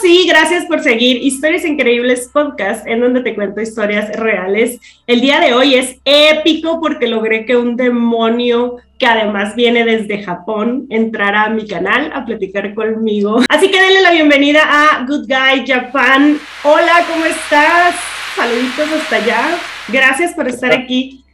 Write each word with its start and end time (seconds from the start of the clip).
sí, 0.00 0.26
gracias 0.26 0.64
por 0.64 0.80
seguir 0.80 1.22
Historias 1.22 1.64
Increíbles 1.64 2.30
Podcast, 2.32 2.86
en 2.86 3.00
donde 3.00 3.20
te 3.20 3.34
cuento 3.34 3.60
historias 3.60 4.10
reales. 4.16 4.80
El 5.06 5.20
día 5.20 5.40
de 5.40 5.52
hoy 5.52 5.74
es 5.74 5.96
épico 6.04 6.80
porque 6.80 7.06
logré 7.06 7.44
que 7.44 7.56
un 7.56 7.76
demonio 7.76 8.76
que 8.98 9.06
además 9.06 9.54
viene 9.56 9.84
desde 9.84 10.22
Japón 10.22 10.86
entrara 10.90 11.44
a 11.44 11.50
mi 11.50 11.66
canal 11.66 12.10
a 12.14 12.24
platicar 12.24 12.74
conmigo. 12.74 13.40
Así 13.48 13.70
que 13.70 13.80
denle 13.80 14.00
la 14.00 14.12
bienvenida 14.12 14.62
a 14.64 15.04
Good 15.06 15.26
Guy 15.26 15.66
Japan. 15.66 16.38
Hola, 16.62 17.04
¿cómo 17.10 17.26
estás? 17.26 17.94
Saluditos 18.36 18.88
hasta 18.92 19.16
allá. 19.16 19.58
Gracias 19.88 20.32
por 20.32 20.48
estar 20.48 20.72
aquí. 20.72 21.24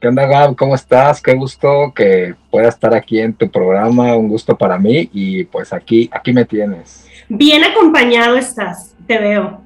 ¿Qué 0.00 0.08
onda, 0.08 0.26
Gab? 0.26 0.54
¿Cómo 0.56 0.74
estás? 0.74 1.22
Qué 1.22 1.32
gusto 1.32 1.92
que 1.94 2.34
pueda 2.50 2.68
estar 2.68 2.94
aquí 2.94 3.20
en 3.20 3.32
tu 3.32 3.50
programa. 3.50 4.14
Un 4.14 4.28
gusto 4.28 4.56
para 4.56 4.78
mí 4.78 5.08
y 5.12 5.44
pues 5.44 5.72
aquí, 5.72 6.10
aquí 6.12 6.32
me 6.32 6.44
tienes. 6.44 7.04
Bien 7.28 7.64
acompañado 7.64 8.36
estás, 8.36 8.94
te 9.06 9.18
veo. 9.18 9.60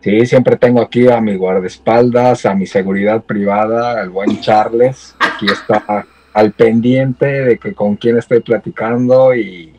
Sí, 0.00 0.26
siempre 0.26 0.56
tengo 0.56 0.82
aquí 0.82 1.08
a 1.08 1.20
mi 1.20 1.34
guardaespaldas, 1.36 2.44
a 2.44 2.54
mi 2.54 2.66
seguridad 2.66 3.22
privada, 3.22 4.00
al 4.00 4.10
buen 4.10 4.40
Charles. 4.40 5.14
Aquí 5.18 5.46
está 5.46 6.06
al 6.34 6.52
pendiente 6.52 7.26
de 7.26 7.58
que 7.58 7.72
con 7.72 7.96
quién 7.96 8.18
estoy 8.18 8.40
platicando 8.40 9.34
y 9.34 9.72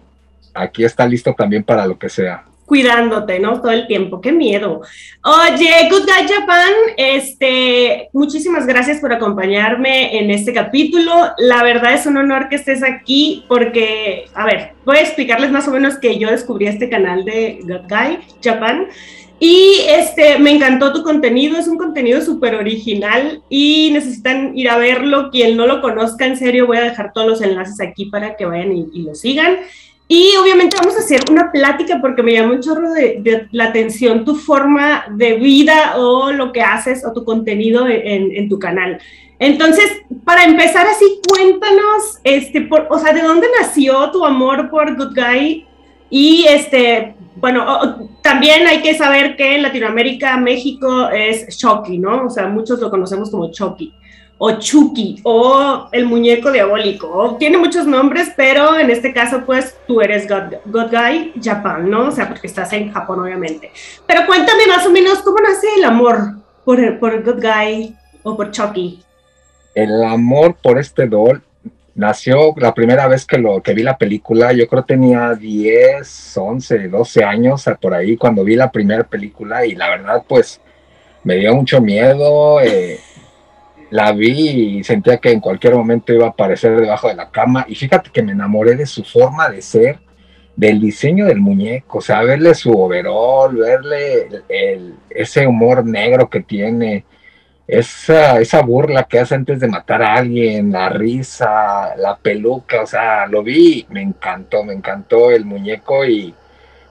aquí 0.53 0.83
está 0.83 1.05
listo 1.05 1.33
también 1.33 1.63
para 1.63 1.85
lo 1.85 1.99
que 1.99 2.09
sea 2.09 2.43
cuidándote, 2.65 3.39
¿no? 3.39 3.61
Todo 3.61 3.71
el 3.71 3.87
tiempo, 3.87 4.21
qué 4.21 4.31
miedo. 4.31 4.81
Oye, 5.23 5.89
Good 5.89 6.03
Guy 6.03 6.27
Japan, 6.27 6.71
este, 6.97 8.09
muchísimas 8.13 8.65
gracias 8.65 8.99
por 8.99 9.13
acompañarme 9.13 10.17
en 10.19 10.31
este 10.31 10.53
capítulo. 10.53 11.11
La 11.37 11.63
verdad 11.63 11.93
es 11.93 12.05
un 12.05 12.17
honor 12.17 12.49
que 12.49 12.55
estés 12.55 12.83
aquí 12.83 13.45
porque, 13.47 14.25
a 14.33 14.45
ver, 14.45 14.73
voy 14.85 14.97
a 14.97 15.01
explicarles 15.01 15.51
más 15.51 15.67
o 15.67 15.71
menos 15.71 15.97
que 15.97 16.17
yo 16.17 16.29
descubrí 16.29 16.67
este 16.67 16.89
canal 16.89 17.23
de 17.23 17.59
Good 17.61 17.87
Guy 17.87 18.19
Japan. 18.43 18.87
Y 19.37 19.81
este, 19.89 20.39
me 20.39 20.51
encantó 20.51 20.93
tu 20.93 21.03
contenido, 21.03 21.57
es 21.57 21.67
un 21.67 21.77
contenido 21.77 22.21
súper 22.21 22.55
original 22.55 23.43
y 23.49 23.89
necesitan 23.91 24.57
ir 24.57 24.69
a 24.69 24.77
verlo. 24.77 25.29
Quien 25.29 25.57
no 25.57 25.67
lo 25.67 25.81
conozca, 25.81 26.25
en 26.25 26.37
serio, 26.37 26.67
voy 26.67 26.77
a 26.77 26.83
dejar 26.83 27.11
todos 27.13 27.27
los 27.27 27.41
enlaces 27.41 27.81
aquí 27.81 28.05
para 28.05 28.37
que 28.37 28.45
vayan 28.45 28.71
y, 28.71 28.87
y 28.93 29.01
lo 29.01 29.13
sigan. 29.13 29.57
Y 30.07 30.35
obviamente 30.35 30.77
vamos 30.77 30.95
a 30.95 30.99
hacer 30.99 31.21
una 31.31 31.51
plática 31.51 31.99
porque 31.99 32.21
me 32.21 32.33
llama 32.33 32.53
un 32.53 32.61
chorro 32.61 32.91
de, 32.93 33.47
la 33.51 33.65
atención 33.65 34.23
tu 34.23 34.35
forma 34.35 35.05
de 35.11 35.33
vida 35.33 35.95
o 35.97 36.31
lo 36.31 36.51
que 36.51 36.61
haces 36.61 37.03
o 37.05 37.11
tu 37.11 37.25
contenido 37.25 37.87
en, 37.87 38.47
tu 38.47 38.59
canal. 38.59 38.99
Entonces, 39.39 39.85
para 40.23 40.43
empezar 40.43 40.85
así, 40.87 41.19
cuéntanos, 41.27 42.19
este, 42.23 42.61
por, 42.61 42.87
o 42.89 42.99
sea, 42.99 43.13
¿de 43.13 43.21
dónde 43.21 43.47
nació 43.59 44.11
tu 44.11 44.23
amor 44.23 44.69
por 44.69 44.95
Good 44.95 45.15
Guy? 45.15 45.65
Y 46.11 46.45
este, 46.49 47.15
bueno, 47.37 48.09
también 48.21 48.67
hay 48.67 48.81
que 48.81 48.93
saber 48.93 49.35
que 49.35 49.55
en 49.55 49.63
Latinoamérica, 49.63 50.37
México 50.37 51.09
es 51.09 51.57
Chucky, 51.57 51.97
¿no? 51.97 52.27
O 52.27 52.29
sea, 52.29 52.47
muchos 52.47 52.79
lo 52.79 52.91
conocemos 52.91 53.31
como 53.31 53.51
Chucky 53.51 53.91
o 54.37 54.59
Chucky 54.59 55.21
o 55.23 55.87
el 55.91 56.05
muñeco 56.05 56.51
diabólico. 56.51 57.35
Tiene 57.39 57.57
muchos 57.57 57.85
nombres, 57.87 58.31
pero 58.35 58.77
en 58.77 58.89
este 58.89 59.13
caso, 59.13 59.43
pues 59.45 59.77
tú 59.87 60.01
eres 60.01 60.27
God, 60.27 60.55
Guy 60.65 61.33
Japan, 61.41 61.89
¿no? 61.89 62.07
O 62.07 62.11
sea, 62.11 62.27
porque 62.27 62.47
estás 62.47 62.73
en 62.73 62.91
Japón, 62.91 63.21
obviamente. 63.21 63.71
Pero 64.05 64.25
cuéntame 64.25 64.67
más 64.67 64.85
o 64.85 64.91
menos 64.91 65.19
cómo 65.19 65.37
nace 65.39 65.67
el 65.77 65.83
amor 65.85 66.35
por, 66.63 66.99
por 66.99 67.23
Good 67.23 67.41
Guy 67.41 67.95
o 68.23 68.35
por 68.35 68.51
Chucky. 68.51 69.01
El 69.73 70.03
amor 70.03 70.55
por 70.61 70.79
este 70.79 71.07
doll 71.07 71.41
nació 71.93 72.53
la 72.57 72.73
primera 72.73 73.07
vez 73.07 73.25
que, 73.25 73.37
lo, 73.37 73.61
que 73.61 73.73
vi 73.73 73.83
la 73.83 73.97
película. 73.97 74.51
Yo 74.51 74.67
creo 74.67 74.83
tenía 74.83 75.33
10, 75.33 76.37
11, 76.37 76.89
12 76.89 77.23
años 77.23 77.65
por 77.79 77.93
ahí 77.93 78.17
cuando 78.17 78.43
vi 78.43 78.55
la 78.55 78.71
primera 78.71 79.03
película 79.03 79.65
y 79.65 79.75
la 79.75 79.89
verdad, 79.89 80.23
pues 80.27 80.59
me 81.23 81.35
dio 81.35 81.55
mucho 81.55 81.81
miedo. 81.81 82.59
Eh, 82.61 82.99
la 83.89 84.11
vi 84.11 84.77
y 84.77 84.83
sentía 84.83 85.17
que 85.17 85.31
en 85.31 85.39
cualquier 85.39 85.75
momento 85.75 86.13
iba 86.13 86.25
a 86.25 86.29
aparecer 86.29 86.79
debajo 86.79 87.07
de 87.07 87.15
la 87.15 87.29
cama. 87.29 87.65
Y 87.67 87.75
fíjate 87.75 88.09
que 88.11 88.23
me 88.23 88.31
enamoré 88.31 88.75
de 88.75 88.85
su 88.85 89.03
forma 89.03 89.49
de 89.49 89.61
ser, 89.61 89.99
del 90.55 90.79
diseño 90.79 91.25
del 91.25 91.39
muñeco, 91.39 91.97
o 91.99 92.01
sea, 92.01 92.21
verle 92.23 92.55
su 92.55 92.71
overall, 92.71 93.55
verle 93.55 94.43
ese 95.09 95.45
humor 95.47 95.85
negro 95.85 96.29
que 96.29 96.41
tiene, 96.41 97.05
esa, 97.67 98.39
esa 98.39 98.61
burla 98.61 99.03
que 99.03 99.19
hace 99.19 99.35
antes 99.35 99.59
de 99.59 99.67
matar 99.67 100.01
a 100.03 100.13
alguien, 100.13 100.71
la 100.71 100.89
risa, 100.89 101.95
la 101.97 102.15
peluca, 102.15 102.83
o 102.83 102.87
sea, 102.87 103.25
lo 103.27 103.43
vi, 103.43 103.85
me 103.89 104.01
encantó, 104.01 104.63
me 104.63 104.73
encantó 104.73 105.31
el 105.31 105.45
muñeco 105.45 106.05
y 106.05 106.33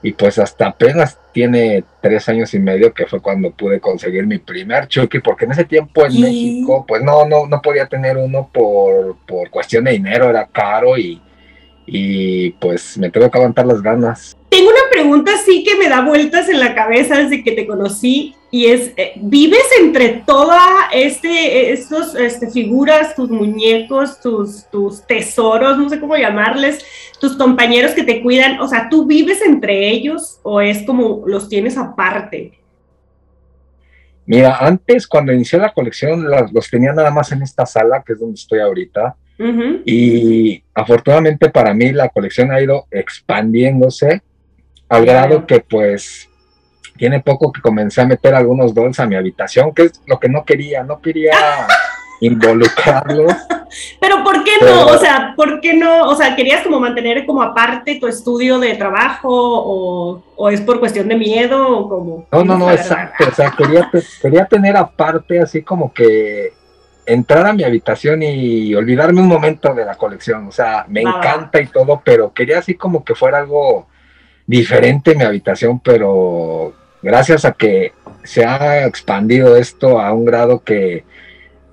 y 0.05 0.11
pues 0.11 0.37
hasta 0.37 0.67
apenas 0.67 1.17
tiene 1.31 1.83
tres 1.99 2.29
años 2.29 2.53
y 2.53 2.59
medio 2.59 2.93
que 2.93 3.07
fue 3.07 3.21
cuando 3.21 3.49
pude 3.49 3.79
conseguir 3.79 4.27
mi 4.27 4.37
primer 4.37 4.87
Chucky, 4.87 5.17
porque 5.17 5.45
en 5.45 5.53
ese 5.53 5.65
tiempo 5.65 6.05
en 6.05 6.21
México 6.21 6.85
pues 6.87 7.01
no, 7.01 7.25
no, 7.25 7.47
no 7.47 7.59
podía 7.59 7.87
tener 7.87 8.15
uno 8.15 8.47
por, 8.53 9.17
por 9.25 9.49
cuestión 9.49 9.85
de 9.85 9.93
dinero, 9.93 10.29
era 10.29 10.45
caro 10.45 10.95
y, 10.95 11.19
y 11.85 12.51
pues 12.51 12.97
me 12.97 13.09
tengo 13.09 13.29
que 13.29 13.37
aguantar 13.37 13.65
las 13.65 13.81
ganas. 13.81 14.35
Tengo 14.49 14.69
una 14.69 14.89
pregunta 14.91 15.33
así 15.33 15.63
que 15.63 15.75
me 15.75 15.89
da 15.89 16.01
vueltas 16.01 16.47
en 16.49 16.59
la 16.59 16.73
cabeza 16.73 17.17
desde 17.17 17.43
que 17.43 17.51
te 17.51 17.67
conocí 17.67 18.35
y 18.51 18.67
es, 18.67 18.93
eh, 18.95 19.13
¿vives 19.17 19.65
entre 19.81 20.23
todas 20.25 20.61
este, 20.93 21.73
estos 21.73 22.15
este, 22.15 22.49
figuras, 22.49 23.15
tus 23.15 23.29
muñecos, 23.29 24.21
tus, 24.21 24.65
tus 24.71 25.05
tesoros, 25.05 25.77
no 25.77 25.89
sé 25.89 25.99
cómo 25.99 26.15
llamarles, 26.15 26.85
tus 27.19 27.35
compañeros 27.35 27.91
que 27.91 28.03
te 28.03 28.21
cuidan? 28.21 28.61
O 28.61 28.67
sea, 28.67 28.87
¿tú 28.89 29.05
vives 29.05 29.41
entre 29.41 29.89
ellos 29.89 30.39
o 30.43 30.61
es 30.61 30.83
como 30.83 31.23
los 31.25 31.49
tienes 31.49 31.77
aparte? 31.77 32.53
Mira, 34.25 34.57
antes 34.57 35.05
cuando 35.05 35.33
inicié 35.33 35.59
la 35.59 35.73
colección 35.73 36.25
los 36.51 36.69
tenía 36.69 36.93
nada 36.93 37.11
más 37.11 37.31
en 37.31 37.43
esta 37.43 37.65
sala, 37.65 38.01
que 38.05 38.13
es 38.13 38.19
donde 38.19 38.35
estoy 38.35 38.59
ahorita. 38.59 39.15
Y 39.37 40.63
afortunadamente 40.73 41.49
para 41.49 41.73
mí 41.73 41.91
la 41.91 42.09
colección 42.09 42.51
ha 42.51 42.61
ido 42.61 42.87
expandiéndose 42.91 44.21
al 44.87 45.05
grado 45.05 45.45
que 45.45 45.59
pues 45.59 46.29
tiene 46.97 47.19
poco 47.19 47.51
que 47.51 47.61
comencé 47.61 48.01
a 48.01 48.05
meter 48.05 48.33
algunos 48.35 48.73
dolls 48.73 48.99
a 48.99 49.05
mi 49.05 49.15
habitación, 49.15 49.73
que 49.73 49.83
es 49.83 50.01
lo 50.07 50.19
que 50.19 50.29
no 50.29 50.45
quería, 50.45 50.83
no 50.83 51.01
quería 51.01 51.33
involucrarlos. 52.21 53.33
Pero 53.99 54.23
¿por 54.23 54.43
qué 54.45 54.51
no? 54.61 54.85
O 54.87 54.97
sea, 54.97 55.33
¿por 55.35 55.59
qué 55.59 55.73
no? 55.73 56.07
O 56.07 56.15
sea, 56.15 56.35
¿querías 56.35 56.63
como 56.63 56.79
mantener 56.79 57.25
como 57.25 57.41
aparte 57.41 57.99
tu 57.99 58.07
estudio 58.07 58.59
de 58.59 58.75
trabajo 58.75 60.23
o, 60.37 60.49
es 60.49 60.61
por 60.61 60.79
cuestión 60.79 61.09
de 61.09 61.15
miedo 61.15 61.77
o 61.77 61.89
como? 61.89 62.25
No, 62.31 62.43
no, 62.45 62.57
no, 62.57 62.71
exacto. 62.71 63.25
O 63.29 63.33
sea, 63.33 63.51
quería, 63.51 63.91
quería 64.21 64.45
tener 64.45 64.77
aparte 64.77 65.41
así 65.41 65.61
como 65.61 65.91
que 65.93 66.53
entrar 67.05 67.45
a 67.45 67.53
mi 67.53 67.63
habitación 67.63 68.23
y 68.23 68.73
olvidarme 68.75 69.21
un 69.21 69.27
momento 69.27 69.73
de 69.73 69.85
la 69.85 69.95
colección. 69.95 70.47
O 70.47 70.51
sea, 70.51 70.85
me 70.87 71.01
encanta 71.01 71.61
y 71.61 71.67
todo, 71.67 72.01
pero 72.03 72.33
quería 72.33 72.59
así 72.59 72.75
como 72.75 73.03
que 73.03 73.15
fuera 73.15 73.39
algo 73.39 73.87
diferente 74.47 75.15
mi 75.15 75.23
habitación, 75.23 75.79
pero 75.79 76.73
gracias 77.01 77.45
a 77.45 77.53
que 77.53 77.93
se 78.23 78.45
ha 78.45 78.85
expandido 78.85 79.55
esto 79.55 79.99
a 79.99 80.13
un 80.13 80.25
grado 80.25 80.63
que 80.63 81.03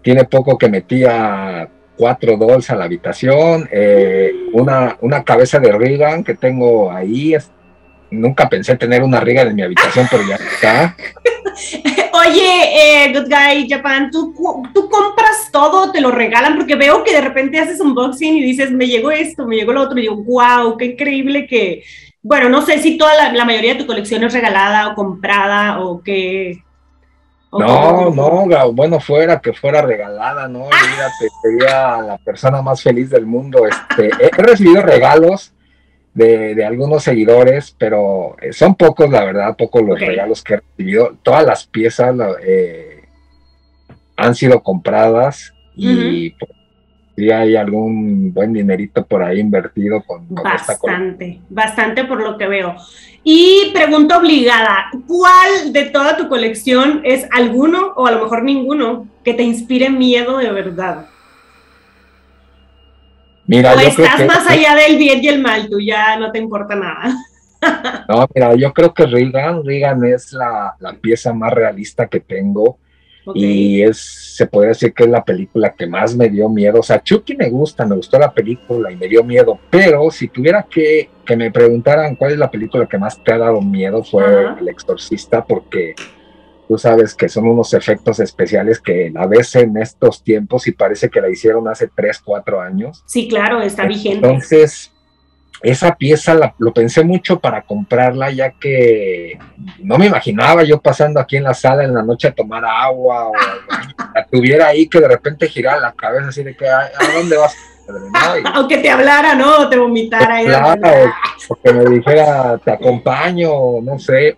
tiene 0.02 0.24
poco 0.24 0.58
que 0.58 0.68
metía 0.68 1.68
cuatro 1.96 2.36
dolls 2.36 2.70
a 2.70 2.76
la 2.76 2.84
habitación, 2.84 3.68
eh, 3.70 4.32
una, 4.52 4.96
una 5.00 5.22
cabeza 5.22 5.58
de 5.58 5.72
Reagan 5.72 6.24
que 6.24 6.34
tengo 6.34 6.90
ahí. 6.90 7.36
Nunca 8.12 8.48
pensé 8.48 8.76
tener 8.76 9.02
una 9.02 9.20
riga 9.20 9.42
en 9.42 9.54
mi 9.54 9.62
habitación, 9.62 10.06
pero 10.10 10.22
ya 10.28 10.36
está. 10.36 10.96
Oye, 12.14 13.04
eh, 13.04 13.12
Good 13.12 13.28
Guy 13.28 13.68
Japan, 13.68 14.10
¿tú, 14.10 14.34
¿tú 14.74 14.88
compras 14.88 15.48
todo, 15.50 15.90
te 15.90 16.00
lo 16.00 16.10
regalan, 16.10 16.56
porque 16.56 16.76
veo 16.76 17.02
que 17.02 17.12
de 17.12 17.20
repente 17.20 17.58
haces 17.58 17.80
un 17.80 17.88
unboxing 17.88 18.36
y 18.36 18.42
dices, 18.42 18.70
me 18.70 18.86
llegó 18.86 19.10
esto, 19.10 19.46
me 19.46 19.56
llegó 19.56 19.72
lo 19.72 19.82
otro, 19.82 19.98
y 19.98 20.06
yo, 20.06 20.16
wow, 20.16 20.76
qué 20.76 20.86
increíble 20.86 21.46
que, 21.46 21.82
bueno, 22.22 22.48
no 22.48 22.62
sé 22.62 22.78
si 22.78 22.96
toda 22.96 23.32
la, 23.32 23.44
mayoría 23.44 23.74
de 23.74 23.80
tu 23.80 23.86
colección 23.86 24.22
es 24.24 24.32
regalada 24.32 24.88
o 24.88 24.94
comprada 24.94 25.80
o 25.80 26.02
qué. 26.02 26.62
no, 27.50 28.10
no, 28.10 28.72
bueno, 28.72 29.00
fuera 29.00 29.40
que 29.40 29.52
fuera 29.52 29.82
regalada, 29.82 30.48
¿no? 30.48 30.64
Olvídate, 30.64 31.28
sería 31.42 31.98
la 32.02 32.18
persona 32.18 32.62
más 32.62 32.82
feliz 32.82 33.10
del 33.10 33.26
mundo. 33.26 33.66
Este, 33.66 34.10
he 34.20 34.42
recibido 34.42 34.82
regalos 34.82 35.52
de, 36.14 36.64
algunos 36.64 37.02
seguidores, 37.02 37.74
pero 37.78 38.36
eh, 38.40 38.52
son 38.52 38.74
pocos, 38.74 39.10
la 39.10 39.24
verdad, 39.24 39.56
pocos 39.56 39.82
los 39.82 39.98
regalos 39.98 40.42
que 40.42 40.54
he 40.54 40.56
recibido. 40.58 41.16
Todas 41.22 41.44
las 41.44 41.66
piezas 41.66 42.14
eh, 42.44 43.04
han 44.16 44.34
sido 44.34 44.62
compradas 44.62 45.54
y 45.74 46.30
pues, 46.30 46.50
si 47.16 47.30
hay 47.30 47.56
algún 47.56 48.32
buen 48.32 48.52
dinerito 48.52 49.04
por 49.04 49.22
ahí 49.22 49.38
invertido 49.38 50.02
con, 50.02 50.26
bastante, 50.28 51.40
bastante 51.48 52.04
por 52.04 52.22
lo 52.22 52.38
que 52.38 52.46
veo. 52.46 52.76
Y 53.24 53.70
pregunta 53.72 54.18
obligada, 54.18 54.86
¿cuál 55.06 55.72
de 55.72 55.84
toda 55.84 56.16
tu 56.16 56.28
colección 56.28 57.02
es 57.04 57.26
alguno 57.30 57.92
o 57.96 58.06
a 58.06 58.12
lo 58.12 58.22
mejor 58.22 58.42
ninguno 58.42 59.06
que 59.22 59.34
te 59.34 59.42
inspire 59.42 59.90
miedo 59.90 60.38
de 60.38 60.50
verdad? 60.50 61.06
Mira, 63.46 63.74
o 63.74 63.78
estás 63.80 64.26
más 64.26 64.48
allá 64.48 64.74
del 64.76 64.96
bien 64.96 65.22
y 65.22 65.28
el 65.28 65.40
mal, 65.40 65.68
tú 65.68 65.80
ya 65.80 66.16
no 66.16 66.30
te 66.30 66.38
importa 66.38 66.74
nada. 66.74 67.14
No, 68.08 68.26
mira, 68.34 68.56
yo 68.56 68.72
creo 68.72 68.92
que 68.92 69.06
Regan, 69.06 69.64
Regan 69.64 70.04
es 70.04 70.32
la, 70.32 70.74
la 70.80 70.94
pieza 70.94 71.32
más 71.32 71.52
realista 71.52 72.08
que 72.08 72.18
tengo. 72.18 72.76
Y 73.34 73.82
es, 73.82 74.34
se 74.36 74.46
podría 74.46 74.70
decir 74.70 74.92
que 74.92 75.04
es 75.04 75.08
la 75.08 75.24
película 75.24 75.72
que 75.72 75.86
más 75.86 76.16
me 76.16 76.28
dio 76.28 76.48
miedo. 76.48 76.80
O 76.80 76.82
sea, 76.82 77.00
Chucky 77.00 77.36
me 77.36 77.48
gusta, 77.50 77.86
me 77.86 77.94
gustó 77.94 78.18
la 78.18 78.32
película 78.32 78.90
y 78.90 78.96
me 78.96 79.06
dio 79.06 79.22
miedo. 79.22 79.60
Pero 79.70 80.10
si 80.10 80.28
tuviera 80.28 80.66
que, 80.68 81.08
que 81.24 81.36
me 81.36 81.50
preguntaran 81.50 82.16
cuál 82.16 82.32
es 82.32 82.38
la 82.38 82.50
película 82.50 82.86
que 82.86 82.98
más 82.98 83.22
te 83.22 83.32
ha 83.32 83.38
dado 83.38 83.60
miedo, 83.60 84.02
fue 84.02 84.24
El 84.58 84.68
Exorcista, 84.68 85.44
porque 85.44 85.94
tú 86.68 86.78
sabes 86.78 87.14
que 87.14 87.28
son 87.28 87.46
unos 87.46 87.74
efectos 87.74 88.20
especiales 88.20 88.80
que 88.80 89.12
a 89.14 89.26
veces 89.26 89.62
en 89.62 89.76
estos 89.76 90.22
tiempos 90.22 90.66
y 90.66 90.72
parece 90.72 91.08
que 91.10 91.20
la 91.20 91.28
hicieron 91.28 91.68
hace 91.68 91.88
3, 91.94 92.20
4 92.24 92.60
años. 92.60 93.02
Sí, 93.06 93.28
claro, 93.28 93.60
está 93.60 93.86
vigente. 93.86 94.26
Entonces, 94.26 94.92
esa 95.62 95.94
pieza 95.94 96.34
la, 96.34 96.54
lo 96.58 96.72
pensé 96.72 97.04
mucho 97.04 97.38
para 97.38 97.62
comprarla, 97.62 98.30
ya 98.30 98.50
que 98.50 99.38
no 99.78 99.96
me 99.96 100.06
imaginaba 100.06 100.64
yo 100.64 100.80
pasando 100.80 101.20
aquí 101.20 101.36
en 101.36 101.44
la 101.44 101.54
sala 101.54 101.84
en 101.84 101.94
la 101.94 102.02
noche 102.02 102.28
a 102.28 102.34
tomar 102.34 102.64
agua 102.64 103.28
o 103.28 103.32
la 104.14 104.26
tuviera 104.26 104.68
ahí 104.68 104.88
que 104.88 105.00
de 105.00 105.08
repente 105.08 105.48
girara 105.48 105.80
la 105.80 105.92
cabeza 105.92 106.28
así 106.28 106.42
de 106.42 106.56
que 106.56 106.68
¿a, 106.68 106.90
dónde 107.14 107.36
vas? 107.36 107.56
Aunque 108.54 108.78
te 108.78 108.90
hablara, 108.90 109.34
¿no? 109.34 109.68
te 109.68 109.76
vomitara. 109.76 110.42
Claro, 110.42 111.12
o 111.48 111.54
que 111.56 111.72
me 111.72 111.84
dijera, 111.84 112.58
te 112.58 112.70
acompaño, 112.70 113.80
no 113.82 113.98
sé. 113.98 114.36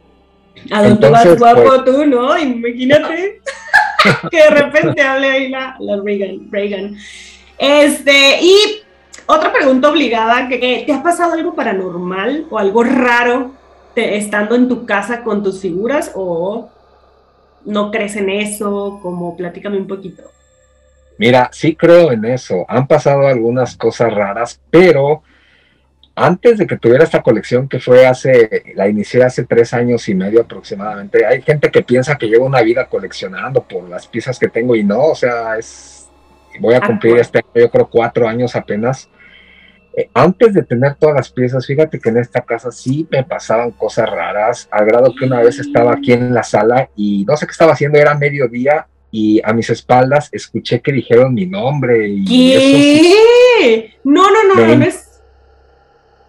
A 0.70 0.82
dónde 0.82 1.10
vas 1.10 1.38
guapo 1.38 1.62
pues 1.62 1.84
tú, 1.84 2.06
¿no? 2.06 2.38
Imagínate 2.38 3.40
que 4.30 4.36
de 4.36 4.50
repente 4.50 5.02
hable 5.02 5.30
ahí 5.30 5.48
la, 5.48 5.76
la 5.78 6.00
Reagan, 6.02 6.50
Reagan. 6.50 6.96
Este, 7.58 8.42
y 8.42 8.82
otra 9.26 9.52
pregunta 9.52 9.90
obligada, 9.90 10.48
que, 10.48 10.84
¿te 10.86 10.92
ha 10.92 11.02
pasado 11.02 11.34
algo 11.34 11.54
paranormal 11.54 12.46
o 12.50 12.58
algo 12.58 12.84
raro 12.84 13.52
estando 13.96 14.54
en 14.54 14.68
tu 14.68 14.84
casa 14.84 15.22
con 15.22 15.42
tus 15.42 15.60
figuras 15.60 16.12
o 16.14 16.68
no 17.64 17.90
crees 17.90 18.16
en 18.16 18.30
eso? 18.30 18.98
Como 19.02 19.36
platícame 19.36 19.78
un 19.78 19.86
poquito. 19.86 20.24
Mira, 21.16 21.48
sí 21.52 21.76
creo 21.76 22.10
en 22.10 22.24
eso. 22.24 22.64
Han 22.68 22.86
pasado 22.86 23.26
algunas 23.26 23.76
cosas 23.76 24.12
raras, 24.12 24.60
pero 24.70 25.22
antes 26.16 26.58
de 26.58 26.66
que 26.66 26.76
tuviera 26.76 27.04
esta 27.04 27.22
colección 27.22 27.68
que 27.68 27.80
fue 27.80 28.06
hace, 28.06 28.62
la 28.74 28.88
inicié 28.88 29.24
hace 29.24 29.44
tres 29.44 29.74
años 29.74 30.08
y 30.08 30.14
medio 30.14 30.42
aproximadamente, 30.42 31.26
hay 31.26 31.42
gente 31.42 31.70
que 31.70 31.82
piensa 31.82 32.16
que 32.16 32.26
llevo 32.26 32.46
una 32.46 32.62
vida 32.62 32.86
coleccionando 32.86 33.62
por 33.62 33.88
las 33.88 34.06
piezas 34.06 34.38
que 34.38 34.48
tengo 34.48 34.76
y 34.76 34.84
no, 34.84 35.06
o 35.06 35.14
sea, 35.14 35.58
es, 35.58 36.08
voy 36.60 36.74
a 36.74 36.78
ah, 36.78 36.86
cumplir 36.86 37.18
este 37.18 37.38
año, 37.38 37.64
yo 37.64 37.70
creo 37.70 37.88
cuatro 37.88 38.28
años 38.28 38.54
apenas 38.54 39.08
eh, 39.96 40.08
antes 40.12 40.52
de 40.54 40.64
tener 40.64 40.96
todas 40.96 41.14
las 41.14 41.30
piezas, 41.30 41.66
fíjate 41.66 42.00
que 42.00 42.08
en 42.08 42.16
esta 42.16 42.40
casa 42.40 42.72
sí 42.72 43.06
me 43.10 43.22
pasaban 43.22 43.70
cosas 43.70 44.10
raras, 44.10 44.68
al 44.72 44.86
grado 44.86 45.14
que 45.16 45.24
una 45.24 45.40
vez 45.40 45.60
estaba 45.60 45.92
aquí 45.92 46.12
en 46.12 46.34
la 46.34 46.42
sala 46.42 46.90
y 46.96 47.24
no 47.28 47.36
sé 47.36 47.46
qué 47.46 47.52
estaba 47.52 47.74
haciendo, 47.74 47.98
era 47.98 48.14
mediodía 48.16 48.88
y 49.12 49.40
a 49.44 49.52
mis 49.52 49.70
espaldas 49.70 50.28
escuché 50.32 50.80
que 50.80 50.90
dijeron 50.90 51.32
mi 51.32 51.46
nombre. 51.46 52.08
Y 52.08 52.24
¿Qué? 52.24 53.94
no, 54.02 54.28
no, 54.32 54.54
no, 54.54 54.76
no 54.76 54.84
es. 54.84 55.13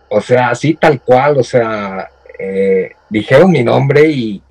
O 0.10 0.22
sea, 0.22 0.50
así 0.50 0.75
tal 0.75 1.02
cual, 1.02 1.38
o 1.38 1.44
sea, 1.44 2.10
eh, 2.38 2.92
dijeron 3.10 3.52
mi 3.52 3.63
nombre 3.63 4.10
y, 4.10 4.42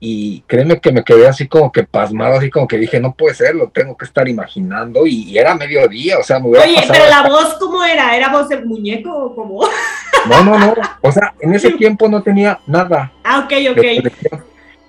y 0.00 0.40
créeme 0.46 0.80
que 0.80 0.92
me 0.92 1.04
quedé 1.04 1.26
así 1.26 1.48
como 1.48 1.72
que 1.72 1.84
pasmado, 1.84 2.36
así 2.36 2.50
como 2.50 2.68
que 2.68 2.78
dije, 2.78 3.00
no 3.00 3.14
puede 3.14 3.34
ser, 3.34 3.54
lo 3.54 3.68
tengo 3.68 3.96
que 3.96 4.04
estar 4.04 4.28
imaginando, 4.28 5.06
y, 5.06 5.36
era 5.38 5.54
mediodía, 5.54 6.18
o 6.18 6.22
sea, 6.22 6.38
me 6.38 6.48
hubiera 6.48 6.66
Oye, 6.66 6.84
pero 6.86 7.08
la 7.08 7.28
voz, 7.28 7.54
¿cómo 7.58 7.82
era? 7.84 8.16
¿Era 8.16 8.28
voz 8.30 8.48
de 8.48 8.64
muñeco 8.64 9.10
o 9.10 9.34
cómo? 9.34 9.60
No, 10.26 10.42
no, 10.42 10.58
no, 10.58 10.74
o 11.02 11.12
sea, 11.12 11.34
en 11.38 11.52
ese 11.52 11.70
tiempo 11.78 12.08
no 12.08 12.22
tenía 12.22 12.58
nada. 12.66 13.12
Ah, 13.24 13.40
ok, 13.40 13.52
ok. 13.72 14.10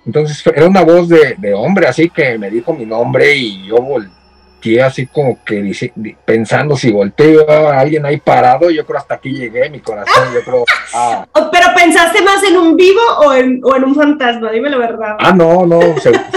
Entonces 0.05 0.41
era 0.47 0.65
una 0.65 0.81
voz 0.81 1.09
de, 1.09 1.35
de, 1.37 1.53
hombre, 1.53 1.87
así 1.87 2.09
que 2.09 2.37
me 2.37 2.49
dijo 2.49 2.73
mi 2.73 2.85
nombre 2.85 3.35
y 3.35 3.67
yo 3.67 3.75
volví 3.75 4.09
así 4.79 5.07
como 5.07 5.43
que 5.43 5.61
dice, 5.61 5.93
pensando 6.25 6.75
si 6.75 6.91
volteo 6.91 7.49
a 7.49 7.79
alguien 7.79 8.05
ahí 8.05 8.17
parado, 8.17 8.69
yo 8.69 8.85
creo 8.85 8.99
hasta 8.99 9.15
aquí 9.15 9.31
llegué, 9.31 9.69
mi 9.69 9.79
corazón, 9.79 10.33
yo 10.33 10.41
creo. 10.43 10.65
Ah. 10.97 11.27
Pero 11.33 11.67
pensaste 11.75 12.21
más 12.21 12.41
en 12.43 12.55
un 12.55 12.77
vivo 12.77 13.01
o 13.25 13.33
en, 13.33 13.59
o 13.63 13.75
en 13.75 13.83
un 13.83 13.95
fantasma, 13.95 14.49
dime 14.51 14.69
la 14.69 14.77
verdad. 14.77 15.17
Ah, 15.19 15.33
no, 15.33 15.65
no, 15.65 15.79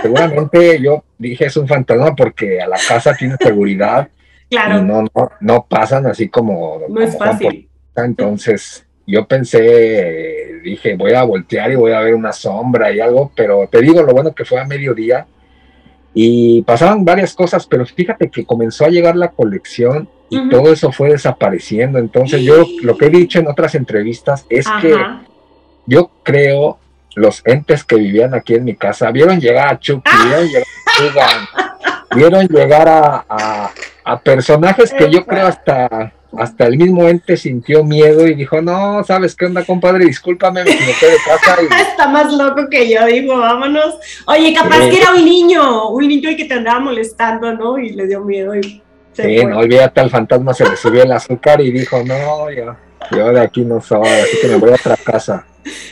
seguramente 0.02 0.80
yo 0.82 1.04
dije 1.16 1.46
es 1.46 1.56
un 1.56 1.68
fantasma 1.68 2.16
porque 2.16 2.60
a 2.60 2.66
la 2.66 2.76
casa 2.76 3.14
tiene 3.14 3.36
seguridad. 3.36 4.08
Claro. 4.50 4.78
Y 4.78 4.82
no, 4.82 5.02
no, 5.02 5.30
no 5.40 5.66
pasan 5.68 6.06
así 6.06 6.28
como. 6.28 6.80
No 6.88 7.00
es 7.00 7.16
fácil. 7.16 7.68
Entonces 7.94 8.84
yo 9.06 9.26
pensé, 9.26 10.60
dije, 10.62 10.96
voy 10.96 11.12
a 11.12 11.22
voltear 11.22 11.70
y 11.70 11.76
voy 11.76 11.92
a 11.92 12.00
ver 12.00 12.14
una 12.14 12.32
sombra 12.32 12.92
y 12.92 13.00
algo, 13.00 13.32
pero 13.34 13.68
te 13.70 13.80
digo, 13.80 14.02
lo 14.02 14.12
bueno 14.12 14.34
que 14.34 14.44
fue 14.44 14.60
a 14.60 14.64
mediodía 14.64 15.26
y 16.20 16.62
pasaban 16.62 17.04
varias 17.04 17.32
cosas, 17.32 17.64
pero 17.68 17.86
fíjate 17.86 18.28
que 18.28 18.44
comenzó 18.44 18.84
a 18.84 18.88
llegar 18.88 19.14
la 19.14 19.30
colección 19.30 20.08
y 20.28 20.48
todo 20.48 20.72
eso 20.72 20.90
fue 20.90 21.10
desapareciendo. 21.10 22.00
Entonces 22.00 22.42
yo 22.42 22.66
lo 22.82 22.96
que 22.96 23.06
he 23.06 23.10
dicho 23.10 23.38
en 23.38 23.46
otras 23.46 23.76
entrevistas 23.76 24.44
es 24.48 24.66
que 24.80 24.96
yo 25.86 26.10
creo 26.24 26.80
los 27.14 27.40
entes 27.46 27.84
que 27.84 27.94
vivían 27.94 28.34
aquí 28.34 28.54
en 28.54 28.64
mi 28.64 28.74
casa 28.74 29.12
vieron 29.12 29.40
llegar 29.40 29.68
a 29.68 29.78
Chucky, 29.78 30.10
vieron 32.16 32.48
llegar, 32.48 32.88
a, 32.88 33.70
a, 34.04 34.18
personajes 34.18 34.92
que 34.92 35.08
yo 35.12 35.24
creo 35.24 35.46
hasta 35.46 36.12
hasta 36.38 36.66
el 36.66 36.76
mismo 36.76 37.08
ente 37.08 37.36
sintió 37.36 37.84
miedo 37.84 38.26
y 38.26 38.34
dijo, 38.34 38.62
no, 38.62 39.02
¿sabes 39.04 39.34
qué 39.34 39.46
onda, 39.46 39.64
compadre? 39.64 40.04
Discúlpame, 40.04 40.64
me 40.64 40.70
equivoqué 40.70 41.06
de 41.06 41.16
casa. 41.26 41.56
Y... 41.62 41.82
Está 41.90 42.08
más 42.08 42.32
loco 42.32 42.68
que 42.70 42.90
yo, 42.90 43.04
digo, 43.06 43.38
vámonos. 43.38 43.96
Oye, 44.26 44.54
capaz 44.54 44.88
que 44.88 44.98
era 44.98 45.14
un 45.14 45.24
niño, 45.24 45.90
un 45.90 46.08
niño 46.08 46.30
que 46.36 46.44
te 46.44 46.54
andaba 46.54 46.80
molestando, 46.80 47.52
¿no? 47.54 47.78
Y 47.78 47.90
le 47.90 48.06
dio 48.06 48.20
miedo 48.22 48.54
y 48.54 48.82
Sí, 49.22 49.44
no, 49.44 49.58
olvídate, 49.58 50.00
al 50.00 50.10
fantasma 50.10 50.54
se 50.54 50.68
le 50.68 50.76
subió 50.76 51.02
el 51.02 51.10
azúcar 51.10 51.60
y 51.60 51.72
dijo, 51.72 52.02
no, 52.04 52.50
yo, 52.52 52.76
yo 53.10 53.32
de 53.32 53.40
aquí 53.40 53.62
no 53.62 53.80
soy, 53.80 54.06
así 54.06 54.38
que 54.40 54.46
me 54.46 54.56
voy 54.56 54.70
a 54.70 54.74
otra 54.74 54.96
casa. 54.96 55.44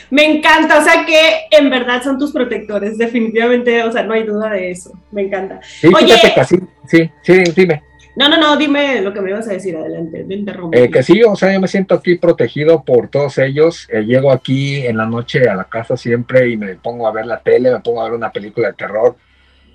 Me 0.09 0.25
encanta, 0.25 0.79
o 0.79 0.83
sea 0.83 1.05
que 1.05 1.19
en 1.51 1.69
verdad 1.69 2.01
son 2.01 2.17
tus 2.17 2.31
protectores, 2.31 2.97
definitivamente, 2.97 3.83
o 3.83 3.91
sea, 3.91 4.03
no 4.03 4.13
hay 4.13 4.23
duda 4.23 4.49
de 4.49 4.71
eso, 4.71 4.93
me 5.11 5.23
encanta. 5.23 5.59
Sí, 5.61 5.87
Oye, 5.93 6.17
fíjate 6.17 6.45
sí, 6.45 6.57
sí, 6.87 7.11
sí, 7.21 7.43
dime. 7.53 7.83
No, 8.17 8.27
no, 8.27 8.37
no, 8.39 8.57
dime 8.57 8.99
lo 9.01 9.13
que 9.13 9.21
me 9.21 9.29
ibas 9.29 9.47
a 9.47 9.53
decir, 9.53 9.77
adelante, 9.77 10.23
me 10.23 10.33
interrumpo. 10.33 10.75
Eh, 10.75 10.89
que 10.89 11.03
sí, 11.03 11.21
o 11.21 11.35
sea, 11.35 11.53
yo 11.53 11.61
me 11.61 11.67
siento 11.67 11.93
aquí 11.93 12.15
protegido 12.15 12.83
por 12.83 13.09
todos 13.09 13.37
ellos. 13.37 13.87
Eh, 13.91 14.01
llego 14.05 14.31
aquí 14.31 14.87
en 14.87 14.97
la 14.97 15.05
noche 15.05 15.47
a 15.47 15.53
la 15.53 15.65
casa 15.65 15.95
siempre 15.95 16.49
y 16.49 16.57
me 16.57 16.73
pongo 16.77 17.07
a 17.07 17.11
ver 17.11 17.27
la 17.27 17.39
tele, 17.39 17.71
me 17.71 17.79
pongo 17.79 18.01
a 18.01 18.05
ver 18.05 18.13
una 18.13 18.31
película 18.31 18.69
de 18.69 18.73
terror, 18.73 19.15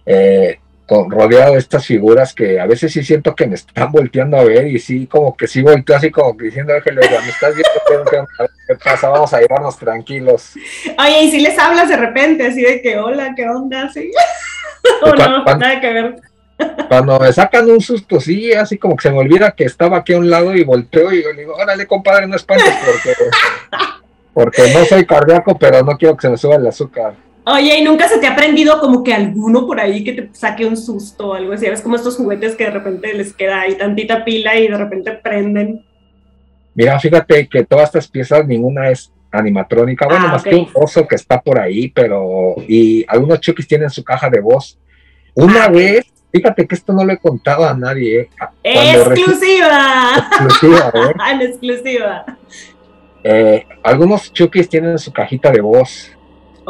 eh, 0.05 0.59
con, 0.87 1.09
rodeado 1.09 1.52
de 1.52 1.61
estas 1.61 1.87
figuras 1.87 2.35
que 2.35 2.59
a 2.59 2.66
veces 2.66 2.93
sí 2.93 3.05
siento 3.05 3.33
que 3.37 3.47
me 3.47 3.55
están 3.55 3.93
volteando 3.93 4.37
a 4.37 4.43
ver 4.43 4.66
y 4.66 4.81
sí, 4.81 5.07
como 5.07 5.37
que 5.37 5.47
sí 5.47 5.62
volteo 5.62 5.95
así 5.95 6.11
como 6.11 6.33
diciendo, 6.33 6.73
déjale, 6.73 7.00
me 7.00 7.28
estás 7.28 7.55
viendo 7.55 8.26
qué 8.66 8.75
pasa, 8.83 9.09
vamos 9.09 9.33
a 9.33 9.40
llevarnos 9.40 9.78
tranquilos. 9.78 10.55
Oye, 10.99 11.23
y 11.26 11.31
si 11.31 11.38
les 11.38 11.57
hablas 11.61 11.88
de 11.88 11.97
repente, 11.97 12.45
así 12.49 12.61
de 12.61 12.83
que, 12.83 12.99
hola, 12.99 13.35
¿qué 13.37 13.49
onda? 13.49 13.88
¿Sí? 13.88 14.11
o 15.02 15.14
no, 15.14 15.45
nada 15.45 15.81
que 15.81 15.93
ver. 15.93 16.32
Cuando 16.88 17.19
me 17.19 17.33
sacan 17.33 17.71
un 17.71 17.81
susto, 17.81 18.21
sí, 18.21 18.52
así 18.52 18.78
como 18.78 18.97
que 18.97 19.02
se 19.02 19.11
me 19.11 19.19
olvida 19.19 19.52
que 19.52 19.64
estaba 19.64 19.99
aquí 19.99 20.12
a 20.12 20.19
un 20.19 20.28
lado 20.28 20.54
y 20.54 20.62
volteo 20.64 21.12
y 21.12 21.23
yo 21.23 21.33
le 21.33 21.40
digo, 21.40 21.54
órale, 21.54 21.87
compadre, 21.87 22.26
no 22.26 22.37
espantes 22.37 22.75
porque, 22.85 23.16
porque 24.35 24.75
no 24.75 24.85
soy 24.85 25.07
cardíaco, 25.07 25.59
pero 25.59 25.83
no 25.83 25.97
quiero 25.97 26.16
que 26.16 26.23
se 26.23 26.31
me 26.31 26.37
suba 26.37 26.57
el 26.57 26.66
azúcar. 26.66 27.14
Oye, 27.45 27.78
¿y 27.78 27.83
nunca 27.83 28.09
se 28.09 28.19
te 28.19 28.26
ha 28.26 28.37
prendido 28.37 28.78
como 28.78 29.02
que 29.02 29.12
alguno 29.12 29.66
por 29.66 29.81
ahí 29.81 30.04
que 30.04 30.12
te 30.12 30.28
saque 30.33 30.64
un 30.64 30.76
susto 30.76 31.28
o 31.28 31.35
algo 31.35 31.52
así? 31.52 31.69
¿Ves 31.69 31.81
como 31.81 31.97
estos 31.97 32.16
juguetes 32.16 32.54
que 32.54 32.64
de 32.64 32.71
repente 32.71 33.12
les 33.14 33.33
queda 33.33 33.62
ahí 33.62 33.75
tantita 33.75 34.25
pila 34.25 34.57
y 34.57 34.69
de 34.69 34.76
repente 34.76 35.12
prenden? 35.12 35.85
Mira, 36.75 37.00
fíjate 37.00 37.49
que 37.49 37.64
todas 37.64 37.87
estas 37.87 38.07
piezas, 38.07 38.47
ninguna 38.47 38.90
es 38.90 39.12
animatrónica. 39.33 40.07
Bueno, 40.07 40.26
ah, 40.28 40.33
más 40.33 40.42
que 40.45 40.54
un 40.54 40.69
oso 40.75 41.07
que 41.09 41.16
está 41.16 41.40
por 41.40 41.59
ahí, 41.59 41.88
pero. 41.88 42.54
Y 42.69 43.04
algunos 43.09 43.40
chukis 43.40 43.66
tienen 43.66 43.90
su 43.90 44.04
caja 44.04 44.31
de 44.31 44.40
voz. 44.40 44.78
Una 45.35 45.64
ah, 45.64 45.69
vez 45.69 46.12
Fíjate 46.33 46.67
que 46.67 46.75
esto 46.75 46.93
no 46.93 47.05
lo 47.05 47.12
he 47.12 47.19
contado 47.19 47.69
a 47.69 47.75
nadie. 47.75 48.21
¿eh? 48.21 48.29
¡Exclusiva! 48.62 50.29
exclusiva, 50.31 50.93
¿eh? 50.95 51.15
En 51.31 51.43
exclusiva. 51.43 52.25
Eh, 53.23 53.67
algunos 53.83 54.33
chukis 54.33 54.69
tienen 54.69 54.99
su 54.99 55.12
cajita 55.12 55.51
de 55.51 55.61
voz 55.61 56.11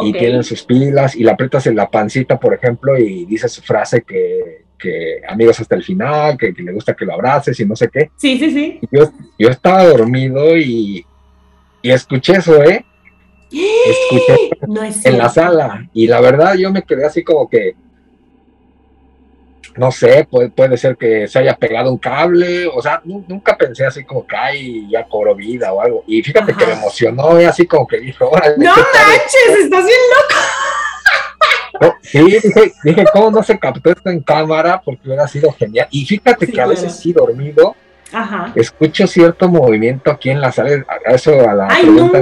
y 0.02 0.12
tienen 0.12 0.42
sus 0.42 0.62
pilas 0.64 1.14
y 1.14 1.22
la 1.22 1.32
aprietas 1.32 1.66
en 1.66 1.76
la 1.76 1.88
pancita, 1.88 2.38
por 2.40 2.54
ejemplo, 2.54 2.98
y 2.98 3.24
dice 3.24 3.48
su 3.48 3.62
frase 3.62 4.02
que, 4.02 4.64
que 4.78 5.20
amigos 5.28 5.60
hasta 5.60 5.76
el 5.76 5.84
final, 5.84 6.36
que, 6.36 6.52
le 6.52 6.72
gusta 6.72 6.94
que 6.94 7.04
lo 7.04 7.14
abraces 7.14 7.58
y 7.60 7.64
no 7.64 7.76
sé 7.76 7.88
qué. 7.88 8.10
Sí, 8.16 8.38
sí, 8.38 8.50
sí. 8.50 8.80
Yo, 8.90 9.12
yo 9.38 9.48
estaba 9.48 9.84
dormido 9.84 10.56
y, 10.56 11.06
y 11.82 11.90
escuché 11.90 12.32
eso, 12.34 12.62
¿eh? 12.64 12.84
Escuché 13.52 14.50
en 15.04 15.18
la 15.18 15.28
sala 15.28 15.88
y 15.92 16.06
la 16.06 16.20
verdad 16.20 16.54
yo 16.54 16.72
me 16.72 16.82
quedé 16.82 17.04
así 17.04 17.22
como 17.22 17.48
que 17.48 17.74
no 19.76 19.90
sé, 19.90 20.26
puede, 20.30 20.50
puede 20.50 20.76
ser 20.76 20.96
que 20.96 21.26
se 21.28 21.38
haya 21.38 21.56
pegado 21.56 21.90
un 21.90 21.98
cable, 21.98 22.66
o 22.66 22.82
sea, 22.82 23.00
nunca 23.04 23.56
pensé 23.56 23.86
así 23.86 24.04
como 24.04 24.26
que 24.26 24.36
ay, 24.36 24.88
ya 24.90 25.04
cobró 25.04 25.34
vida 25.34 25.72
o 25.72 25.80
algo. 25.80 26.04
Y 26.06 26.22
fíjate 26.22 26.54
que 26.54 26.66
me 26.66 26.72
emocionó, 26.72 27.40
y 27.40 27.44
así 27.44 27.66
como 27.66 27.86
que 27.86 28.00
dijo, 28.00 28.30
no 28.30 28.68
manches, 28.68 29.58
estás 29.60 29.84
bien 29.84 30.00
loco. 31.80 31.96
sí, 32.02 32.22
dije, 32.22 32.72
dije, 32.84 33.04
¿cómo 33.12 33.30
no 33.30 33.42
se 33.42 33.58
captó 33.58 33.90
esto 33.90 34.10
en 34.10 34.20
cámara? 34.20 34.80
Porque 34.84 35.00
hubiera 35.06 35.26
sido 35.26 35.52
genial. 35.52 35.88
Y 35.90 36.04
fíjate 36.04 36.46
que 36.46 36.60
a 36.60 36.66
veces 36.66 36.94
sí 36.96 37.12
dormido, 37.12 37.74
escucho 38.54 39.06
cierto 39.06 39.48
movimiento 39.48 40.10
aquí 40.10 40.30
en 40.30 40.40
la 40.40 40.52
sala, 40.52 40.84
eso 41.06 41.48
a 41.48 41.54
la 41.54 41.68
pregunta 41.68 42.20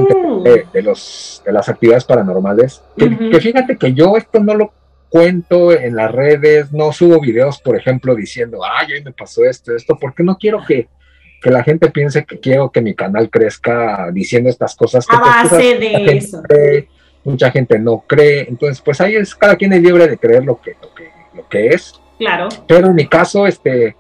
de, 0.73 0.83
los, 0.83 1.43
de 1.45 1.53
las 1.53 1.69
actividades 1.69 2.05
paranormales, 2.05 2.83
que, 2.97 3.41
fíjate 3.41 3.77
que 3.77 3.93
yo 3.93 4.17
esto 4.17 4.39
no 4.41 4.55
lo 4.55 4.73
cuento 5.11 5.73
en 5.73 5.97
las 5.97 6.11
redes, 6.11 6.73
no 6.73 6.93
subo 6.93 7.21
videos, 7.21 7.61
por 7.61 7.77
ejemplo, 7.77 8.15
diciendo, 8.15 8.61
ay, 8.65 8.93
hoy 8.93 9.05
me 9.05 9.13
pasó 9.13 9.45
esto, 9.45 9.75
esto, 9.75 9.99
porque 10.01 10.23
no 10.23 10.39
quiero 10.39 10.65
que, 10.67 10.89
que 11.43 11.51
la 11.51 11.63
gente 11.63 11.91
piense 11.91 12.25
que 12.25 12.39
quiero 12.39 12.71
que 12.71 12.81
mi 12.81 12.95
canal 12.95 13.29
crezca 13.29 14.11
diciendo 14.13 14.49
estas 14.49 14.75
cosas. 14.77 15.07
Que 15.07 15.17
a 15.17 15.19
base 15.19 15.79
de 15.79 16.17
eso. 16.17 16.43
mucha 17.25 17.51
gente 17.51 17.79
no 17.79 18.05
cree, 18.07 18.47
entonces 18.49 18.81
pues 18.81 19.01
ahí 19.01 19.17
es, 19.17 19.35
cada 19.35 19.57
quien 19.57 19.73
es 19.73 19.83
libre 19.83 20.07
de 20.07 20.17
creer 20.17 20.45
lo 20.45 20.61
que, 20.61 20.77
lo 20.81 20.95
que, 20.95 21.11
lo 21.35 21.49
que 21.49 21.67
es. 21.69 22.01
Claro. 22.19 22.49
Pero 22.69 22.87
en 22.87 22.95
mi 22.95 23.07
caso, 23.07 23.47
este, 23.47 23.97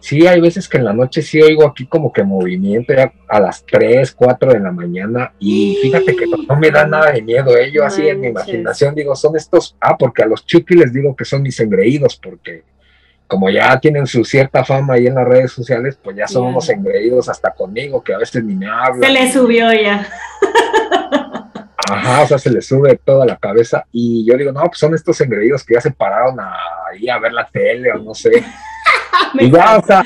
sí, 0.00 0.26
hay 0.26 0.40
veces 0.40 0.68
que 0.68 0.78
en 0.78 0.84
la 0.84 0.92
noche 0.92 1.22
sí 1.22 1.40
oigo 1.40 1.66
aquí 1.66 1.86
como 1.86 2.12
que 2.12 2.22
movimiento 2.22 2.94
ya 2.94 3.12
a 3.28 3.40
las 3.40 3.64
3, 3.64 4.12
4 4.12 4.52
de 4.52 4.60
la 4.60 4.72
mañana 4.72 5.32
y 5.38 5.78
fíjate 5.82 6.16
que 6.16 6.26
no, 6.26 6.56
me 6.56 6.70
da 6.70 6.86
nada 6.86 7.12
de 7.12 7.22
miedo 7.22 7.56
ello, 7.56 7.84
así 7.84 8.08
en 8.08 8.20
mi 8.20 8.28
imaginación 8.28 8.94
digo, 8.94 9.14
son 9.14 9.36
estos, 9.36 9.76
ah, 9.80 9.96
porque 9.96 10.22
a 10.22 10.26
los 10.26 10.44
chuki 10.44 10.74
les 10.74 10.92
digo 10.92 11.14
que 11.14 11.24
son 11.24 11.42
mis 11.42 11.58
engreídos, 11.60 12.16
porque 12.16 12.64
como 13.26 13.50
ya 13.50 13.78
tienen 13.78 14.06
su 14.06 14.24
cierta 14.24 14.64
fama 14.64 14.94
ahí 14.94 15.06
en 15.06 15.14
las 15.14 15.28
redes 15.28 15.52
sociales, 15.52 15.98
pues 16.02 16.16
ya 16.16 16.26
son 16.26 16.46
unos 16.46 16.68
engreídos 16.70 17.28
hasta 17.28 17.52
conmigo, 17.52 18.02
que 18.02 18.14
a 18.14 18.18
veces 18.18 18.42
ni 18.42 18.54
me 18.54 18.66
hablan. 18.66 19.02
Se 19.02 19.10
le 19.10 19.30
subió 19.30 19.70
ya. 19.72 20.08
Ajá, 21.90 22.22
o 22.22 22.26
sea, 22.26 22.38
se 22.38 22.50
le 22.50 22.60
sube 22.60 22.98
toda 23.02 23.24
la 23.26 23.36
cabeza 23.36 23.84
y 23.92 24.24
yo 24.24 24.36
digo, 24.36 24.52
no, 24.52 24.62
pues 24.62 24.78
son 24.78 24.94
estos 24.94 25.20
engreídos 25.20 25.64
que 25.64 25.74
ya 25.74 25.80
se 25.80 25.90
pararon 25.90 26.38
ahí 26.40 27.08
a 27.08 27.18
ver 27.18 27.32
la 27.32 27.48
tele 27.48 27.92
o 27.92 27.98
no 27.98 28.14
sé. 28.14 28.30
y 29.38 29.50
ya, 29.50 29.78
o 29.78 29.84
sea, 29.84 30.04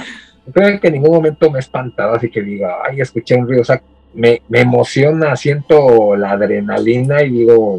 creo 0.52 0.80
que 0.80 0.88
en 0.88 0.94
ningún 0.94 1.12
momento 1.12 1.50
me 1.50 1.58
he 1.58 1.60
espantado, 1.60 2.14
así 2.14 2.30
que 2.30 2.42
diga, 2.42 2.78
ay, 2.88 3.00
escuché 3.00 3.36
un 3.36 3.46
ruido, 3.46 3.62
o 3.62 3.64
sea, 3.64 3.82
me, 4.14 4.42
me 4.48 4.60
emociona, 4.60 5.36
siento 5.36 6.16
la 6.16 6.32
adrenalina 6.32 7.22
y 7.22 7.30
digo, 7.30 7.78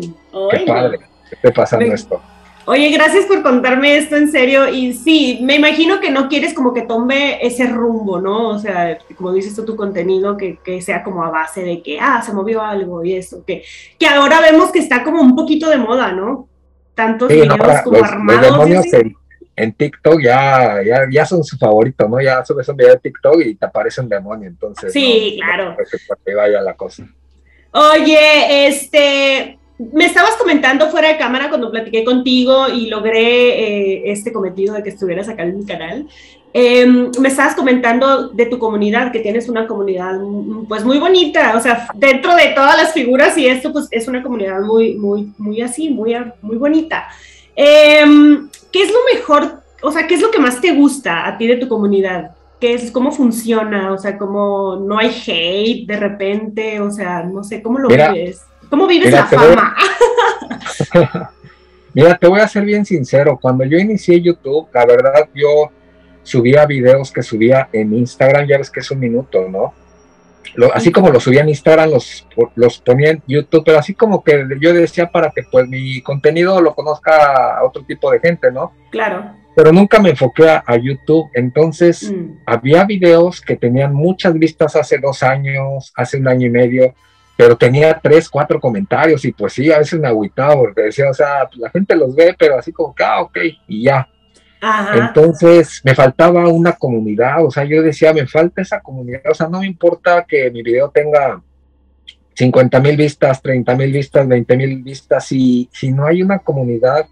qué 0.52 0.60
padre, 0.66 1.00
qué 1.30 1.36
esté 1.36 1.52
pasando 1.52 1.86
esto. 1.94 2.22
Oye, 2.66 2.90
gracias 2.92 3.26
por 3.26 3.44
contarme 3.44 3.98
esto 3.98 4.16
en 4.16 4.32
serio. 4.32 4.70
Y 4.70 4.94
sí, 4.94 5.40
me 5.42 5.56
imagino 5.56 6.00
que 6.00 6.12
no 6.12 6.30
quieres 6.30 6.54
como 6.54 6.74
que 6.74 6.84
tome 6.84 7.46
ese 7.46 7.68
rumbo, 7.68 8.22
¿no? 8.22 8.50
O 8.50 8.60
sea, 8.60 8.98
como 9.18 9.34
dices 9.34 9.54
tú, 9.54 9.66
tu 9.66 9.76
contenido, 9.76 10.38
que, 10.38 10.60
que 10.64 10.82
sea 10.82 11.04
como 11.04 11.24
a 11.24 11.30
base 11.30 11.62
de 11.62 11.82
que, 11.82 12.00
ah, 12.00 12.22
se 12.22 12.32
movió 12.32 12.62
algo 12.62 13.04
y 13.04 13.16
eso, 13.16 13.44
que, 13.46 13.64
que 14.00 14.08
ahora 14.08 14.40
vemos 14.40 14.72
que 14.72 14.80
está 14.80 15.04
como 15.04 15.22
un 15.22 15.36
poquito 15.36 15.70
de 15.70 15.78
moda, 15.78 16.14
¿no? 16.14 16.48
Tantos 16.96 17.28
videos 17.28 17.82
como 17.84 18.04
armados 18.04 18.86
en 19.56 19.74
TikTok 19.74 20.22
ya, 20.22 20.82
ya, 20.84 21.08
ya 21.12 21.26
son 21.26 21.44
su 21.44 21.58
favorito, 21.58 22.08
¿no? 22.08 22.20
Ya 22.22 22.44
subes 22.44 22.68
un 22.70 22.78
video 22.78 22.94
de 22.94 23.00
TikTok 23.00 23.42
y 23.46 23.56
te 23.56 23.66
aparece 23.66 24.02
un 24.02 24.10
demonio, 24.10 24.48
entonces. 24.48 24.92
Sí, 24.92 25.40
claro. 25.42 25.76
para 25.76 26.22
que 26.26 26.34
vaya 26.34 26.62
la 26.62 26.76
cosa. 26.76 27.08
Oye, 27.72 28.68
este, 28.68 29.58
me 29.78 30.06
estabas 30.06 30.36
comentando 30.38 30.90
fuera 30.90 31.10
de 31.10 31.18
cámara 31.18 31.50
cuando 31.50 31.72
platiqué 31.72 32.04
contigo 32.04 32.68
y 32.70 32.88
logré 32.88 33.20
eh, 33.20 34.12
este 34.12 34.32
cometido 34.32 34.76
de 34.76 34.84
que 34.84 34.90
estuvieras 34.90 35.30
acá 35.30 35.44
en 35.44 35.58
mi 35.58 35.66
canal. 35.66 36.08
Em, 36.56 37.10
me 37.20 37.30
estabas 37.30 37.56
comentando 37.56 38.30
de 38.30 38.46
tu 38.46 38.60
comunidad, 38.60 39.12
que 39.12 39.22
tienes 39.22 39.50
una 39.50 39.66
comunidad 39.66 40.20
pues 40.68 40.86
muy 40.86 41.00
bonita, 41.00 41.58
o 41.58 41.60
sea, 41.60 41.88
dentro 41.96 42.36
de 42.36 42.50
todas 42.50 42.78
las 42.78 42.94
figuras 42.94 43.36
y 43.40 43.48
esto 43.48 43.74
pues 43.74 43.88
es 43.90 44.08
una 44.08 44.22
comunidad 44.22 44.62
muy, 44.62 44.94
muy, 44.94 45.34
muy 45.40 45.62
así, 45.62 45.90
muy, 45.90 46.16
muy 46.44 46.58
bonita. 46.58 47.08
Em, 47.56 48.50
¿Qué 48.74 48.82
es 48.82 48.92
lo 48.92 48.98
mejor, 49.14 49.62
o 49.84 49.92
sea, 49.92 50.08
qué 50.08 50.16
es 50.16 50.22
lo 50.22 50.32
que 50.32 50.40
más 50.40 50.60
te 50.60 50.74
gusta 50.74 51.28
a 51.28 51.38
ti 51.38 51.46
de 51.46 51.58
tu 51.58 51.70
comunidad? 51.70 52.32
¿Qué 52.60 52.74
es, 52.74 52.90
cómo 52.90 53.12
funciona? 53.12 53.94
O 53.94 54.00
sea, 54.00 54.18
cómo 54.18 54.78
no 54.78 54.98
hay 54.98 55.10
hate 55.10 55.88
de 55.88 55.96
repente, 55.96 56.80
o 56.80 56.90
sea, 56.90 57.22
no 57.22 57.44
sé, 57.44 57.62
¿cómo 57.62 57.78
lo 57.78 57.88
vives? 57.88 58.42
¿Cómo 58.72 58.88
vives 58.88 59.12
la 59.12 59.28
fama? 59.28 59.76
mira, 61.94 62.18
te 62.18 62.28
voy 62.28 62.40
a 62.40 62.48
ser 62.48 62.66
bien 62.66 62.84
sincero, 62.84 63.38
cuando 63.40 63.64
yo 63.64 63.78
inicié 63.78 64.20
YouTube, 64.20 64.68
la 64.74 64.86
verdad 64.88 65.30
yo 65.36 65.70
subía 66.24 66.66
videos 66.66 67.12
que 67.12 67.22
subía 67.22 67.70
en 67.72 67.94
Instagram, 67.94 68.48
ya 68.48 68.58
ves 68.58 68.72
que 68.72 68.80
es 68.80 68.90
un 68.90 69.00
minuto, 69.00 69.48
¿no? 69.50 69.72
Así 70.74 70.92
como 70.92 71.10
lo 71.10 71.20
subía 71.20 71.42
en 71.42 71.50
Instagram, 71.50 71.90
los, 71.90 72.28
los 72.56 72.80
ponía 72.80 73.12
en 73.12 73.24
YouTube, 73.28 73.64
pero 73.66 73.80
así 73.80 73.94
como 73.94 74.24
que 74.24 74.46
yo 74.60 74.74
decía 74.74 75.10
para 75.10 75.32
que 75.32 75.44
pues 75.44 75.68
mi 75.68 76.02
contenido 76.02 76.62
lo 76.62 76.74
conozca 76.74 77.60
otro 77.64 77.84
tipo 77.84 78.12
de 78.12 78.20
gente, 78.20 78.52
¿no? 78.52 78.74
Claro. 78.92 79.32
Pero 79.56 79.72
nunca 79.72 80.00
me 80.00 80.10
enfoqué 80.10 80.50
a, 80.50 80.76
YouTube, 80.78 81.30
entonces 81.34 82.12
mm. 82.12 82.42
había 82.46 82.86
videos 82.86 83.40
que 83.40 83.56
tenían 83.56 83.94
muchas 83.94 84.34
vistas 84.34 84.76
hace 84.76 84.98
dos 84.98 85.22
años, 85.22 85.94
hace 85.96 86.18
un 86.18 86.28
año 86.28 86.48
y 86.48 86.50
medio, 86.50 86.96
pero 87.38 87.56
tenía 87.56 88.00
tres, 88.02 88.30
cuatro 88.30 88.60
comentarios 88.60 89.26
y 89.26 89.32
pues 89.32 89.54
sí, 89.54 89.72
a 89.72 89.80
veces 89.80 90.00
me 90.00 90.08
agüitaba 90.08 90.56
porque 90.56 90.84
decía, 90.84 91.10
o 91.10 91.14
sea, 91.14 91.48
la 91.58 91.70
gente 91.70 91.96
los 91.96 92.16
ve, 92.16 92.36
pero 92.38 92.58
así 92.58 92.72
como 92.72 92.94
que, 92.94 93.04
ah, 93.04 93.22
ok, 93.22 93.38
y 93.68 93.84
ya. 93.84 94.08
Entonces 94.96 95.82
me 95.84 95.94
faltaba 95.94 96.48
una 96.48 96.74
comunidad, 96.74 97.46
o 97.46 97.52
sea, 97.52 97.66
yo 97.66 97.82
decía, 97.82 98.14
me 98.14 98.26
falta 98.28 98.62
esa 98.62 98.80
comunidad, 98.80 99.22
o 99.30 99.34
sea, 99.34 99.48
no 99.50 99.60
me 99.60 99.68
importa 99.68 100.26
que 100.26 100.50
mi 100.52 100.62
video 100.62 100.90
tenga 100.90 101.42
50 102.36 102.80
mil 102.80 102.96
vistas, 102.96 103.42
30 103.42 103.76
mil 103.76 103.92
vistas, 103.92 104.28
20 104.28 104.58
mil 104.58 104.82
vistas, 104.82 105.26
si, 105.26 105.70
si 105.74 105.92
no 105.92 106.06
hay 106.06 106.24
una 106.24 106.40
comunidad 106.40 107.06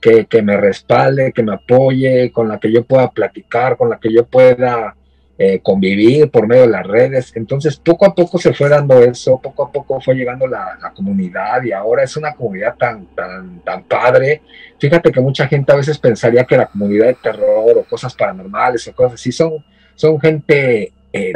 que, 0.00 0.26
que, 0.26 0.42
me 0.42 0.56
respalde, 0.56 1.32
que 1.32 1.42
me 1.42 1.54
apoye, 1.54 2.30
con 2.30 2.48
la 2.48 2.58
que 2.58 2.70
yo 2.70 2.84
pueda 2.84 3.10
platicar, 3.10 3.76
con 3.76 3.88
la 3.88 3.98
que 3.98 4.12
yo 4.12 4.26
pueda 4.26 4.94
eh, 5.38 5.60
convivir 5.60 6.30
por 6.30 6.46
medio 6.46 6.62
de 6.62 6.68
las 6.68 6.86
redes. 6.86 7.32
Entonces, 7.34 7.76
poco 7.76 8.04
a 8.04 8.14
poco 8.14 8.38
se 8.38 8.52
fue 8.52 8.68
dando 8.68 9.02
eso, 9.02 9.40
poco 9.40 9.64
a 9.64 9.72
poco 9.72 10.00
fue 10.00 10.14
llegando 10.14 10.46
la, 10.46 10.78
comunidad 10.94 11.62
y 11.64 11.72
ahora 11.72 12.02
es 12.02 12.16
una 12.16 12.34
comunidad 12.34 12.76
tan, 12.76 13.06
tan, 13.14 13.60
tan 13.60 13.82
padre. 13.84 14.42
Fíjate 14.78 15.10
que 15.10 15.20
mucha 15.20 15.48
gente 15.48 15.72
a 15.72 15.76
veces 15.76 15.98
pensaría 15.98 16.44
que 16.44 16.56
la 16.56 16.66
comunidad 16.66 17.06
de 17.06 17.14
terror 17.14 17.78
o 17.78 17.84
cosas 17.84 18.14
paranormales 18.14 18.86
o 18.88 18.94
cosas 18.94 19.14
así 19.14 19.32
son, 19.32 19.64
son 19.94 20.20
gente, 20.20 20.92
eh, 21.12 21.32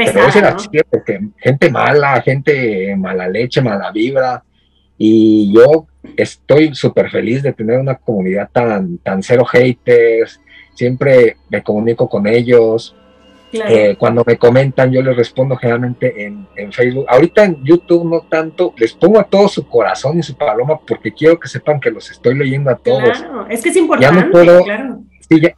porque 0.90 1.20
gente 1.38 1.70
mala, 1.70 2.20
gente 2.20 2.94
mala 2.96 3.26
leche, 3.28 3.62
mala 3.62 3.90
vibra. 3.90 4.44
Y 4.98 5.52
yo 5.54 5.86
estoy 6.16 6.74
súper 6.74 7.10
feliz 7.10 7.42
de 7.42 7.52
tener 7.52 7.78
una 7.78 7.96
comunidad 7.96 8.50
tan, 8.52 8.98
tan 8.98 9.22
cero 9.22 9.44
haters, 9.44 10.40
siempre 10.74 11.36
me 11.48 11.62
comunico 11.62 12.08
con 12.08 12.26
ellos, 12.26 12.94
eh, 13.52 13.96
cuando 13.98 14.24
me 14.26 14.36
comentan, 14.36 14.90
yo 14.90 15.02
les 15.02 15.16
respondo 15.16 15.56
generalmente 15.56 16.26
en, 16.26 16.72
Facebook. 16.72 17.06
Ahorita 17.08 17.44
en 17.44 17.62
YouTube 17.64 18.08
no 18.08 18.20
tanto, 18.28 18.74
les 18.76 18.92
pongo 18.92 19.20
a 19.20 19.24
todos 19.24 19.52
su 19.52 19.66
corazón 19.66 20.18
y 20.18 20.22
su 20.22 20.36
paloma 20.36 20.78
porque 20.80 21.12
quiero 21.12 21.38
que 21.38 21.48
sepan 21.48 21.80
que 21.80 21.90
los 21.90 22.10
estoy 22.10 22.34
leyendo 22.36 22.70
a 22.70 22.76
todos. 22.76 23.18
Claro, 23.18 23.46
es 23.48 23.62
que 23.62 23.68
es 23.70 23.76
importante. 23.76 24.16
Ya 24.16 24.24
no 24.24 24.30
puedo, 24.30 24.64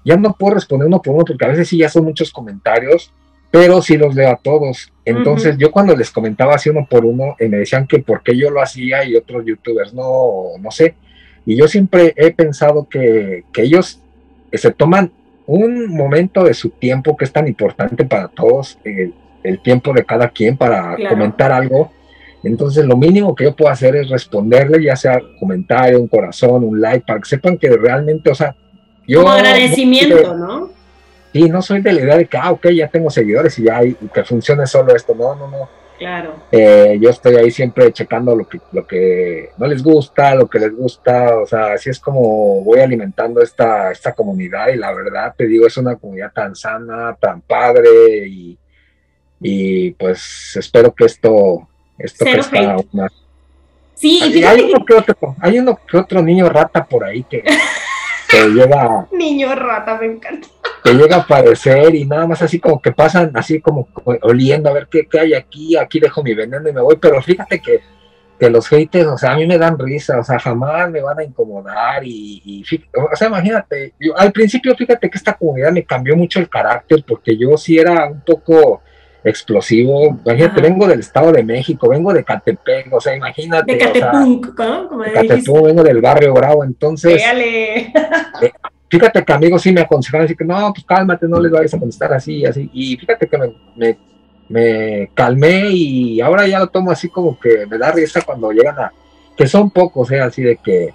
ya, 0.04 0.16
no 0.16 0.34
puedo 0.34 0.54
responder 0.54 0.86
uno 0.86 1.00
por 1.02 1.14
uno 1.14 1.24
porque 1.24 1.44
a 1.44 1.48
veces 1.48 1.68
sí 1.68 1.78
ya 1.78 1.88
son 1.88 2.04
muchos 2.04 2.30
comentarios, 2.30 3.12
pero 3.50 3.80
sí 3.80 3.96
los 3.96 4.14
leo 4.14 4.30
a 4.30 4.36
todos. 4.36 4.92
Entonces 5.04 5.56
yo 5.58 5.70
cuando 5.70 5.96
les 5.96 6.10
comentaba 6.10 6.54
así 6.54 6.68
uno 6.68 6.86
por 6.88 7.04
uno, 7.04 7.36
eh, 7.38 7.48
me 7.48 7.58
decían 7.58 7.86
que 7.86 8.00
por 8.00 8.22
qué 8.22 8.36
yo 8.36 8.50
lo 8.50 8.60
hacía 8.60 9.04
y 9.04 9.16
otros 9.16 9.44
youtubers 9.46 9.94
no, 9.94 10.58
no 10.60 10.70
sé. 10.70 10.94
Y 11.46 11.56
yo 11.56 11.66
siempre 11.66 12.12
he 12.16 12.30
pensado 12.32 12.86
que, 12.88 13.44
que 13.52 13.62
ellos 13.62 14.02
se 14.52 14.70
toman 14.70 15.12
un 15.48 15.88
momento 15.96 16.44
de 16.44 16.52
su 16.52 16.68
tiempo 16.68 17.16
que 17.16 17.24
es 17.24 17.32
tan 17.32 17.48
importante 17.48 18.04
para 18.04 18.28
todos, 18.28 18.78
el, 18.84 19.14
tiempo 19.62 19.94
de 19.94 20.04
cada 20.04 20.28
quien 20.28 20.58
para 20.58 20.94
comentar 21.08 21.50
algo. 21.50 21.90
Entonces, 22.44 22.84
lo 22.84 22.98
mínimo 22.98 23.34
que 23.34 23.44
yo 23.44 23.56
puedo 23.56 23.70
hacer 23.70 23.96
es 23.96 24.10
responderle, 24.10 24.82
ya 24.84 24.94
sea 24.94 25.18
comentario, 25.40 26.00
un 26.00 26.06
corazón, 26.06 26.64
un 26.64 26.78
like, 26.78 27.04
para 27.06 27.18
que 27.20 27.28
sepan 27.30 27.56
que 27.56 27.70
realmente, 27.70 28.30
o 28.30 28.34
sea, 28.34 28.54
yo. 29.06 29.20
Como 29.20 29.32
agradecimiento, 29.32 30.36
¿no? 30.36 30.70
Sí, 31.32 31.48
no 31.48 31.62
soy 31.62 31.80
de 31.80 31.92
la 31.94 32.00
idea 32.02 32.16
de 32.18 32.26
que, 32.26 32.36
ah, 32.36 32.52
ok, 32.52 32.68
ya 32.68 32.88
tengo 32.88 33.08
seguidores 33.08 33.58
y 33.58 33.64
ya, 33.64 33.82
y 33.82 33.94
que 33.94 34.24
funcione 34.24 34.66
solo 34.66 34.94
esto. 34.94 35.14
No, 35.14 35.34
no, 35.34 35.48
no. 35.50 35.68
Claro. 35.98 36.36
Eh, 36.52 36.96
yo 37.00 37.10
estoy 37.10 37.34
ahí 37.34 37.50
siempre 37.50 37.92
checando 37.92 38.34
lo 38.36 38.48
que, 38.48 38.60
lo 38.70 38.86
que 38.86 39.50
no 39.58 39.66
les 39.66 39.82
gusta, 39.82 40.34
lo 40.36 40.48
que 40.48 40.60
les 40.60 40.74
gusta, 40.74 41.36
o 41.38 41.46
sea, 41.46 41.72
así 41.72 41.90
es 41.90 41.98
como 41.98 42.62
voy 42.62 42.78
alimentando 42.78 43.42
esta, 43.42 43.90
esta 43.90 44.12
comunidad 44.12 44.68
y 44.68 44.76
la 44.76 44.92
verdad 44.92 45.34
te 45.36 45.46
digo, 45.46 45.66
es 45.66 45.76
una 45.76 45.96
comunidad 45.96 46.32
tan 46.32 46.54
sana, 46.54 47.16
tan 47.20 47.40
padre 47.40 48.28
y, 48.28 48.56
y 49.40 49.90
pues 49.92 50.54
espero 50.56 50.94
que 50.94 51.06
esto, 51.06 51.66
esto 51.98 52.24
crezca 52.24 52.72
aún 52.72 52.88
más. 52.92 53.12
Sí, 53.94 54.20
hay, 54.44 54.60
uno 54.60 54.84
que 54.84 54.94
otro, 54.94 55.36
hay 55.40 55.58
uno 55.58 55.80
que 55.84 55.96
otro 55.96 56.22
niño 56.22 56.48
rata 56.48 56.84
por 56.84 57.04
ahí 57.04 57.24
que... 57.24 57.42
que 58.28 58.48
llega... 58.48 59.06
Niño 59.12 59.54
rata, 59.54 59.98
me 59.98 60.06
encanta. 60.06 60.48
Que 60.84 60.92
llega 60.94 61.16
a 61.16 61.20
aparecer 61.20 61.94
y 61.94 62.04
nada 62.04 62.26
más 62.26 62.42
así 62.42 62.60
como 62.60 62.80
que 62.80 62.92
pasan 62.92 63.32
así 63.34 63.60
como 63.60 63.88
oliendo 64.22 64.70
a 64.70 64.74
ver 64.74 64.88
qué, 64.90 65.06
qué 65.06 65.20
hay 65.20 65.34
aquí, 65.34 65.76
aquí 65.76 65.98
dejo 65.98 66.22
mi 66.22 66.34
veneno 66.34 66.68
y 66.68 66.72
me 66.72 66.80
voy, 66.80 66.96
pero 67.00 67.20
fíjate 67.22 67.60
que 67.60 67.80
que 68.38 68.50
los 68.50 68.68
haters, 68.68 69.06
o 69.08 69.18
sea, 69.18 69.32
a 69.32 69.36
mí 69.36 69.46
me 69.46 69.58
dan 69.58 69.78
risa, 69.78 70.18
o 70.20 70.24
sea, 70.24 70.38
jamás 70.38 70.90
me 70.90 71.00
van 71.02 71.18
a 71.18 71.24
incomodar 71.24 72.02
y, 72.04 72.64
o 72.94 73.16
sea, 73.16 73.28
imagínate, 73.28 73.94
yo, 73.98 74.16
al 74.16 74.32
principio 74.32 74.76
fíjate 74.76 75.10
que 75.10 75.18
esta 75.18 75.34
comunidad 75.34 75.72
me 75.72 75.84
cambió 75.84 76.16
mucho 76.16 76.38
el 76.38 76.48
carácter 76.48 77.04
porque 77.06 77.36
yo 77.36 77.56
sí 77.56 77.78
era 77.78 78.06
un 78.06 78.20
poco 78.20 78.82
explosivo, 79.24 80.18
imagínate, 80.24 80.60
vengo 80.60 80.86
del 80.86 81.00
Estado 81.00 81.32
de 81.32 81.42
México, 81.42 81.88
vengo 81.88 82.12
de 82.12 82.24
Catepec, 82.24 82.92
o 82.92 83.00
sea, 83.00 83.16
imagínate. 83.16 83.72
De 83.72 83.78
Catepunk, 83.78 84.58
¿no? 84.58 84.88
Como 84.88 85.02
de 85.02 85.12
Catepunk, 85.12 85.64
vengo 85.66 85.82
del 85.82 86.00
barrio 86.00 86.34
Bravo, 86.34 86.64
entonces... 86.64 87.22
Eh, 87.34 87.92
fíjate 88.88 89.24
que 89.24 89.32
amigos 89.32 89.62
sí 89.62 89.72
me 89.72 89.82
aconsejaron, 89.82 90.24
así 90.24 90.34
que 90.34 90.44
no, 90.44 90.72
pues 90.72 90.86
cálmate, 90.86 91.26
no 91.28 91.40
les 91.40 91.52
vayas 91.52 91.74
a 91.74 91.78
contestar 91.78 92.12
así, 92.12 92.44
así, 92.46 92.70
y 92.72 92.96
fíjate 92.96 93.26
que 93.26 93.38
me 93.76 93.98
me 94.48 95.10
calmé 95.14 95.68
y 95.70 96.20
ahora 96.20 96.46
ya 96.46 96.58
lo 96.58 96.68
tomo 96.68 96.90
así 96.90 97.08
como 97.08 97.38
que 97.38 97.66
me 97.66 97.78
da 97.78 97.92
risa 97.92 98.22
cuando 98.22 98.50
llegan 98.50 98.78
a, 98.78 98.92
que 99.36 99.46
son 99.46 99.70
pocos, 99.70 100.10
¿eh? 100.10 100.20
así 100.20 100.42
de 100.42 100.56
que, 100.56 100.94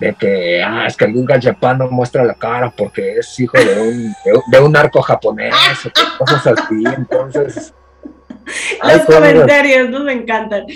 de 0.00 0.14
que, 0.14 0.62
ah, 0.62 0.86
es 0.86 0.96
que 0.96 1.04
el 1.04 1.12
Gunga 1.12 1.40
Japan 1.40 1.78
no 1.78 1.90
muestra 1.90 2.24
la 2.24 2.34
cara 2.34 2.72
porque 2.76 3.18
es 3.18 3.38
hijo 3.40 3.56
de 3.56 3.80
un, 3.80 4.14
de, 4.50 4.60
un 4.60 4.72
narco 4.72 5.00
japonés 5.00 5.54
o 5.86 6.18
cosas 6.18 6.46
así, 6.46 6.82
entonces... 6.96 7.72
Los 8.82 9.02
comentarios, 9.06 9.88
¿no? 9.88 10.00
Me 10.00 10.12
encantan. 10.12 10.66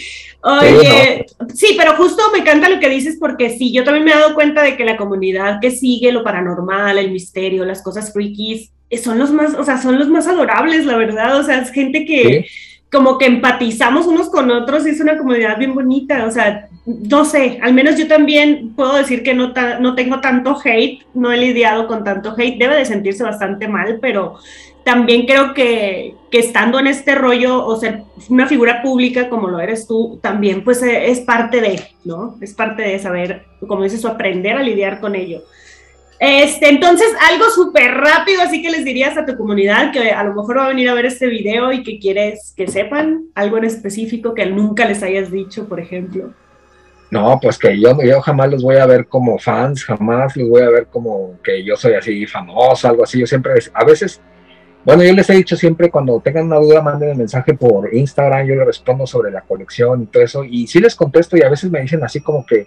Oye, 0.40 1.26
sí, 1.52 1.74
pero 1.76 1.96
justo 1.96 2.22
me 2.32 2.38
encanta 2.38 2.70
lo 2.70 2.80
que 2.80 2.88
dices 2.88 3.18
porque 3.20 3.50
sí, 3.50 3.74
yo 3.74 3.84
también 3.84 4.06
me 4.06 4.12
he 4.12 4.14
dado 4.14 4.34
cuenta 4.34 4.62
de 4.62 4.74
que 4.74 4.86
la 4.86 4.96
comunidad 4.96 5.60
que 5.60 5.70
sigue 5.70 6.10
lo 6.10 6.24
paranormal, 6.24 6.96
el 6.96 7.10
misterio, 7.10 7.66
las 7.66 7.82
cosas 7.82 8.10
freakies, 8.10 8.72
son 9.02 9.18
los 9.18 9.30
más, 9.30 9.54
o 9.54 9.64
sea, 9.64 9.76
son 9.76 9.98
los 9.98 10.08
más 10.08 10.26
adorables, 10.26 10.86
la 10.86 10.96
verdad, 10.96 11.38
o 11.38 11.42
sea, 11.42 11.60
es 11.60 11.70
gente 11.70 12.06
que 12.06 12.46
como 12.90 13.18
que 13.18 13.26
empatizamos 13.26 14.06
unos 14.06 14.30
con 14.30 14.50
otros 14.50 14.86
y 14.86 14.90
es 14.90 15.00
una 15.00 15.18
comunidad 15.18 15.58
bien 15.58 15.74
bonita, 15.74 16.24
o 16.26 16.30
sea, 16.30 16.68
no 16.86 17.24
sé, 17.24 17.58
al 17.62 17.74
menos 17.74 17.96
yo 17.96 18.08
también 18.08 18.72
puedo 18.74 18.94
decir 18.94 19.22
que 19.22 19.34
no, 19.34 19.52
no 19.80 19.94
tengo 19.94 20.20
tanto 20.20 20.56
hate, 20.64 21.02
no 21.12 21.30
he 21.30 21.36
lidiado 21.36 21.86
con 21.86 22.02
tanto 22.02 22.34
hate, 22.36 22.58
debe 22.58 22.76
de 22.76 22.86
sentirse 22.86 23.22
bastante 23.22 23.68
mal, 23.68 23.98
pero 24.00 24.38
también 24.84 25.26
creo 25.26 25.52
que, 25.52 26.14
que 26.30 26.38
estando 26.38 26.78
en 26.78 26.86
este 26.86 27.14
rollo 27.14 27.62
o 27.66 27.76
ser 27.76 28.04
una 28.30 28.46
figura 28.46 28.80
pública 28.80 29.28
como 29.28 29.48
lo 29.48 29.60
eres 29.60 29.86
tú, 29.86 30.18
también 30.22 30.64
pues 30.64 30.82
es 30.82 31.20
parte 31.20 31.60
de, 31.60 31.82
¿no? 32.06 32.38
Es 32.40 32.54
parte 32.54 32.80
de 32.82 32.98
saber, 32.98 33.44
como 33.66 33.82
dices, 33.82 34.06
aprender 34.06 34.56
a 34.56 34.62
lidiar 34.62 34.98
con 34.98 35.14
ello. 35.14 35.42
Este, 36.20 36.68
entonces, 36.68 37.06
algo 37.30 37.48
súper 37.50 37.94
rápido, 37.94 38.42
así 38.42 38.60
que 38.60 38.70
les 38.70 38.84
dirías 38.84 39.16
a 39.16 39.24
tu 39.24 39.36
comunidad 39.36 39.92
que 39.92 40.10
a 40.10 40.24
lo 40.24 40.34
mejor 40.34 40.58
va 40.58 40.66
a 40.66 40.68
venir 40.68 40.88
a 40.88 40.94
ver 40.94 41.06
este 41.06 41.28
video 41.28 41.72
y 41.72 41.84
que 41.84 41.98
quieres 42.00 42.52
que 42.56 42.66
sepan 42.66 43.26
algo 43.34 43.58
en 43.58 43.64
específico 43.64 44.34
que 44.34 44.46
nunca 44.46 44.84
les 44.84 45.02
hayas 45.02 45.30
dicho, 45.30 45.68
por 45.68 45.78
ejemplo. 45.78 46.32
No, 47.10 47.38
pues 47.40 47.56
que 47.56 47.78
yo, 47.80 47.96
yo 48.02 48.20
jamás 48.20 48.50
los 48.50 48.62
voy 48.62 48.76
a 48.76 48.86
ver 48.86 49.06
como 49.06 49.38
fans, 49.38 49.84
jamás 49.84 50.36
los 50.36 50.48
voy 50.48 50.62
a 50.62 50.68
ver 50.68 50.86
como 50.88 51.38
que 51.42 51.64
yo 51.64 51.74
soy 51.76 51.94
así 51.94 52.26
famoso, 52.26 52.88
algo 52.88 53.04
así. 53.04 53.20
Yo 53.20 53.26
siempre, 53.26 53.54
a 53.72 53.84
veces, 53.84 54.20
bueno, 54.84 55.02
yo 55.04 55.12
les 55.14 55.30
he 55.30 55.34
dicho 55.34 55.56
siempre 55.56 55.90
cuando 55.90 56.20
tengan 56.20 56.46
una 56.46 56.56
duda, 56.56 56.82
manden 56.82 57.12
un 57.12 57.18
mensaje 57.18 57.54
por 57.54 57.94
Instagram, 57.94 58.46
yo 58.46 58.56
les 58.56 58.66
respondo 58.66 59.06
sobre 59.06 59.30
la 59.30 59.40
colección 59.40 60.02
y 60.02 60.06
todo 60.06 60.22
eso. 60.22 60.44
Y 60.44 60.66
sí 60.66 60.80
les 60.80 60.94
contesto 60.94 61.36
y 61.36 61.42
a 61.42 61.48
veces 61.48 61.70
me 61.70 61.80
dicen 61.80 62.02
así 62.04 62.20
como 62.20 62.44
que, 62.44 62.66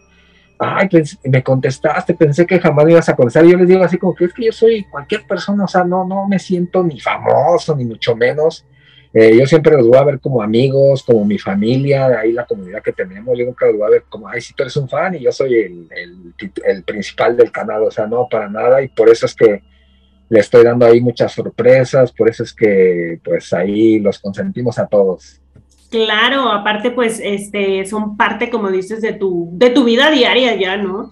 ay, 0.61 0.89
me 1.23 1.43
contestaste, 1.43 2.13
pensé 2.13 2.45
que 2.45 2.59
jamás 2.59 2.85
me 2.85 2.91
ibas 2.91 3.09
a 3.09 3.15
contestar. 3.15 3.45
Yo 3.45 3.57
les 3.57 3.67
digo 3.67 3.83
así 3.83 3.97
como 3.97 4.13
que 4.13 4.25
es 4.25 4.33
que 4.33 4.45
yo 4.45 4.51
soy 4.51 4.83
cualquier 4.83 5.25
persona, 5.25 5.63
o 5.63 5.67
sea, 5.67 5.83
no, 5.83 6.05
no 6.05 6.27
me 6.27 6.37
siento 6.37 6.83
ni 6.83 6.99
famoso, 6.99 7.75
ni 7.75 7.85
mucho 7.85 8.15
menos. 8.15 8.65
Eh, 9.13 9.35
yo 9.37 9.45
siempre 9.45 9.75
los 9.75 9.87
voy 9.87 9.97
a 9.97 10.03
ver 10.03 10.19
como 10.19 10.41
amigos, 10.41 11.03
como 11.03 11.25
mi 11.25 11.37
familia, 11.37 12.19
ahí 12.19 12.31
la 12.31 12.45
comunidad 12.45 12.81
que 12.81 12.93
tenemos, 12.93 13.37
yo 13.37 13.45
nunca 13.45 13.65
los 13.65 13.75
voy 13.75 13.87
a 13.87 13.89
ver 13.89 14.03
como, 14.07 14.27
ay, 14.29 14.39
si 14.39 14.53
tú 14.53 14.63
eres 14.63 14.77
un 14.77 14.87
fan 14.87 15.15
y 15.15 15.19
yo 15.19 15.31
soy 15.31 15.55
el, 15.55 15.87
el 16.63 16.83
principal 16.83 17.35
del 17.35 17.51
canal, 17.51 17.83
o 17.83 17.91
sea, 17.91 18.07
no, 18.07 18.27
para 18.29 18.47
nada, 18.47 18.81
y 18.81 18.87
por 18.87 19.09
eso 19.09 19.25
es 19.25 19.35
que 19.35 19.63
le 20.29 20.39
estoy 20.39 20.63
dando 20.63 20.85
ahí 20.85 21.01
muchas 21.01 21.33
sorpresas, 21.33 22.13
por 22.13 22.29
eso 22.29 22.43
es 22.43 22.53
que 22.53 23.19
pues 23.21 23.51
ahí 23.51 23.99
los 23.99 24.19
consentimos 24.19 24.79
a 24.79 24.87
todos. 24.87 25.40
Claro, 25.91 26.49
aparte 26.49 26.89
pues 26.89 27.19
este 27.21 27.85
son 27.85 28.15
parte 28.15 28.49
como 28.49 28.71
dices 28.71 29.01
de 29.01 29.11
tu 29.11 29.49
de 29.51 29.69
tu 29.71 29.83
vida 29.83 30.09
diaria 30.09 30.55
ya, 30.55 30.77
¿no? 30.77 31.11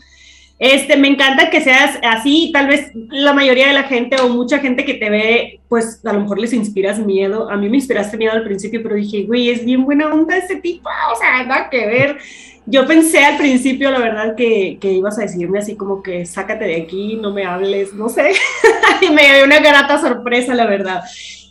Este, 0.58 0.96
me 0.96 1.10
encanta 1.10 1.50
que 1.50 1.62
seas 1.62 2.00
así, 2.02 2.52
tal 2.54 2.68
vez 2.68 2.92
la 2.94 3.34
mayoría 3.34 3.68
de 3.68 3.74
la 3.74 3.84
gente 3.84 4.18
o 4.22 4.30
mucha 4.30 4.60
gente 4.60 4.84
que 4.86 4.94
te 4.94 5.10
ve, 5.10 5.60
pues 5.68 6.02
a 6.06 6.14
lo 6.14 6.22
mejor 6.22 6.40
les 6.40 6.52
inspiras 6.52 7.00
miedo. 7.00 7.50
A 7.50 7.58
mí 7.58 7.70
me 7.70 7.78
inspiraste 7.78 8.18
miedo 8.18 8.34
al 8.34 8.44
principio, 8.44 8.82
pero 8.84 8.96
dije, 8.96 9.24
güey, 9.24 9.50
es 9.50 9.64
bien 9.64 9.86
buena 9.86 10.08
onda 10.08 10.38
ese 10.38 10.58
tipo, 10.58 10.90
o 10.90 11.16
sea, 11.16 11.44
nada 11.44 11.70
que 11.70 11.86
ver. 11.86 12.18
Yo 12.66 12.86
pensé 12.86 13.24
al 13.24 13.38
principio, 13.38 13.90
la 13.92 14.00
verdad, 14.00 14.36
que, 14.36 14.78
que 14.80 14.92
ibas 14.92 15.18
a 15.18 15.24
decirme 15.24 15.60
así 15.60 15.76
como 15.76 16.04
que 16.04 16.26
sácate 16.26 16.66
de 16.66 16.82
aquí, 16.82 17.16
no 17.16 17.34
me 17.34 17.46
hables, 17.46 17.94
no 17.94 18.08
sé. 18.08 18.32
y 19.02 19.10
me 19.12 19.34
dio 19.34 19.46
una 19.46 19.60
grata 19.60 20.00
sorpresa, 20.00 20.56
la 20.56 20.68
verdad. 20.68 21.04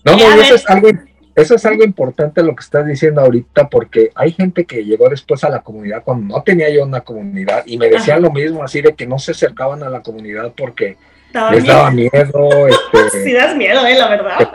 No, 0.05 0.17
no, 0.17 0.43
eso 0.43 0.55
es 0.55 0.69
algo 0.69 0.89
eso 1.39 1.55
es 1.55 1.65
algo 1.67 1.85
importante 1.85 2.43
lo 2.43 2.55
que 2.55 2.63
estás 2.63 2.85
diciendo 2.85 3.21
ahorita, 3.21 3.69
porque 3.69 4.11
hay 4.15 4.33
gente 4.33 4.65
que 4.65 4.85
llegó 4.85 5.09
después 5.09 5.45
a 5.45 5.49
la 5.49 5.61
comunidad 5.61 6.03
cuando 6.05 6.35
no 6.35 6.43
tenía 6.43 6.69
yo 6.69 6.85
una 6.85 7.03
comunidad 7.03 7.63
y 7.65 7.79
me 7.79 7.89
decían 7.89 8.23
lo 8.23 8.33
mismo, 8.33 8.65
así 8.65 8.81
de 8.81 8.95
que 8.95 9.07
no 9.07 9.19
se 9.19 9.31
acercaban 9.31 9.83
a 9.85 9.89
la 9.89 10.03
comunidad 10.03 10.53
porque 10.57 10.97
les 11.53 11.65
daba 11.65 11.93
miedo. 11.93 12.67
Este, 12.67 13.11
sí, 13.25 13.33
das 13.33 13.57
miedo, 13.57 13.87
eh, 13.87 13.97
la 13.97 14.09
verdad. 14.09 14.51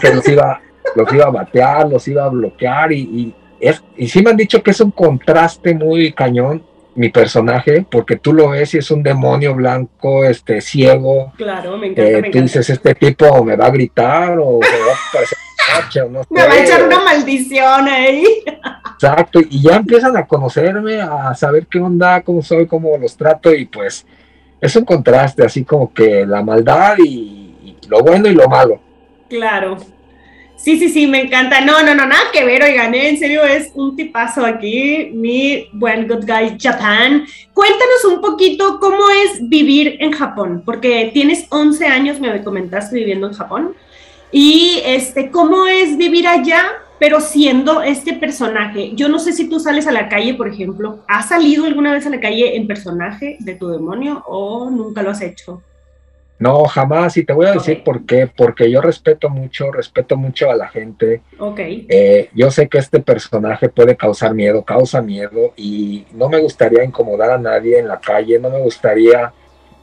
Que 0.00 0.12
los 0.12 0.28
iba, 0.28 0.60
los 0.96 1.12
iba 1.12 1.24
a 1.26 1.30
batear, 1.30 1.88
los 1.88 2.08
iba 2.08 2.24
a 2.24 2.28
bloquear 2.28 2.92
y, 2.92 3.00
y, 3.00 3.34
es, 3.60 3.82
y 3.96 4.08
sí 4.08 4.20
me 4.20 4.30
han 4.30 4.36
dicho 4.36 4.60
que 4.60 4.72
es 4.72 4.80
un 4.80 4.90
contraste 4.90 5.72
muy 5.72 6.12
cañón 6.12 6.64
mi 6.96 7.08
personaje, 7.08 7.84
porque 7.90 8.16
tú 8.16 8.32
lo 8.32 8.50
ves 8.50 8.74
y 8.74 8.78
es 8.78 8.90
un 8.90 9.02
demonio 9.02 9.54
blanco, 9.54 10.24
este, 10.24 10.60
ciego. 10.60 11.32
Claro, 11.36 11.76
me 11.76 11.88
encanta. 11.88 12.18
Eh, 12.28 12.30
tú 12.30 12.40
dices, 12.40 12.70
este 12.70 12.94
tipo 12.94 13.44
me 13.44 13.56
va 13.56 13.66
a 13.66 13.70
gritar 13.70 14.38
o 14.38 14.60
me 14.60 14.68
va 14.68 14.92
a 14.92 15.12
parecer 15.12 15.38
me 16.30 16.46
va 16.46 16.52
a 16.52 16.58
echar 16.62 16.84
una 16.84 17.00
maldición 17.02 17.88
ahí. 17.88 18.24
Exacto, 18.94 19.40
y 19.40 19.62
ya 19.62 19.76
empiezan 19.76 20.16
a 20.16 20.26
conocerme, 20.26 21.00
a 21.00 21.34
saber 21.34 21.66
qué 21.66 21.78
onda, 21.78 22.22
cómo 22.22 22.42
soy, 22.42 22.66
cómo 22.66 22.96
los 22.96 23.16
trato, 23.16 23.52
y 23.54 23.66
pues 23.66 24.06
es 24.60 24.76
un 24.76 24.84
contraste, 24.84 25.44
así 25.44 25.64
como 25.64 25.92
que 25.92 26.24
la 26.24 26.42
maldad 26.42 26.96
y, 27.04 27.76
lo 27.88 28.00
bueno 28.00 28.28
y 28.28 28.34
lo 28.34 28.48
malo. 28.48 28.80
Claro. 29.28 29.76
Sí, 30.56 30.78
sí, 30.78 30.88
sí, 30.88 31.06
me 31.06 31.20
encanta. 31.20 31.60
No, 31.60 31.82
no, 31.82 31.94
no, 31.94 32.06
nada 32.06 32.22
que 32.32 32.46
ver, 32.46 32.62
oigan, 32.62 32.94
¿eh? 32.94 33.10
en 33.10 33.18
serio 33.18 33.44
es 33.44 33.72
un 33.74 33.94
tipazo 33.94 34.46
aquí, 34.46 35.10
mi 35.12 35.68
buen 35.74 36.08
Good 36.08 36.24
Guy 36.24 36.56
Japan. 36.58 37.26
Cuéntanos 37.52 38.04
un 38.08 38.22
poquito 38.22 38.78
cómo 38.80 39.10
es 39.10 39.46
vivir 39.46 39.98
en 40.00 40.12
Japón, 40.12 40.62
porque 40.64 41.10
tienes 41.12 41.46
11 41.50 41.86
años, 41.86 42.20
me 42.20 42.42
comentaste, 42.42 42.96
viviendo 42.96 43.26
en 43.26 43.34
Japón. 43.34 43.74
Y 44.36 44.82
este, 44.84 45.30
cómo 45.30 45.64
es 45.66 45.96
vivir 45.96 46.26
allá, 46.26 46.60
pero 46.98 47.20
siendo 47.20 47.82
este 47.82 48.14
personaje. 48.14 48.90
Yo 48.96 49.08
no 49.08 49.20
sé 49.20 49.32
si 49.32 49.48
tú 49.48 49.60
sales 49.60 49.86
a 49.86 49.92
la 49.92 50.08
calle, 50.08 50.34
por 50.34 50.48
ejemplo. 50.48 51.04
¿Has 51.06 51.28
salido 51.28 51.66
alguna 51.66 51.92
vez 51.92 52.04
a 52.04 52.10
la 52.10 52.18
calle 52.18 52.56
en 52.56 52.66
personaje 52.66 53.36
de 53.38 53.54
tu 53.54 53.68
demonio 53.68 54.24
o 54.26 54.68
nunca 54.70 55.04
lo 55.04 55.10
has 55.10 55.22
hecho? 55.22 55.62
No, 56.40 56.64
jamás. 56.64 57.16
Y 57.16 57.24
te 57.24 57.32
voy 57.32 57.46
a 57.46 57.52
decir 57.52 57.84
por 57.84 58.04
qué. 58.06 58.26
Porque 58.26 58.68
yo 58.68 58.80
respeto 58.80 59.30
mucho, 59.30 59.70
respeto 59.70 60.16
mucho 60.16 60.50
a 60.50 60.56
la 60.56 60.66
gente. 60.66 61.22
Ok. 61.38 61.60
Eh, 61.60 62.28
yo 62.34 62.50
sé 62.50 62.68
que 62.68 62.78
este 62.78 62.98
personaje 62.98 63.68
puede 63.68 63.96
causar 63.96 64.34
miedo, 64.34 64.64
causa 64.64 65.00
miedo. 65.00 65.52
Y 65.56 66.06
no 66.12 66.28
me 66.28 66.40
gustaría 66.40 66.82
incomodar 66.82 67.30
a 67.30 67.38
nadie 67.38 67.78
en 67.78 67.86
la 67.86 68.00
calle. 68.00 68.40
No 68.40 68.50
me 68.50 68.58
gustaría 68.58 69.32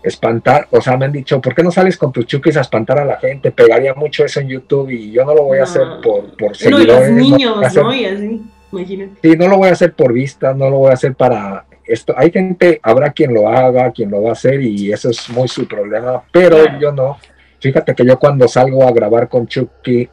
espantar, 0.03 0.67
o 0.71 0.81
sea, 0.81 0.97
me 0.97 1.05
han 1.05 1.11
dicho, 1.11 1.39
¿por 1.39 1.53
qué 1.53 1.63
no 1.63 1.71
sales 1.71 1.97
con 1.97 2.11
tus 2.11 2.25
chukis 2.25 2.57
a 2.57 2.61
espantar 2.61 2.99
a 2.99 3.05
la 3.05 3.17
gente? 3.17 3.51
Pegaría 3.51 3.93
mucho 3.93 4.25
eso 4.25 4.39
en 4.39 4.47
YouTube 4.47 4.89
y 4.89 5.11
yo 5.11 5.23
no 5.23 5.33
lo 5.33 5.43
voy 5.43 5.59
a 5.59 5.63
hacer 5.63 5.83
por, 6.03 6.35
por 6.37 6.55
seguidores. 6.55 7.11
No, 7.11 7.17
niños, 7.17 7.75
¿no? 7.75 7.93
Y 7.93 8.05
así, 8.05 8.41
imagínate. 8.71 9.11
Sí, 9.21 9.37
no 9.37 9.47
lo 9.47 9.57
voy 9.57 9.69
a 9.69 9.73
hacer 9.73 9.93
por 9.93 10.13
vista, 10.13 10.53
no 10.53 10.69
lo 10.69 10.77
voy 10.77 10.91
a 10.91 10.93
hacer 10.93 11.13
para 11.13 11.65
esto. 11.85 12.13
Hay 12.17 12.31
gente, 12.31 12.79
habrá 12.81 13.11
quien 13.11 13.33
lo 13.33 13.47
haga, 13.47 13.91
quien 13.91 14.09
lo 14.09 14.23
va 14.23 14.29
a 14.29 14.33
hacer 14.33 14.61
y 14.61 14.91
eso 14.91 15.09
es 15.09 15.29
muy 15.29 15.47
su 15.47 15.67
problema, 15.67 16.23
pero 16.31 16.57
yo 16.79 16.91
no. 16.91 17.17
Fíjate 17.59 17.93
que 17.93 18.05
yo 18.05 18.17
cuando 18.17 18.47
salgo 18.47 18.87
a 18.87 18.91
grabar 18.91 19.29
con 19.29 19.45
Chucky, 19.45 20.09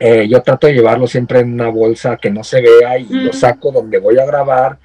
eh, 0.00 0.26
yo 0.28 0.42
trato 0.42 0.66
de 0.66 0.74
llevarlo 0.74 1.06
siempre 1.06 1.38
en 1.38 1.52
una 1.52 1.68
bolsa 1.68 2.16
que 2.16 2.30
no 2.30 2.42
se 2.42 2.60
vea 2.60 2.98
y 2.98 3.06
lo 3.08 3.32
saco 3.32 3.70
donde 3.70 3.98
voy 3.98 4.18
a 4.18 4.26
grabar 4.26 4.76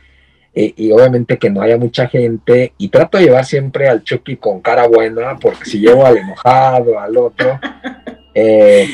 y 0.76 0.92
obviamente 0.92 1.38
que 1.38 1.50
no 1.50 1.62
haya 1.62 1.78
mucha 1.78 2.08
gente 2.08 2.74
y 2.78 2.90
trato 2.90 3.18
de 3.18 3.26
llevar 3.26 3.46
siempre 3.46 3.88
al 3.88 4.04
Chucky 4.04 4.38
con 4.38 4.62
cara 4.62 4.88
buena 4.88 5.38
porque 5.40 5.66
si 5.66 5.80
llevo 5.80 6.06
al 6.06 6.18
enojado, 6.18 7.00
al 7.00 7.18
otro. 7.18 7.60
Eh, 8.42 8.88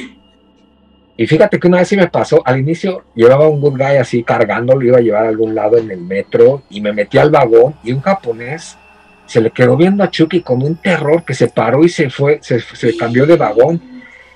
y 1.17 1.27
fíjate 1.27 1.59
que 1.59 1.67
una 1.67 1.77
vez 1.77 1.89
sí 1.89 1.97
me 1.97 2.07
pasó, 2.07 2.41
al 2.45 2.57
inicio 2.57 3.03
llevaba 3.13 3.47
un 3.47 3.61
good 3.61 3.77
guy 3.77 3.97
así 3.97 4.23
cargando, 4.23 4.73
lo 4.73 4.85
iba 4.85 4.97
a 4.97 5.01
llevar 5.01 5.25
a 5.25 5.29
algún 5.29 5.53
lado 5.53 5.77
en 5.77 5.91
el 5.91 6.01
metro 6.01 6.63
y 6.69 6.81
me 6.81 6.93
metí 6.93 7.17
al 7.17 7.29
vagón 7.29 7.75
y 7.83 7.91
un 7.91 8.01
japonés 8.01 8.77
se 9.25 9.41
le 9.41 9.51
quedó 9.51 9.75
viendo 9.75 10.03
a 10.03 10.11
Chucky 10.11 10.41
con 10.41 10.61
un 10.61 10.75
terror 10.75 11.23
que 11.23 11.33
se 11.33 11.47
paró 11.47 11.83
y 11.83 11.89
se 11.89 12.09
fue, 12.09 12.39
se, 12.41 12.61
cambió 12.97 13.25
de 13.25 13.37
vagón. 13.37 13.81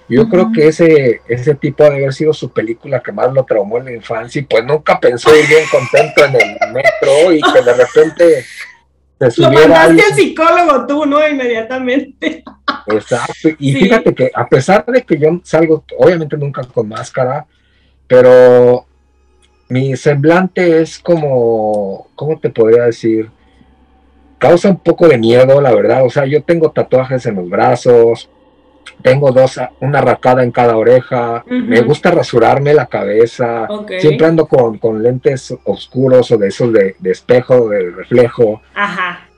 Yo 0.09 0.27
creo 0.27 0.51
que 0.51 0.67
ese, 0.67 1.21
ese 1.27 1.53
tipo 1.53 1.83
de 1.83 1.89
haber 1.89 2.13
sido 2.13 2.33
su 2.33 2.51
película 2.51 2.99
que 2.99 3.11
más 3.11 3.31
lo 3.31 3.45
traumó 3.45 3.77
en 3.77 3.85
la 3.85 3.93
infancia 3.93 4.41
y 4.41 4.45
pues 4.45 4.65
nunca 4.65 4.99
pensó 4.99 5.35
ir 5.35 5.47
bien 5.47 5.63
contento 5.71 6.25
en 6.25 6.35
el 6.35 6.73
metro 6.73 7.31
y 7.31 7.39
que 7.41 7.61
de 7.61 7.73
repente 7.73 8.45
se 9.29 9.41
Lo 9.41 9.51
mandaste 9.51 10.01
al 10.01 10.13
psicólogo 10.13 10.87
tú, 10.87 11.05
¿no? 11.05 11.27
Inmediatamente. 11.27 12.43
Exacto. 12.87 13.49
Y 13.59 13.73
fíjate 13.73 14.15
que 14.15 14.31
a 14.33 14.47
pesar 14.47 14.85
de 14.85 15.03
que 15.03 15.19
yo 15.19 15.39
salgo, 15.43 15.83
obviamente 15.97 16.37
nunca 16.37 16.63
con 16.63 16.87
máscara, 16.87 17.45
pero 18.07 18.85
mi 19.67 19.95
semblante 19.95 20.81
es 20.81 20.97
como, 20.97 22.07
¿cómo 22.15 22.39
te 22.39 22.49
podría 22.49 22.85
decir? 22.85 23.29
Causa 24.39 24.69
un 24.69 24.79
poco 24.79 25.07
de 25.07 25.17
miedo, 25.17 25.61
la 25.61 25.75
verdad. 25.75 26.05
O 26.05 26.09
sea, 26.09 26.25
yo 26.25 26.41
tengo 26.41 26.71
tatuajes 26.71 27.25
en 27.25 27.35
los 27.35 27.49
brazos, 27.49 28.29
tengo 29.01 29.31
dos, 29.31 29.59
una 29.79 30.01
racada 30.01 30.43
en 30.43 30.51
cada 30.51 30.77
oreja, 30.77 31.43
me 31.47 31.81
gusta 31.81 32.11
rasurarme 32.11 32.73
la 32.73 32.87
cabeza, 32.87 33.67
siempre 33.99 34.27
ando 34.27 34.45
con, 34.47 35.03
lentes 35.03 35.55
oscuros 35.63 36.31
o 36.31 36.37
de 36.37 36.47
esos 36.47 36.71
de, 36.73 36.95
de 36.99 37.11
espejo, 37.11 37.69
de 37.69 37.91
reflejo. 37.91 38.61
Ajá. 38.75 39.29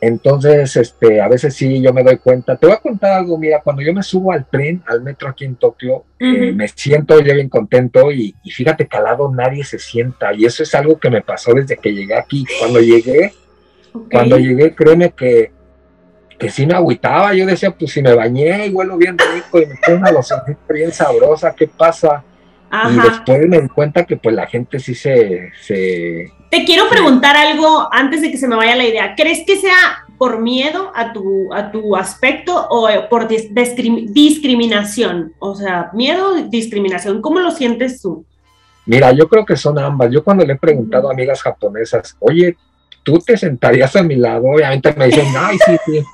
Entonces, 0.00 0.76
este, 0.76 1.20
a 1.20 1.28
veces 1.28 1.54
sí, 1.54 1.80
yo 1.82 1.92
me 1.92 2.02
doy 2.02 2.16
cuenta. 2.16 2.56
Te 2.56 2.66
voy 2.66 2.74
a 2.74 2.80
contar 2.80 3.12
algo, 3.12 3.36
mira, 3.36 3.60
cuando 3.62 3.82
yo 3.82 3.92
me 3.92 4.02
subo 4.02 4.32
al 4.32 4.46
tren, 4.46 4.82
al 4.86 5.02
metro 5.02 5.28
aquí 5.28 5.44
en 5.44 5.56
Tokio, 5.56 6.04
eh, 6.18 6.52
me 6.52 6.68
siento 6.68 7.20
yo 7.20 7.34
bien 7.34 7.50
contento 7.50 8.10
y, 8.10 8.34
fíjate 8.44 8.86
que 8.86 8.96
al 8.96 9.04
lado 9.04 9.30
nadie 9.30 9.62
se 9.62 9.78
sienta. 9.78 10.32
Y 10.32 10.46
eso 10.46 10.62
es 10.62 10.74
algo 10.74 10.98
que 10.98 11.10
me 11.10 11.20
pasó 11.20 11.52
desde 11.52 11.76
que 11.76 11.92
llegué 11.92 12.14
aquí. 12.14 12.46
Cuando 12.58 12.80
llegué, 12.80 13.34
cuando 14.10 14.38
llegué, 14.38 14.74
créeme 14.74 15.10
que, 15.10 15.52
que 16.40 16.50
sí 16.50 16.66
me 16.66 16.74
agüitaba. 16.74 17.32
Yo 17.34 17.46
decía, 17.46 17.70
pues 17.70 17.92
si 17.92 18.02
me 18.02 18.12
bañé 18.14 18.66
y 18.66 18.70
huelo 18.70 18.96
bien 18.96 19.16
rico 19.16 19.60
y 19.60 19.66
me 19.66 19.76
pongo 19.76 19.98
una 19.98 20.10
loción 20.10 20.40
bien 20.68 20.90
sabrosa, 20.90 21.54
¿qué 21.54 21.68
pasa? 21.68 22.24
Y 22.90 22.98
después 22.98 23.48
me 23.48 23.60
di 23.60 23.68
cuenta 23.68 24.04
que 24.04 24.16
pues 24.16 24.34
la 24.34 24.46
gente 24.46 24.78
sí 24.78 24.94
se... 24.94 25.52
se 25.60 26.32
Te 26.50 26.64
quiero 26.64 26.88
preguntar 26.88 27.36
algo 27.36 27.88
antes 27.92 28.22
de 28.22 28.30
que 28.30 28.38
se 28.38 28.48
me 28.48 28.56
vaya 28.56 28.74
la 28.74 28.86
idea. 28.86 29.14
¿Crees 29.16 29.44
que 29.46 29.56
sea 29.56 30.06
por 30.16 30.40
miedo 30.40 30.90
a 30.94 31.12
tu, 31.12 31.52
a 31.52 31.70
tu 31.70 31.94
aspecto 31.94 32.68
o 32.70 32.88
por 33.10 33.28
discriminación? 33.28 35.34
O 35.40 35.54
sea, 35.54 35.90
miedo 35.92 36.30
o 36.30 36.36
discriminación, 36.48 37.20
¿cómo 37.20 37.40
lo 37.40 37.50
sientes 37.50 38.00
tú? 38.00 38.24
Mira, 38.86 39.12
yo 39.12 39.28
creo 39.28 39.44
que 39.44 39.56
son 39.56 39.78
ambas. 39.78 40.10
Yo 40.10 40.24
cuando 40.24 40.46
le 40.46 40.54
he 40.54 40.58
preguntado 40.58 41.10
a 41.10 41.12
amigas 41.12 41.42
japonesas, 41.42 42.16
oye, 42.18 42.56
¿tú 43.10 43.18
te 43.18 43.36
sentarías 43.36 43.96
a 43.96 44.02
mi 44.02 44.16
lado? 44.16 44.44
Obviamente 44.44 44.94
me 44.96 45.06
dicen, 45.06 45.26
ay, 45.36 45.58
sí, 45.64 45.76
sí. 45.84 46.04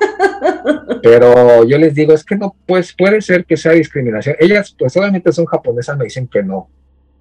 Pero 1.03 1.65
yo 1.65 1.79
les 1.79 1.95
digo, 1.95 2.13
es 2.15 2.25
que 2.25 2.37
no, 2.37 2.57
pues 2.67 2.95
puede 2.95 3.21
ser 3.21 3.45
que 3.45 3.57
sea 3.57 3.73
discriminación. 3.73 4.37
Ellas, 4.39 4.75
pues 4.79 4.97
obviamente 4.97 5.33
son 5.33 5.45
japonesas, 5.47 5.97
me 5.97 6.05
dicen 6.05 6.27
que 6.27 6.43
no. 6.43 6.69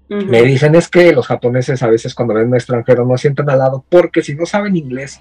Me 0.08 0.42
dicen 0.42 0.74
es 0.76 0.88
que 0.88 1.12
los 1.12 1.26
japoneses 1.26 1.82
a 1.82 1.88
veces 1.88 2.14
cuando 2.14 2.32
ven 2.32 2.44
a 2.44 2.48
un 2.48 2.54
extranjero 2.54 3.04
no 3.04 3.18
sientan 3.18 3.50
al 3.50 3.58
lado 3.58 3.84
porque 3.88 4.22
si 4.22 4.36
no 4.36 4.46
saben 4.46 4.76
inglés 4.76 5.20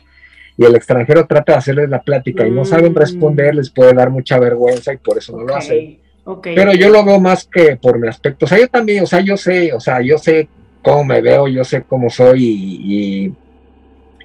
y 0.58 0.64
el 0.64 0.76
extranjero 0.76 1.26
trata 1.26 1.54
de 1.54 1.58
hacerles 1.58 1.90
la 1.90 2.04
plática 2.04 2.46
y 2.48 2.52
no 2.52 2.66
saben 2.66 2.94
mm. 2.94 2.96
responder, 2.96 3.56
les 3.56 3.72
puede 3.72 3.94
dar 3.94 4.12
mucha 4.12 4.38
vergüenza 4.38 4.94
y 4.94 4.98
por 4.98 5.18
eso 5.18 5.36
no 5.36 5.44
lo 5.44 5.56
hacen. 5.56 6.00
Pero 6.44 6.74
yo 6.74 6.90
lo 6.90 7.04
veo 7.04 7.20
más 7.20 7.50
que 7.52 7.78
por 7.78 8.00
mi 8.00 8.08
aspecto. 8.08 8.46
O 8.46 8.48
sea, 8.48 8.60
yo 8.60 8.68
también, 8.68 9.04
o 9.04 9.08
sea, 9.08 9.22
yo 9.22 9.38
sé, 9.38 9.74
o 9.74 9.80
sea, 9.80 10.02
yo 10.02 10.20
sé 10.20 10.48
cómo 10.84 11.04
me 11.04 11.20
veo, 11.20 11.48
yo 11.48 11.64
sé 11.64 11.84
cómo 11.84 12.10
soy 12.12 12.44
y 12.44 13.26
y 13.26 13.34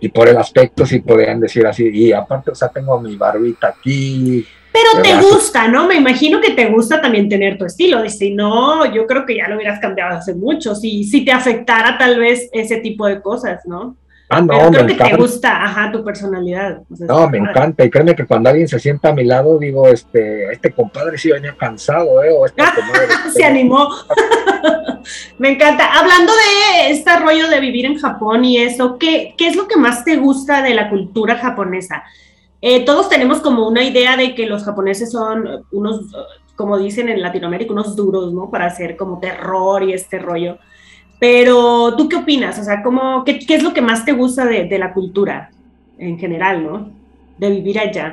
por 0.09 0.29
el 0.29 0.37
aspecto 0.37 0.87
sí 0.87 1.01
podrían 1.01 1.41
decir 1.41 1.67
así, 1.67 1.89
y 1.93 2.13
aparte, 2.13 2.51
o 2.51 2.55
sea, 2.55 2.69
tengo 2.69 2.99
mi 3.01 3.17
barbita 3.17 3.69
aquí. 3.69 4.47
Pero 4.73 5.03
te 5.03 5.15
gusta, 5.21 5.69
¿no? 5.69 5.87
Me 5.87 5.97
imagino 5.97 6.41
que 6.41 6.53
te 6.53 6.67
gusta 6.67 7.01
también 7.01 7.29
tener 7.29 7.59
tu 7.59 7.65
estilo, 7.65 8.05
y 8.05 8.11
si 8.11 8.33
no, 8.33 8.87
yo 8.93 9.07
creo 9.07 9.27
que 9.27 9.37
ya 9.37 9.49
lo 9.49 9.57
hubieras 9.57 9.81
cambiado 9.81 10.17
hace 10.17 10.35
mucho, 10.35 10.75
si, 10.75 11.05
si 11.05 11.25
te 11.25 11.33
afectara 11.33 11.99
tal 11.99 12.19
vez 12.19 12.49
ese 12.53 12.79
tipo 12.79 13.07
de 13.07 13.21
cosas, 13.21 13.61
¿no? 13.67 13.97
Ah, 14.33 14.41
no, 14.41 14.71
creo 14.71 14.87
que 14.87 14.95
te 14.95 15.17
gusta, 15.17 15.65
ajá, 15.65 15.91
tu 15.91 16.05
personalidad. 16.05 16.83
no, 16.89 17.29
me 17.29 17.39
encanta. 17.39 17.85
Y 17.85 17.91
créeme 17.91 18.15
que 18.15 18.25
cuando 18.25 18.49
alguien 18.49 18.69
se 18.69 18.79
sienta 18.79 19.09
a 19.09 19.13
mi 19.13 19.25
lado, 19.25 19.59
digo, 19.59 19.89
este, 19.89 20.53
este 20.53 20.71
compadre 20.71 21.19
sí 21.19 21.33
venía 21.33 21.57
cansado, 21.59 22.23
¿eh? 22.23 22.31
O 22.31 22.47
esta 22.47 22.73
se 23.35 23.45
animó. 23.45 23.89
me 25.39 25.51
encanta. 25.51 25.99
Hablando 25.99 26.33
de 26.33 26.93
este 26.93 27.17
rollo 27.17 27.49
de 27.49 27.59
vivir 27.59 27.87
en 27.87 27.99
Japón 27.99 28.45
y 28.45 28.59
eso, 28.59 28.99
¿qué, 28.99 29.35
qué 29.37 29.49
es 29.49 29.57
lo 29.57 29.67
que 29.67 29.77
más 29.77 30.05
te 30.05 30.17
gusta 30.17 30.63
de 30.63 30.75
la 30.75 30.89
cultura 30.89 31.35
japonesa? 31.37 32.05
Eh, 32.63 32.85
todos 32.85 33.09
tenemos 33.09 33.41
como 33.41 33.67
una 33.67 33.83
idea 33.83 34.17
de 34.17 34.37
que 34.37 34.47
los 34.47 34.63
japoneses 34.63 35.11
son 35.11 35.65
unos, 35.73 36.03
como 36.55 36.79
dicen 36.79 37.09
en 37.09 37.21
Latinoamérica, 37.21 37.73
unos 37.73 37.97
duros, 37.97 38.33
¿no? 38.33 38.49
Para 38.49 38.67
hacer 38.67 38.97
como 38.97 39.19
terror 39.19 39.83
y 39.83 39.93
este 39.93 40.21
rollo. 40.21 40.59
Pero, 41.21 41.95
¿tú 41.97 42.09
qué 42.09 42.17
opinas? 42.17 42.59
O 42.59 42.65
sea, 42.65 42.83
¿cómo, 42.83 43.25
qué, 43.25 43.39
es 43.47 43.63
lo 43.63 43.75
que 43.75 43.83
más 43.83 44.05
te 44.05 44.13
gusta 44.13 44.47
de, 44.47 44.79
la 44.79 44.93
cultura 44.93 45.51
en 45.99 46.19
general, 46.19 46.65
¿no? 46.65 46.91
De 47.39 47.51
vivir 47.51 47.79
allá. 47.79 48.13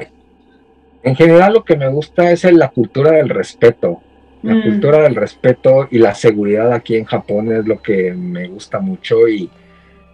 En 1.02 1.16
general 1.16 1.54
lo 1.54 1.64
que 1.64 1.78
me 1.78 1.88
gusta 1.88 2.30
es 2.32 2.44
la 2.44 2.68
cultura 2.68 3.12
del 3.12 3.30
respeto. 3.30 4.02
La 4.44 4.56
mm. 4.56 4.62
cultura 4.62 5.02
del 5.04 5.16
respeto 5.16 5.88
y 5.90 6.00
la 6.00 6.14
seguridad 6.14 6.74
aquí 6.74 6.98
en 6.98 7.06
Japón 7.06 7.52
es 7.52 7.66
lo 7.66 7.82
que 7.82 8.14
me 8.14 8.50
gusta 8.50 8.80
mucho 8.80 9.28
y, 9.28 9.50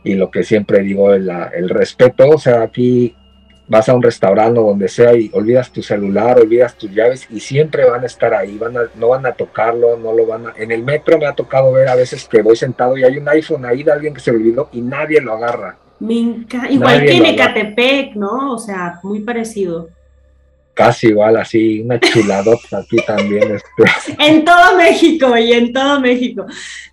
lo 0.06 0.30
que 0.30 0.44
siempre 0.44 0.84
digo, 0.84 1.14
el, 1.14 1.30
el 1.30 1.70
respeto. 1.70 2.30
O 2.30 2.38
sea, 2.38 2.62
aquí 2.62 3.16
vas 3.68 3.90
a 3.90 3.94
un 3.94 4.04
restaurante 4.04 4.60
o 4.60 4.68
donde 4.68 4.88
sea 4.88 5.16
y 5.16 5.30
olvidas 5.34 5.72
tu 5.72 5.82
celular, 5.82 6.40
olvidas 6.40 6.76
tus 6.76 6.92
llaves 6.92 7.28
y 7.30 7.40
siempre 7.40 7.90
van 7.90 8.04
a 8.04 8.08
estar 8.08 8.34
ahí, 8.34 8.58
van 8.58 8.78
a, 8.78 8.82
no 8.96 9.10
van 9.10 9.26
a 9.26 9.34
tocarlo, 9.34 9.98
no 9.98 10.14
lo 10.14 10.26
van 10.26 10.48
a... 10.48 10.54
En 10.58 10.72
el 10.72 10.84
metro 10.84 11.18
me 11.18 11.26
ha 11.26 11.34
tocado 11.34 11.72
ver 11.72 11.88
a 11.88 11.96
veces 11.96 12.28
que 12.28 12.42
voy 12.42 12.56
sentado 12.56 12.98
y 12.98 13.04
hay 13.04 13.18
un 13.18 13.28
iPhone 13.30 13.66
ahí 13.66 13.84
de 13.84 13.92
alguien 13.92 14.14
que 14.14 14.20
se 14.20 14.32
olvidó 14.32 14.70
y 14.72 14.82
nadie 14.82 15.22
lo 15.22 15.34
agarra. 15.34 15.78
Igual 16.70 17.06
que 17.06 17.18
en 17.18 17.26
Ecatepec, 17.26 18.16
¿no? 18.16 18.54
O 18.54 18.60
sea, 18.60 19.00
muy 19.04 19.22
parecido 19.22 19.90
casi 20.74 21.08
igual, 21.08 21.38
así, 21.38 21.82
una 21.82 22.00
chuladota 22.00 22.80
aquí 22.80 22.98
también. 23.06 23.56
Este. 23.56 24.16
En 24.24 24.46
todo 24.46 24.76
México 24.78 25.38
y 25.38 25.54
en 25.54 25.74
todo 25.74 26.00
México. 26.00 26.46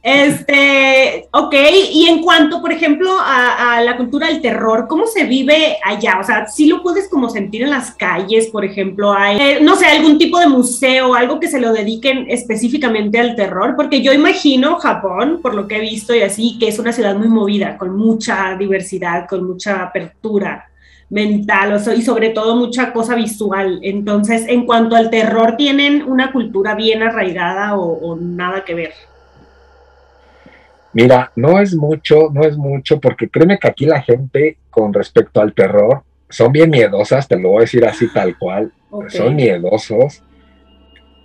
Este, 0.03 1.29
ok, 1.31 1.55
y 1.93 2.07
en 2.09 2.23
cuanto, 2.23 2.61
por 2.61 2.73
ejemplo, 2.73 3.17
a, 3.21 3.81
la 3.83 3.97
cultura 3.97 4.29
del 4.29 4.41
terror, 4.41 4.87
¿cómo 4.89 5.07
se 5.07 5.25
vive 5.25 5.77
allá? 5.85 6.19
O 6.21 6.25
sea, 6.25 6.47
si 6.47 6.67
lo 6.67 6.83
puedes 6.83 7.09
como 7.09 7.29
sentir 7.29 7.63
en 7.63 7.71
las 7.71 7.93
calles, 7.93 8.49
por 8.49 8.65
ejemplo, 8.65 9.13
hay, 9.13 9.39
eh, 9.39 9.59
no 9.61 9.77
sé, 9.77 9.87
algún 9.87 10.19
tipo 10.19 10.39
de 10.39 10.49
museo, 10.49 11.15
algo 11.15 11.39
que 11.39 11.49
se 11.49 11.61
lo 11.61 11.73
dediquen 11.73 12.27
específicamente 12.29 13.19
al 13.19 13.37
terror, 13.37 13.75
porque 13.77 14.03
yo 14.03 14.13
imagino 14.13 14.77
Japón, 14.77 15.41
por 15.43 15.55
lo 15.55 15.69
que 15.69 15.77
he 15.77 15.81
visto 15.81 16.15
y 16.15 16.23
así, 16.23 16.59
que 16.59 16.69
es 16.69 16.79
una 16.79 16.93
ciudad 16.93 17.17
muy 17.17 17.29
movida, 17.29 17.77
con 17.77 17.97
mucha 17.97 18.57
diversidad, 18.57 19.27
con 19.29 19.47
mucha 19.47 19.83
apertura 19.83 20.70
mental 21.11 21.73
o 21.73 21.93
y 21.93 22.03
sobre 22.03 22.31
todo 22.31 22.57
mucha 22.57 22.93
cosa 22.93 23.15
visual. 23.15 23.81
Entonces, 23.83 24.47
en 24.49 24.65
cuanto 24.65 24.97
al 24.97 25.11
terror, 25.11 25.57
¿tienen 25.57 26.03
una 26.03 26.33
cultura 26.33 26.75
bien 26.75 27.03
arraigada 27.03 27.77
o, 27.77 28.17
nada 28.17 28.65
que 28.65 28.75
ver? 28.75 28.93
Mira, 30.93 31.31
no 31.37 31.61
es 31.61 31.75
mucho, 31.75 32.31
no 32.33 32.43
es 32.43 32.57
mucho, 32.57 32.99
porque 32.99 33.29
créeme 33.29 33.59
que 33.59 33.69
aquí 33.69 33.87
la 33.87 34.03
gente 34.03 34.57
con 34.71 34.93
respecto 34.93 35.41
al 35.41 35.53
terror 35.53 36.03
son 36.29 36.53
bien 36.53 36.71
miedosas, 36.71 37.29
te 37.29 37.39
lo 37.39 37.51
voy 37.51 37.59
a 37.59 37.61
decir 37.63 37.85
así 37.85 38.13
tal 38.13 38.39
cual, 38.39 38.73
son 39.09 39.37
miedosos 39.37 40.23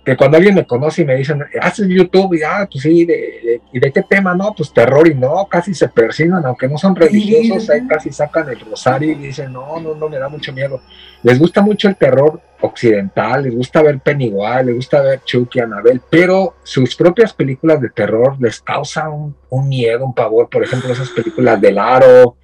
que 0.06 0.16
cuando 0.16 0.36
alguien 0.36 0.54
me 0.54 0.64
conoce 0.64 1.02
y 1.02 1.04
me 1.04 1.16
dicen, 1.16 1.44
haces 1.60 1.88
YouTube, 1.88 2.34
y 2.34 2.42
ah, 2.44 2.68
pues 2.70 2.84
sí, 2.84 3.04
de, 3.04 3.60
¿y 3.72 3.80
de 3.80 3.90
qué 3.90 4.02
tema? 4.02 4.36
No, 4.36 4.54
pues 4.56 4.72
terror, 4.72 5.08
y 5.08 5.16
no, 5.16 5.48
casi 5.50 5.74
se 5.74 5.88
persignan, 5.88 6.46
aunque 6.46 6.68
no 6.68 6.78
son 6.78 6.94
religiosos, 6.94 7.68
ahí 7.70 7.84
casi 7.88 8.12
sacan 8.12 8.48
el 8.48 8.60
rosario 8.60 9.10
y 9.10 9.14
dicen, 9.16 9.52
no, 9.52 9.80
no, 9.80 9.96
no, 9.96 10.08
me 10.08 10.16
da 10.20 10.28
mucho 10.28 10.52
miedo. 10.52 10.80
Les 11.24 11.40
gusta 11.40 11.60
mucho 11.60 11.88
el 11.88 11.96
terror 11.96 12.40
occidental, 12.60 13.42
les 13.42 13.56
gusta 13.56 13.82
ver 13.82 13.98
Pennywise, 13.98 14.62
les 14.62 14.76
gusta 14.76 15.02
ver 15.02 15.22
Chucky, 15.24 15.58
Annabelle, 15.58 16.00
pero 16.08 16.54
sus 16.62 16.94
propias 16.94 17.32
películas 17.32 17.80
de 17.80 17.90
terror 17.90 18.36
les 18.40 18.60
causan 18.60 19.34
un, 19.50 19.68
miedo, 19.68 20.06
un 20.06 20.14
pavor, 20.14 20.48
por 20.48 20.62
ejemplo, 20.62 20.92
esas 20.92 21.10
películas 21.10 21.60
del 21.60 21.78
Aro, 21.78 22.36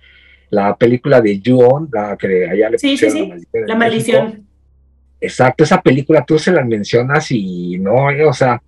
la 0.51 0.75
película 0.75 1.21
de 1.21 1.41
Ju-On, 1.41 1.89
la 1.93 2.17
que 2.17 2.45
allá 2.51 2.71
le 2.71 2.79
sí, 2.79 2.91
pusieron 2.91 3.39
sí, 3.39 3.47
sí. 3.53 3.59
la 3.69 3.77
maldición. 3.77 4.52
Exacto, 5.23 5.63
esa 5.63 5.81
película 5.81 6.25
tú 6.25 6.37
se 6.37 6.51
la 6.51 6.65
mencionas 6.65 7.31
y 7.31 7.79
no, 7.79 8.11
eh, 8.11 8.25
o 8.27 8.33
sea, 8.33 8.61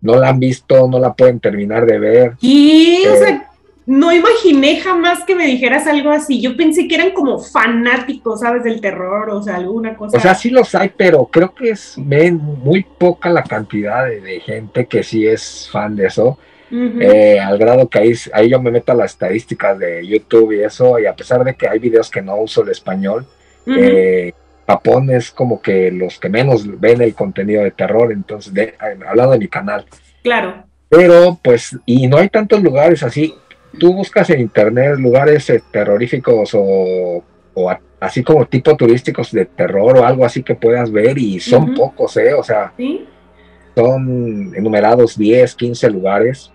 no 0.00 0.16
la 0.16 0.30
han 0.30 0.40
visto, 0.40 0.88
no 0.88 0.98
la 0.98 1.12
pueden 1.12 1.38
terminar 1.38 1.84
de 1.84 1.98
ver. 1.98 2.32
Y, 2.40 3.04
o 3.06 3.16
sea, 3.16 3.28
eh, 3.28 3.42
no 3.84 4.10
imaginé 4.10 4.80
jamás 4.80 5.22
que 5.24 5.34
me 5.34 5.46
dijeras 5.46 5.86
algo 5.86 6.10
así. 6.10 6.40
Yo 6.40 6.56
pensé 6.56 6.88
que 6.88 6.94
eran 6.94 7.10
como 7.10 7.38
fanáticos, 7.38 8.40
¿sabes? 8.40 8.64
Del 8.64 8.80
terror, 8.80 9.28
o 9.28 9.42
sea, 9.42 9.56
alguna 9.56 9.96
cosa. 9.96 10.16
O 10.16 10.20
sea, 10.20 10.34
sí 10.34 10.48
los 10.48 10.74
hay, 10.74 10.90
pero 10.96 11.26
creo 11.26 11.54
que 11.54 11.70
es 11.70 11.98
muy 11.98 12.86
poca 12.96 13.28
la 13.28 13.42
cantidad 13.42 14.06
de, 14.06 14.40
gente 14.40 14.86
que 14.86 15.02
sí 15.02 15.26
es 15.26 15.68
fan 15.70 15.94
de 15.94 16.06
eso. 16.06 16.38
Eh, 16.70 17.38
al 17.40 17.56
grado 17.58 17.88
que 17.88 17.98
ahí, 17.98 18.12
ahí 18.32 18.50
yo 18.50 18.60
me 18.60 18.70
meto 18.70 18.92
a 18.92 18.94
las 18.94 19.12
estadísticas 19.12 19.78
de 19.78 20.06
YouTube 20.06 20.52
y 20.52 20.60
eso, 20.60 20.98
y 20.98 21.06
a 21.06 21.16
pesar 21.16 21.42
de 21.42 21.54
que 21.54 21.66
hay 21.66 21.78
videos 21.78 22.10
que 22.10 22.22
no 22.22 22.36
uso 22.36 22.62
el 22.62 22.70
español, 22.70 23.26
Eh, 23.66 24.32
Japón 24.68 25.08
es 25.08 25.30
como 25.30 25.62
que 25.62 25.90
los 25.90 26.18
que 26.18 26.28
menos 26.28 26.78
ven 26.78 27.00
el 27.00 27.14
contenido 27.14 27.62
de 27.62 27.70
terror, 27.70 28.12
entonces, 28.12 28.52
de, 28.52 28.74
hablando 28.78 29.32
de 29.32 29.38
mi 29.38 29.48
canal. 29.48 29.86
Claro. 30.22 30.62
Pero, 30.90 31.38
pues, 31.42 31.78
y 31.86 32.06
no 32.06 32.18
hay 32.18 32.28
tantos 32.28 32.62
lugares 32.62 33.02
así. 33.02 33.34
Tú 33.80 33.94
buscas 33.94 34.28
en 34.28 34.40
internet 34.40 34.98
lugares 34.98 35.48
eh, 35.48 35.62
terroríficos 35.72 36.50
o, 36.54 37.24
así 37.98 38.22
como 38.22 38.44
tipo 38.46 38.76
turísticos 38.76 39.32
de 39.32 39.46
terror 39.46 39.96
o 39.96 40.04
algo 40.04 40.24
así 40.24 40.42
que 40.42 40.54
puedas 40.54 40.92
ver 40.92 41.16
y 41.16 41.40
son 41.40 41.74
pocos, 41.74 42.16
¿eh? 42.18 42.34
O 42.34 42.44
sea, 42.44 42.74
son 43.74 44.52
enumerados 44.54 45.16
10, 45.16 45.54
15 45.54 45.90
lugares. 45.90 46.52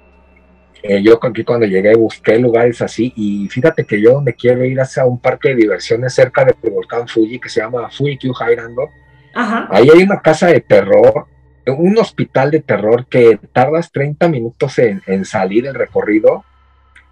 Eh, 0.86 1.02
yo 1.02 1.18
aquí 1.24 1.46
cuando 1.46 1.66
llegué 1.66 1.96
busqué 1.96 2.38
lugares 2.38 2.82
así 2.82 3.14
y 3.16 3.48
fíjate 3.48 3.86
que 3.86 4.02
yo 4.02 4.16
donde 4.16 4.34
quiero 4.34 4.66
ir 4.66 4.78
es 4.80 4.98
a 4.98 5.06
un 5.06 5.18
parque 5.18 5.50
de 5.50 5.56
diversiones 5.56 6.14
cerca 6.14 6.44
del 6.44 6.56
volcán 6.72 7.08
Fuji 7.08 7.40
que 7.40 7.48
se 7.48 7.62
llama 7.62 7.90
Fuji 7.90 8.18
Hairando. 8.38 8.90
Ahí 9.34 9.90
hay 9.90 10.04
una 10.04 10.20
casa 10.22 10.48
de 10.48 10.60
terror, 10.60 11.26
un 11.66 11.98
hospital 11.98 12.52
de 12.52 12.60
terror 12.60 13.08
que 13.08 13.40
tardas 13.54 13.94
30 13.94 14.28
minutos 14.28 14.78
en, 14.78 15.24
salir 15.24 15.66
el 15.66 15.74
recorrido, 15.74 16.44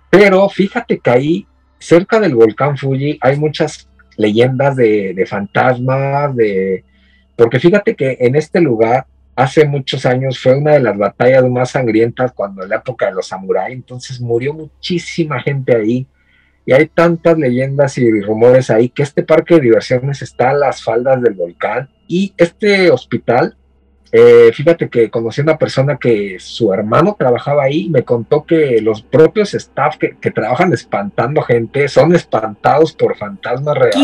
pero 0.09 0.49
fíjate 0.49 0.99
que 0.99 1.09
ahí 1.09 1.47
cerca 1.79 2.19
del 2.19 2.35
volcán 2.35 2.77
Fuji 2.77 3.17
hay 3.21 3.37
muchas 3.37 3.89
leyendas 4.17 4.75
de, 4.75 5.13
de 5.15 5.25
fantasmas, 5.25 6.35
de... 6.35 6.83
Porque 7.37 7.59
fíjate 7.59 7.95
que 7.95 8.17
en 8.19 8.35
este 8.35 8.59
lugar 8.59 9.05
hace 9.41 9.65
muchos 9.65 10.05
años 10.05 10.39
fue 10.39 10.55
una 10.55 10.73
de 10.73 10.81
las 10.81 10.97
batallas 10.97 11.43
más 11.49 11.71
sangrientas 11.71 12.31
cuando 12.31 12.63
en 12.63 12.69
la 12.69 12.75
época 12.77 13.07
de 13.07 13.13
los 13.13 13.27
samuráis, 13.27 13.75
entonces 13.75 14.21
murió 14.21 14.53
muchísima 14.53 15.41
gente 15.41 15.75
ahí. 15.75 16.07
Y 16.63 16.73
hay 16.73 16.87
tantas 16.87 17.37
leyendas 17.39 17.97
y 17.97 18.21
rumores 18.21 18.69
ahí 18.69 18.89
que 18.89 19.01
este 19.01 19.23
parque 19.23 19.55
de 19.55 19.61
diversiones 19.61 20.21
está 20.21 20.51
a 20.51 20.53
las 20.53 20.83
faldas 20.83 21.19
del 21.21 21.33
volcán 21.33 21.89
y 22.07 22.33
este 22.37 22.91
hospital, 22.91 23.57
eh, 24.11 24.51
fíjate 24.53 24.89
que 24.89 25.09
conocí 25.09 25.41
a 25.41 25.45
una 25.45 25.57
persona 25.57 25.97
que 25.97 26.37
su 26.39 26.71
hermano 26.71 27.15
trabajaba 27.17 27.63
ahí, 27.63 27.89
me 27.89 28.03
contó 28.03 28.45
que 28.45 28.79
los 28.79 29.01
propios 29.01 29.55
staff 29.55 29.97
que, 29.97 30.31
trabajan 30.31 30.71
espantando 30.71 31.41
gente 31.41 31.87
son 31.87 32.13
espantados 32.13 32.93
por 32.93 33.17
fantasmas 33.17 33.75
reales. 33.75 33.95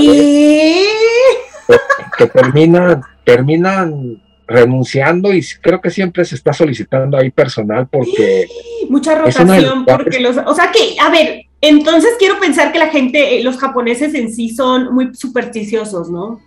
Que, 1.68 1.78
que 2.18 2.28
terminan, 2.28 3.04
terminan 3.24 4.22
renunciando 4.48 5.34
y 5.34 5.46
creo 5.62 5.82
que 5.82 5.90
siempre 5.90 6.24
se 6.26 6.36
está 6.36 6.54
solicitando 6.54 7.18
ahí 7.18 7.30
personal 7.32 7.88
porque... 7.92 8.48
Mucha 8.90 9.16
rotación, 9.16 9.86
porque 9.86 10.20
los... 10.20 10.38
O 10.38 10.56
sea 10.56 10.72
que, 10.72 10.96
a 11.00 11.10
ver, 11.10 11.46
entonces 11.62 12.12
quiero 12.18 12.40
pensar 12.40 12.72
que 12.72 12.80
la 12.80 12.88
gente, 12.88 13.38
eh, 13.38 13.44
los 13.44 13.58
japoneses 13.58 14.14
en 14.14 14.34
sí 14.34 14.50
son 14.50 14.94
muy 14.94 15.14
supersticiosos, 15.14 16.10
¿no? 16.10 16.40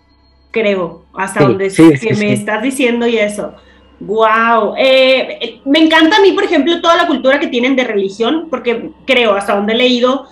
Creo, 0.51 1.05
hasta 1.13 1.43
donde 1.43 1.69
que 1.69 2.13
me 2.15 2.33
estás 2.33 2.61
diciendo 2.61 3.07
y 3.07 3.17
eso. 3.17 3.53
Wow, 3.99 4.73
eh, 4.77 5.61
me 5.63 5.79
encanta 5.79 6.17
a 6.17 6.21
mí, 6.21 6.31
por 6.31 6.43
ejemplo, 6.43 6.81
toda 6.81 6.97
la 6.97 7.07
cultura 7.07 7.39
que 7.39 7.47
tienen 7.47 7.75
de 7.75 7.83
religión, 7.83 8.47
porque 8.49 8.89
creo, 9.05 9.33
hasta 9.33 9.55
donde 9.55 9.73
he 9.73 9.77
leído, 9.77 10.27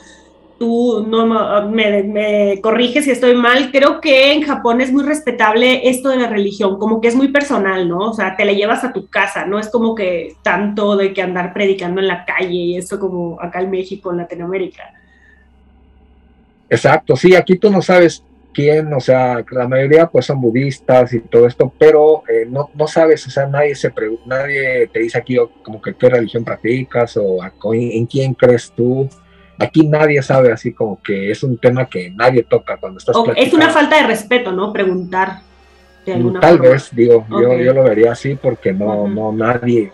tú 0.59 1.05
no 1.07 1.25
me, 1.65 2.59
corriges 2.61 3.05
si 3.05 3.11
estoy 3.11 3.33
mal, 3.33 3.71
creo 3.71 4.01
que 4.01 4.33
en 4.33 4.43
Japón 4.43 4.81
es 4.81 4.91
muy 4.91 5.03
respetable 5.03 5.89
esto 5.89 6.09
de 6.09 6.17
la 6.17 6.27
religión, 6.27 6.77
como 6.77 6.99
que 6.99 7.07
es 7.07 7.15
muy 7.15 7.29
personal, 7.29 7.87
¿no? 7.87 8.09
O 8.09 8.13
sea, 8.13 8.35
te 8.35 8.45
la 8.45 8.51
llevas 8.51 8.83
a 8.83 8.91
tu 8.91 9.07
casa, 9.07 9.45
no 9.45 9.57
es 9.57 9.69
como 9.69 9.95
que 9.95 10.35
tanto 10.43 10.97
de 10.97 11.13
que 11.13 11.21
andar 11.21 11.53
predicando 11.53 12.01
en 12.01 12.07
la 12.07 12.25
calle 12.25 12.53
y 12.53 12.77
eso 12.77 12.99
como 12.99 13.41
acá 13.41 13.61
en 13.61 13.71
México, 13.71 14.11
en 14.11 14.17
Latinoamérica. 14.17 14.83
Exacto, 16.69 17.15
sí, 17.15 17.33
aquí 17.35 17.55
tú 17.55 17.71
no 17.71 17.81
sabes 17.81 18.23
quién, 18.53 18.93
o 18.93 18.99
sea, 18.99 19.43
la 19.51 19.67
mayoría 19.67 20.07
pues 20.07 20.25
son 20.25 20.41
budistas 20.41 21.13
y 21.13 21.21
todo 21.21 21.47
esto, 21.47 21.71
pero 21.79 22.23
eh, 22.27 22.45
no, 22.47 22.69
no 22.75 22.85
sabes, 22.85 23.25
o 23.25 23.29
sea, 23.29 23.47
nadie 23.47 23.73
se 23.75 23.91
nadie 24.25 24.87
te 24.87 24.99
dice 24.99 25.17
aquí 25.17 25.37
como 25.63 25.81
que 25.81 25.95
qué 25.95 26.09
religión 26.09 26.43
practicas 26.43 27.17
o 27.17 27.39
en 27.73 28.05
quién 28.05 28.33
crees 28.33 28.73
tú 28.75 29.09
Aquí 29.59 29.87
nadie 29.87 30.21
sabe 30.21 30.51
así 30.51 30.73
como 30.73 31.01
que 31.01 31.31
es 31.31 31.43
un 31.43 31.57
tema 31.57 31.85
que 31.85 32.11
nadie 32.11 32.43
toca 32.43 32.77
cuando 32.77 32.97
estás 32.97 33.15
Es 33.35 33.53
una 33.53 33.69
falta 33.69 33.97
de 33.97 34.07
respeto, 34.07 34.51
¿no? 34.51 34.71
Preguntar. 34.71 35.41
De 36.05 36.13
alguna 36.13 36.39
Tal 36.39 36.59
vez, 36.59 36.89
digo, 36.95 37.25
yo, 37.29 37.57
yo 37.57 37.73
lo 37.73 37.83
vería 37.83 38.13
así 38.13 38.35
porque 38.35 38.71
no, 38.71 39.07
no 39.07 39.33
nadie, 39.33 39.91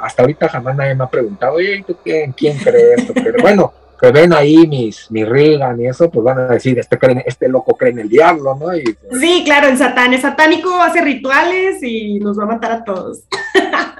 hasta 0.00 0.22
ahorita 0.22 0.48
jamás 0.48 0.76
nadie 0.76 0.94
me 0.94 1.02
ha 1.02 1.08
preguntado, 1.08 1.54
oye, 1.54 1.82
¿tú 1.84 1.96
quién, 2.02 2.32
quién 2.32 2.56
crees? 2.58 3.10
Pero 3.12 3.42
bueno, 3.42 3.72
que 3.98 4.12
ven 4.12 4.32
ahí 4.32 4.66
mis, 4.66 5.10
mi 5.10 5.24
Reagan 5.24 5.80
y 5.80 5.86
eso, 5.86 6.10
pues 6.10 6.24
van 6.24 6.38
a 6.38 6.46
decir, 6.46 6.78
este, 6.78 6.98
este 7.26 7.48
loco 7.48 7.76
cree 7.76 7.92
en 7.92 8.00
el 8.00 8.08
diablo, 8.08 8.54
¿no? 8.54 8.74
Y, 8.76 8.82
pues 8.82 9.20
sí, 9.20 9.42
claro, 9.44 9.68
en 9.68 9.76
Satán, 9.76 10.14
es 10.14 10.22
satánico, 10.22 10.80
hace 10.80 11.00
rituales 11.00 11.82
y 11.82 12.20
nos 12.20 12.38
va 12.38 12.44
a 12.44 12.46
matar 12.46 12.72
a 12.72 12.84
todos. 12.84 13.24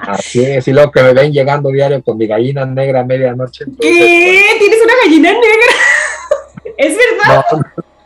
Así 0.00 0.44
es, 0.44 0.68
y 0.68 0.72
luego 0.72 0.92
que 0.92 1.02
me 1.02 1.12
ven 1.12 1.32
llegando 1.32 1.70
diario 1.70 2.02
con 2.02 2.16
mi 2.16 2.26
gallina 2.26 2.64
negra 2.64 3.00
a 3.00 3.04
medianoche. 3.04 3.64
¿Qué? 3.80 4.44
Pues, 4.48 4.58
¿Tienes 4.58 4.78
una 4.84 4.94
gallina 5.04 5.30
negra? 5.32 6.74
¿Es 6.78 6.96
verdad? 6.96 7.44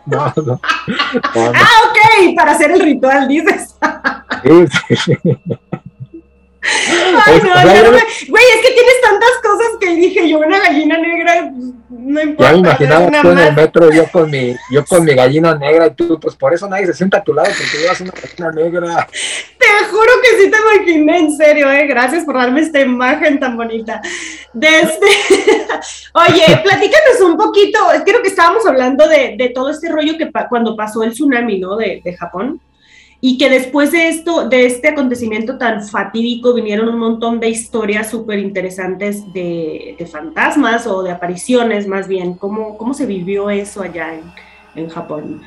No, 0.06 0.32
no, 0.44 0.60
Ah, 1.34 1.90
ok, 1.90 2.34
para 2.34 2.52
hacer 2.52 2.72
el 2.72 2.80
ritual, 2.80 3.28
dices. 3.28 3.76
sí, 4.42 4.96
sí. 4.96 5.12
Ay, 6.64 7.40
no, 7.42 7.54
no, 7.54 7.98
güey, 8.28 8.44
es 8.54 8.60
que 8.62 8.72
tienes 8.72 9.00
tantas 9.02 9.30
cosas 9.42 9.68
que 9.80 9.96
dije 9.96 10.28
yo, 10.28 10.38
una 10.38 10.60
gallina 10.60 10.96
negra, 10.96 11.50
no 11.88 12.20
importa. 12.20 12.44
Ya 12.44 12.52
me 12.52 12.58
imaginaba 12.58 13.22
tú 13.22 13.30
en 13.30 13.38
el 13.38 13.54
metro, 13.54 13.92
yo 13.92 14.06
con 14.12 14.30
mi, 14.30 14.54
yo 14.70 14.84
con 14.84 15.04
mi 15.04 15.14
gallina 15.14 15.56
negra 15.56 15.88
y 15.88 15.94
tú, 15.94 16.20
pues 16.20 16.36
por 16.36 16.54
eso 16.54 16.68
nadie 16.68 16.86
se 16.86 16.94
sienta 16.94 17.18
a 17.18 17.24
tu 17.24 17.34
lado, 17.34 17.48
porque 17.48 17.78
llevas 17.78 18.00
una 18.00 18.12
gallina 18.12 18.62
negra. 18.62 19.08
Te 19.58 19.84
juro 19.90 20.12
que 20.22 20.42
sí 20.42 20.50
te 20.50 20.56
imaginé, 20.56 21.18
en 21.18 21.36
serio, 21.36 21.70
eh, 21.70 21.86
gracias 21.86 22.24
por 22.24 22.36
darme 22.36 22.60
esta 22.60 22.80
imagen 22.80 23.40
tan 23.40 23.56
bonita. 23.56 24.00
Desde, 24.52 24.98
oye, 26.14 26.60
platícanos 26.62 27.20
un 27.24 27.36
poquito, 27.36 27.78
creo 28.04 28.22
que 28.22 28.28
estábamos 28.28 28.64
hablando 28.66 29.08
de, 29.08 29.34
de 29.36 29.48
todo 29.48 29.70
este 29.70 29.88
rollo 29.88 30.16
que 30.16 30.30
cuando 30.48 30.76
pasó 30.76 31.02
el 31.02 31.12
tsunami, 31.12 31.58
¿no? 31.58 31.76
De, 31.76 32.00
de 32.04 32.16
Japón 32.16 32.60
y 33.24 33.38
que 33.38 33.48
después 33.48 33.92
de 33.92 34.08
esto, 34.08 34.48
de 34.48 34.66
este 34.66 34.88
acontecimiento 34.88 35.56
tan 35.56 35.86
fatídico, 35.86 36.54
vinieron 36.54 36.88
un 36.88 36.98
montón 36.98 37.38
de 37.38 37.50
historias 37.50 38.10
súper 38.10 38.40
interesantes 38.40 39.32
de, 39.32 39.96
fantasmas 40.10 40.88
o 40.88 41.04
de 41.04 41.12
apariciones 41.12 41.86
más 41.86 42.08
bien. 42.08 42.34
¿Cómo, 42.34 42.76
cómo 42.76 42.92
se 42.94 43.06
vivió 43.06 43.48
eso 43.48 43.80
allá 43.80 44.08
en, 44.74 44.88
Japón? 44.88 45.40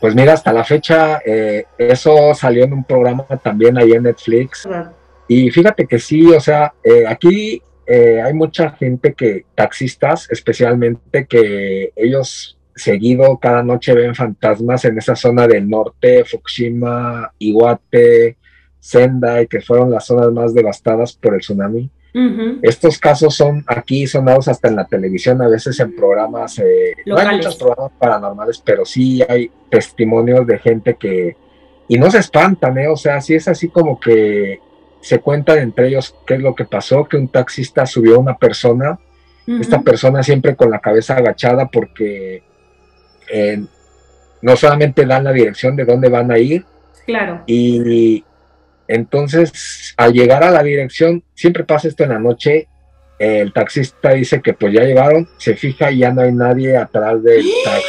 Pues 0.00 0.14
mira, 0.14 0.34
hasta 0.34 0.52
la 0.52 0.62
fecha 0.62 1.20
eh, 1.26 1.64
eso 1.76 2.32
salió 2.34 2.62
en 2.62 2.72
un 2.72 2.84
programa 2.84 3.26
también 3.42 3.76
ahí 3.76 3.90
en 3.90 4.04
Netflix. 4.04 4.68
Y 5.26 5.50
fíjate 5.50 5.88
que 5.88 5.98
sí, 5.98 6.24
o 6.26 6.38
sea, 6.38 6.72
eh, 6.84 7.04
aquí 7.04 7.60
eh, 7.84 8.22
hay 8.24 8.32
mucha 8.32 8.70
gente 8.70 9.12
que, 9.14 9.44
taxistas 9.56 10.30
especialmente, 10.30 11.26
que 11.26 11.92
ellos 11.96 12.59
seguido 12.74 13.38
cada 13.38 13.62
noche 13.62 13.94
ven 13.94 14.14
fantasmas 14.14 14.84
en 14.84 14.98
esa 14.98 15.16
zona 15.16 15.46
del 15.46 15.68
norte, 15.68 16.24
Fukushima, 16.24 17.32
Iwate, 17.38 18.36
Sendai, 18.78 19.46
que 19.46 19.60
fueron 19.60 19.90
las 19.90 20.06
zonas 20.06 20.32
más 20.32 20.54
devastadas 20.54 21.12
por 21.12 21.34
el 21.34 21.40
tsunami. 21.40 21.90
Estos 22.62 22.98
casos 22.98 23.36
son 23.36 23.64
aquí 23.68 24.06
sonados 24.06 24.48
hasta 24.48 24.66
en 24.68 24.76
la 24.76 24.86
televisión, 24.86 25.40
a 25.42 25.48
veces 25.48 25.78
en 25.78 25.94
programas, 25.94 26.58
eh, 26.58 26.94
no 27.06 27.16
hay 27.16 27.36
muchos 27.36 27.54
programas 27.54 27.92
paranormales, 27.98 28.60
pero 28.64 28.84
sí 28.84 29.22
hay 29.28 29.50
testimonios 29.70 30.44
de 30.44 30.58
gente 30.58 30.96
que, 30.98 31.36
y 31.86 31.98
no 31.98 32.10
se 32.10 32.18
espantan, 32.18 32.78
¿eh? 32.78 32.88
o 32.88 32.96
sea, 32.96 33.20
sí 33.20 33.34
es 33.34 33.46
así 33.46 33.68
como 33.68 34.00
que 34.00 34.58
se 35.00 35.20
cuentan 35.20 35.58
entre 35.58 35.88
ellos 35.88 36.16
qué 36.26 36.34
es 36.34 36.40
lo 36.40 36.54
que 36.54 36.64
pasó, 36.64 37.04
que 37.04 37.16
un 37.16 37.28
taxista 37.28 37.86
subió 37.86 38.16
a 38.16 38.20
una 38.20 38.36
persona, 38.36 38.98
esta 39.46 39.80
persona 39.80 40.22
siempre 40.22 40.54
con 40.54 40.70
la 40.70 40.78
cabeza 40.78 41.16
agachada 41.16 41.68
porque 41.68 42.44
no 44.42 44.56
solamente 44.56 45.06
dan 45.06 45.24
la 45.24 45.32
dirección 45.32 45.76
de 45.76 45.84
dónde 45.84 46.08
van 46.08 46.30
a 46.30 46.38
ir, 46.38 46.64
claro. 47.06 47.42
y 47.46 48.24
entonces 48.88 49.94
al 49.96 50.12
llegar 50.12 50.42
a 50.42 50.50
la 50.50 50.62
dirección, 50.62 51.22
siempre 51.34 51.64
pasa 51.64 51.88
esto 51.88 52.04
en 52.04 52.10
la 52.10 52.18
noche, 52.18 52.68
el 53.20 53.52
taxista 53.52 54.14
dice 54.14 54.40
que 54.40 54.54
pues 54.54 54.72
ya 54.72 54.82
llegaron, 54.82 55.28
se 55.36 55.54
fija 55.54 55.90
y 55.92 55.98
ya 55.98 56.10
no 56.10 56.22
hay 56.22 56.32
nadie 56.32 56.74
atrás 56.76 57.22
del 57.22 57.44
taxi. 57.64 57.84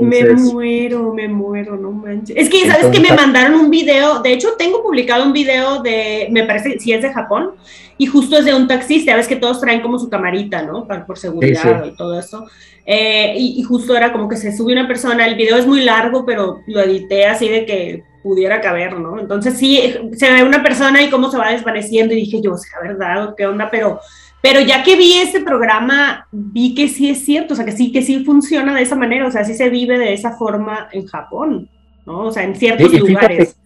me 0.00 0.34
muero, 0.34 1.14
me 1.14 1.28
muero, 1.28 1.76
no 1.76 1.92
manches. 1.92 2.36
Es 2.36 2.50
que, 2.50 2.66
¿sabes 2.66 2.86
que 2.88 2.98
Me 2.98 3.14
mandaron 3.14 3.54
un 3.54 3.70
video, 3.70 4.20
de 4.20 4.32
hecho 4.32 4.54
tengo 4.58 4.82
publicado 4.82 5.24
un 5.24 5.32
video 5.32 5.82
de, 5.82 6.26
me 6.32 6.42
parece, 6.42 6.80
si 6.80 6.92
es 6.92 7.00
de 7.00 7.12
Japón, 7.12 7.52
y 7.96 8.06
justo 8.06 8.36
es 8.36 8.44
de 8.44 8.54
un 8.54 8.66
taxista, 8.66 9.14
ves 9.14 9.28
que 9.28 9.36
todos 9.36 9.60
traen 9.60 9.82
como 9.82 10.00
su 10.00 10.10
camarita, 10.10 10.62
¿no? 10.62 10.88
Por 11.06 11.16
seguridad 11.16 11.84
y 11.84 11.92
todo 11.92 12.18
eso. 12.18 12.44
Eh, 12.84 13.34
y, 13.36 13.62
justo 13.62 13.96
era 13.96 14.12
como 14.12 14.28
que 14.28 14.36
se 14.36 14.56
sube 14.56 14.72
una 14.72 14.88
persona, 14.88 15.26
el 15.26 15.36
video 15.36 15.56
es 15.56 15.66
muy 15.66 15.84
largo, 15.84 16.26
pero 16.26 16.62
lo 16.66 16.80
edité 16.80 17.26
así 17.26 17.48
de 17.48 17.64
que 17.64 18.04
pudiera 18.22 18.60
caber, 18.60 18.98
¿no? 18.98 19.20
Entonces 19.20 19.56
sí, 19.56 19.94
se 20.12 20.32
ve 20.32 20.42
una 20.42 20.62
persona 20.62 21.02
y 21.02 21.10
cómo 21.10 21.30
se 21.30 21.38
va 21.38 21.52
desvaneciendo 21.52 22.12
y 22.14 22.18
dije 22.18 22.40
yo, 22.42 22.54
o 22.54 22.58
sea, 22.58 22.80
¿verdad? 22.80 23.34
¿Qué 23.36 23.46
onda? 23.46 23.68
Pero, 23.70 24.00
pero 24.40 24.60
ya 24.60 24.82
que 24.82 24.96
vi 24.96 25.14
ese 25.14 25.40
programa, 25.40 26.26
vi 26.32 26.74
que 26.74 26.88
sí 26.88 27.08
es 27.08 27.24
cierto, 27.24 27.54
o 27.54 27.56
sea, 27.56 27.64
que 27.64 27.72
sí, 27.72 27.92
que 27.92 28.02
sí 28.02 28.24
funciona 28.24 28.74
de 28.74 28.82
esa 28.82 28.96
manera, 28.96 29.26
o 29.26 29.30
sea, 29.30 29.44
sí 29.44 29.54
se 29.54 29.68
vive 29.68 29.98
de 29.98 30.12
esa 30.12 30.36
forma 30.36 30.88
en 30.92 31.06
Japón, 31.06 31.68
¿no? 32.04 32.26
O 32.26 32.32
sea, 32.32 32.42
en 32.42 32.56
ciertos 32.56 32.92
lugares. 32.92 33.56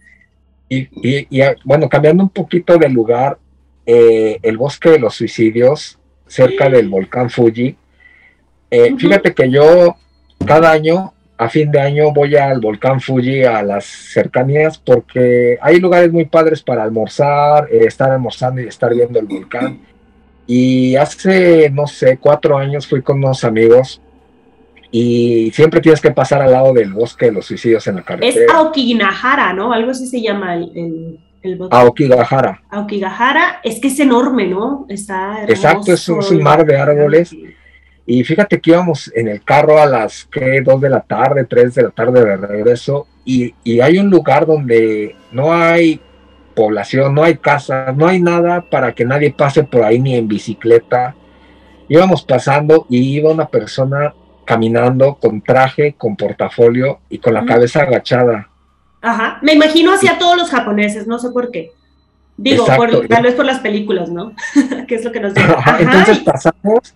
y, 0.69 0.87
y, 1.01 1.41
bueno, 1.63 1.89
cambiando 1.89 2.23
un 2.23 2.29
poquito 2.29 2.77
de 2.77 2.89
lugar, 2.89 3.39
eh, 3.85 4.37
el 4.43 4.57
bosque 4.57 4.89
de 4.89 4.99
los 4.99 5.15
suicidios, 5.15 5.97
cerca 6.27 6.69
del 6.69 6.89
volcán 6.89 7.29
Fuji, 7.29 7.75
eh, 8.71 8.95
fíjate 8.97 9.33
que 9.33 9.49
yo 9.49 9.95
cada 10.45 10.71
año 10.71 11.13
a 11.37 11.49
fin 11.49 11.71
de 11.71 11.79
año 11.79 12.11
voy 12.11 12.35
al 12.35 12.59
volcán 12.59 12.99
Fuji 12.99 13.43
a 13.43 13.61
las 13.61 13.85
cercanías 13.85 14.79
porque 14.79 15.57
hay 15.61 15.79
lugares 15.79 16.11
muy 16.11 16.25
padres 16.25 16.63
para 16.63 16.83
almorzar, 16.83 17.67
eh, 17.71 17.85
estar 17.85 18.11
almorzando 18.11 18.61
y 18.61 18.67
estar 18.67 18.93
viendo 18.93 19.19
el 19.19 19.27
volcán. 19.27 19.79
Y 20.47 20.95
hace, 20.95 21.69
no 21.69 21.85
sé, 21.85 22.17
cuatro 22.17 22.57
años 22.57 22.87
fui 22.87 23.01
con 23.01 23.17
unos 23.17 23.43
amigos 23.43 24.01
y 24.89 25.51
siempre 25.51 25.81
tienes 25.81 26.01
que 26.01 26.11
pasar 26.11 26.41
al 26.41 26.53
lado 26.53 26.73
del 26.73 26.93
bosque 26.93 27.27
de 27.27 27.33
los 27.33 27.45
suicidios 27.45 27.85
en 27.87 27.97
la 27.97 28.01
carretera. 28.03 28.45
Es 28.45 28.51
Aokigahara, 28.51 29.53
¿no? 29.53 29.73
Algo 29.73 29.91
así 29.91 30.07
se 30.07 30.21
llama 30.21 30.55
el, 30.55 31.19
el, 31.43 31.55
bosque. 31.57 31.75
Aokigahara. 31.75 32.63
Aokigahara, 32.69 33.59
es 33.63 33.79
que 33.79 33.89
es 33.89 33.99
enorme, 33.99 34.47
¿no? 34.47 34.85
Está 34.89 35.43
Exacto, 35.47 35.93
es 35.93 36.07
un, 36.09 36.41
mar 36.41 36.65
de 36.65 36.77
árboles. 36.77 37.35
Y 38.09 38.23
fíjate 38.23 38.61
que 38.61 38.71
íbamos 38.71 39.11
en 39.13 39.27
el 39.27 39.43
carro 39.43 39.81
a 39.81 39.85
las 39.85 40.25
¿qué? 40.31 40.61
2 40.61 40.79
de 40.79 40.89
la 40.89 41.01
tarde, 41.01 41.43
3 41.43 41.75
de 41.75 41.83
la 41.83 41.89
tarde 41.89 42.23
de 42.23 42.37
regreso, 42.37 43.05
y, 43.25 43.53
y, 43.65 43.81
hay 43.81 43.99
un 43.99 44.09
lugar 44.09 44.45
donde 44.45 45.17
no 45.33 45.53
hay 45.53 45.99
población, 46.55 47.13
no 47.13 47.23
hay 47.23 47.35
casas, 47.35 47.95
no 47.97 48.07
hay 48.07 48.21
nada 48.21 48.61
para 48.61 48.95
que 48.95 49.03
nadie 49.03 49.31
pase 49.31 49.65
por 49.65 49.83
ahí 49.83 49.99
ni 49.99 50.15
en 50.15 50.29
bicicleta. 50.29 51.15
Íbamos 51.89 52.23
pasando 52.23 52.85
y 52.89 53.17
iba 53.17 53.29
una 53.29 53.49
persona 53.49 54.13
caminando 54.45 55.15
con 55.15 55.41
traje, 55.41 55.95
con 55.97 56.15
portafolio 56.15 57.01
y 57.09 57.17
con 57.17 57.33
la 57.33 57.45
cabeza 57.45 57.81
agachada. 57.81 58.49
Ajá, 59.01 59.39
me 59.41 59.53
imagino 59.53 59.93
hacia 59.93 60.17
todos 60.17 60.37
los 60.37 60.49
japoneses, 60.49 61.05
no 61.07 61.19
sé 61.19 61.31
por 61.31 61.51
qué. 61.51 61.73
Digo, 62.37 62.65
tal 63.09 63.23
vez 63.23 63.35
por 63.35 63.45
las 63.45 63.59
películas, 63.59 64.09
¿no? 64.09 64.31
que 64.87 64.95
es 64.95 65.03
lo 65.03 65.11
que 65.11 65.19
nos 65.19 65.35
Ajá, 65.35 65.77
Entonces 65.81 66.19
pasamos 66.19 66.95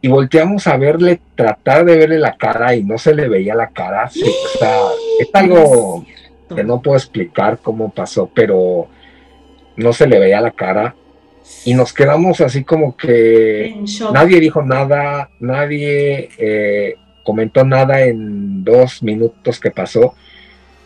y 0.00 0.08
volteamos 0.08 0.66
a 0.66 0.76
verle, 0.76 1.20
tratar 1.34 1.84
de 1.84 1.96
verle 1.96 2.18
la 2.18 2.36
cara 2.36 2.74
y 2.74 2.84
no 2.84 2.98
se 2.98 3.14
le 3.14 3.28
veía 3.28 3.54
la 3.54 3.68
cara. 3.68 4.08
Sí, 4.08 4.22
o 4.22 4.58
sea, 4.58 4.80
es 5.18 5.28
algo 5.32 6.04
que 6.54 6.62
no 6.62 6.80
puedo 6.80 6.96
explicar 6.96 7.58
cómo 7.60 7.90
pasó, 7.90 8.30
pero 8.32 8.88
no 9.76 9.92
se 9.92 10.06
le 10.06 10.18
veía 10.18 10.40
la 10.40 10.52
cara. 10.52 10.94
Y 11.64 11.74
nos 11.74 11.92
quedamos 11.92 12.40
así 12.40 12.62
como 12.62 12.96
que 12.96 13.82
nadie 14.12 14.38
dijo 14.38 14.62
nada, 14.62 15.30
nadie 15.40 16.28
eh, 16.38 16.94
comentó 17.24 17.64
nada 17.64 18.02
en 18.02 18.62
dos 18.64 19.02
minutos 19.02 19.58
que 19.58 19.70
pasó. 19.70 20.14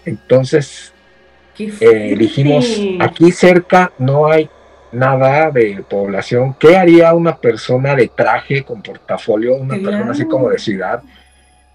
Entonces 0.06 0.92
eh, 1.58 2.14
dijimos, 2.16 2.80
aquí 3.00 3.30
cerca 3.30 3.92
no 3.98 4.26
hay 4.26 4.48
nada 4.92 5.50
de 5.50 5.82
población. 5.88 6.54
¿Qué 6.58 6.76
haría 6.76 7.14
una 7.14 7.36
persona 7.36 7.94
de 7.94 8.08
traje 8.08 8.62
con 8.62 8.82
portafolio, 8.82 9.56
una 9.56 9.74
persona 9.74 10.12
así 10.12 10.26
como 10.26 10.50
de 10.50 10.58
ciudad? 10.58 11.02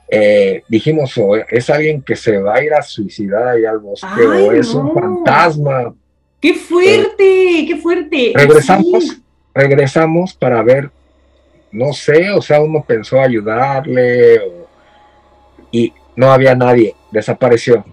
Eh, 0.09 0.63
dijimos, 0.69 1.17
o 1.17 1.35
es 1.35 1.69
alguien 1.69 2.01
que 2.01 2.15
se 2.15 2.37
va 2.37 2.55
a 2.55 2.63
ir 2.63 2.73
a 2.73 2.81
suicidar 2.81 3.47
ahí 3.47 3.65
al 3.65 3.79
bosque, 3.79 4.25
o 4.25 4.51
es 4.51 4.73
un 4.73 4.93
fantasma. 4.93 5.93
¡Qué 6.39 6.53
fuerte! 6.53 7.65
¡Qué 7.67 7.77
fuerte! 7.81 8.31
Regresamos, 8.35 9.17
regresamos 9.53 10.33
para 10.33 10.61
ver, 10.61 10.89
no 11.71 11.91
sé, 11.91 12.31
o 12.31 12.41
sea, 12.41 12.61
uno 12.61 12.85
pensó 12.87 13.19
ayudarle, 13.19 14.39
y 15.71 15.91
no 16.15 16.31
había 16.31 16.55
nadie, 16.55 16.95
desapareció. 17.11 17.83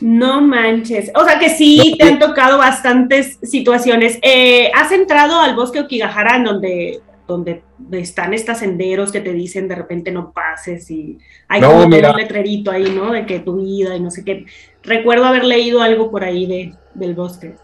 No 0.00 0.40
manches. 0.40 1.10
O 1.14 1.24
sea 1.24 1.38
que 1.38 1.50
sí 1.50 1.96
te 1.98 2.04
han 2.04 2.18
tocado 2.18 2.58
bastantes 2.58 3.38
situaciones. 3.42 4.18
Eh, 4.22 4.70
¿Has 4.74 4.92
entrado 4.92 5.40
al 5.40 5.54
bosque 5.54 5.80
Okigahara 5.80 6.36
en 6.36 6.44
donde, 6.44 7.00
donde 7.26 7.62
están 7.92 8.34
estos 8.34 8.58
senderos 8.58 9.12
que 9.12 9.20
te 9.20 9.32
dicen 9.32 9.68
de 9.68 9.74
repente 9.74 10.10
no 10.10 10.32
pases 10.32 10.90
y 10.90 11.18
hay 11.48 11.60
como 11.60 11.84
un 11.84 11.90
letrerito 11.90 12.70
ahí, 12.70 12.90
¿no? 12.94 13.12
De 13.12 13.26
que 13.26 13.40
tu 13.40 13.56
vida 13.56 13.96
y 13.96 14.00
no 14.00 14.10
sé 14.10 14.24
qué. 14.24 14.46
Recuerdo 14.82 15.24
haber 15.24 15.44
leído 15.44 15.82
algo 15.82 16.10
por 16.10 16.24
ahí 16.24 16.46
de, 16.46 16.74
del 16.94 17.14
bosque. 17.14 17.54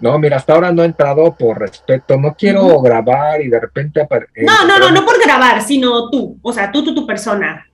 No, 0.00 0.18
mira, 0.18 0.36
hasta 0.36 0.54
ahora 0.54 0.72
no 0.72 0.82
he 0.82 0.86
entrado 0.86 1.32
por 1.36 1.60
respeto. 1.60 2.16
No 2.16 2.34
quiero 2.34 2.80
grabar 2.80 3.40
y 3.40 3.48
de 3.48 3.60
repente... 3.60 4.04
no, 4.38 4.66
no, 4.66 4.78
no, 4.80 4.90
no 4.90 5.04
por 5.04 5.22
grabar, 5.22 5.62
sino 5.62 6.10
tú. 6.10 6.38
O 6.42 6.52
sea, 6.52 6.72
tú, 6.72 6.84
tú, 6.84 6.92
tu 6.92 7.06
persona. 7.06 7.68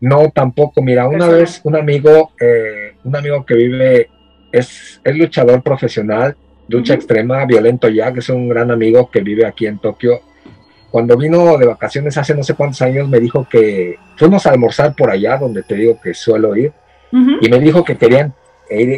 No, 0.00 0.30
tampoco. 0.30 0.82
Mira, 0.82 1.06
una 1.06 1.28
vez 1.28 1.60
un 1.64 1.76
amigo, 1.76 2.32
eh, 2.40 2.94
un 3.04 3.14
amigo 3.14 3.44
que 3.44 3.54
vive, 3.54 4.08
es, 4.50 5.00
es 5.04 5.16
luchador 5.16 5.62
profesional, 5.62 6.36
lucha 6.68 6.94
extrema, 6.94 7.44
violento 7.44 7.88
ya, 7.88 8.12
que 8.12 8.20
es 8.20 8.28
un 8.30 8.48
gran 8.48 8.70
amigo 8.70 9.10
que 9.10 9.20
vive 9.20 9.46
aquí 9.46 9.66
en 9.66 9.78
Tokio. 9.78 10.20
Cuando 10.90 11.16
vino 11.16 11.56
de 11.58 11.66
vacaciones 11.66 12.16
hace 12.16 12.34
no 12.34 12.42
sé 12.42 12.54
cuántos 12.54 12.82
años, 12.82 13.08
me 13.08 13.20
dijo 13.20 13.46
que 13.48 13.96
fuimos 14.16 14.46
a 14.46 14.50
almorzar 14.50 14.94
por 14.96 15.10
allá, 15.10 15.36
donde 15.36 15.62
te 15.62 15.76
digo 15.76 16.00
que 16.00 16.14
suelo 16.14 16.56
ir, 16.56 16.72
y 17.12 17.48
me 17.48 17.58
dijo 17.58 17.84
que 17.84 17.96
querían, 17.96 18.34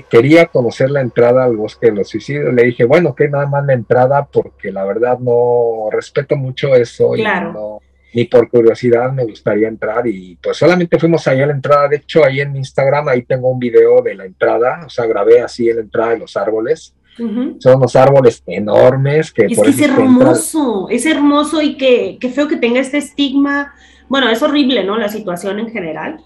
quería 0.09 0.47
conocer 0.47 0.91
la 0.91 1.01
entrada 1.01 1.45
al 1.45 1.57
bosque 1.57 1.87
de 1.87 1.97
los 1.97 2.09
suicidios. 2.09 2.53
Le 2.55 2.63
dije, 2.65 2.85
bueno, 2.85 3.15
que 3.15 3.29
nada 3.29 3.47
más 3.47 3.65
la 3.67 3.73
entrada, 3.73 4.27
porque 4.31 4.71
la 4.71 4.85
verdad 4.85 5.19
no 5.19 5.89
respeto 5.91 6.37
mucho 6.37 6.75
eso 6.75 7.17
y 7.17 7.23
no 7.23 7.81
ni 8.15 8.25
por 8.25 8.49
curiosidad 8.49 9.13
me 9.13 9.25
gustaría 9.25 9.69
entrar 9.69 10.07
y 10.07 10.37
pues 10.43 10.57
solamente 10.57 10.99
fuimos 10.99 11.27
ahí 11.27 11.41
a 11.41 11.47
la 11.47 11.53
entrada, 11.53 11.89
de 11.89 11.97
hecho 11.97 12.25
ahí 12.25 12.41
en 12.41 12.57
Instagram 12.57 13.09
ahí 13.09 13.23
tengo 13.23 13.49
un 13.49 13.59
video 13.59 14.03
de 14.03 14.15
la 14.15 14.25
entrada, 14.25 14.83
o 14.87 14.91
sea, 14.91 15.07
grabé 15.07 15.41
así 15.41 15.69
en 15.69 15.77
la 15.77 15.83
entrada 15.83 16.13
de 16.13 16.19
los 16.19 16.37
árboles. 16.37 16.95
Son 17.59 17.77
unos 17.77 17.95
árboles 17.95 18.43
enormes 18.47 19.33
que... 19.33 19.45
Es 19.45 19.61
que 19.61 19.69
es 19.69 19.81
hermoso, 19.83 20.89
es 20.89 21.05
hermoso 21.05 21.61
y 21.61 21.77
que, 21.77 22.19
feo 22.35 22.49
que 22.49 22.57
tenga 22.57 22.81
este 22.81 22.97
estigma. 22.97 23.75
Bueno, 24.09 24.31
es 24.31 24.43
horrible, 24.43 24.83
¿no? 24.83 24.97
La 24.97 25.11
situación 25.11 25.59
en 25.59 25.71
general. 25.71 26.21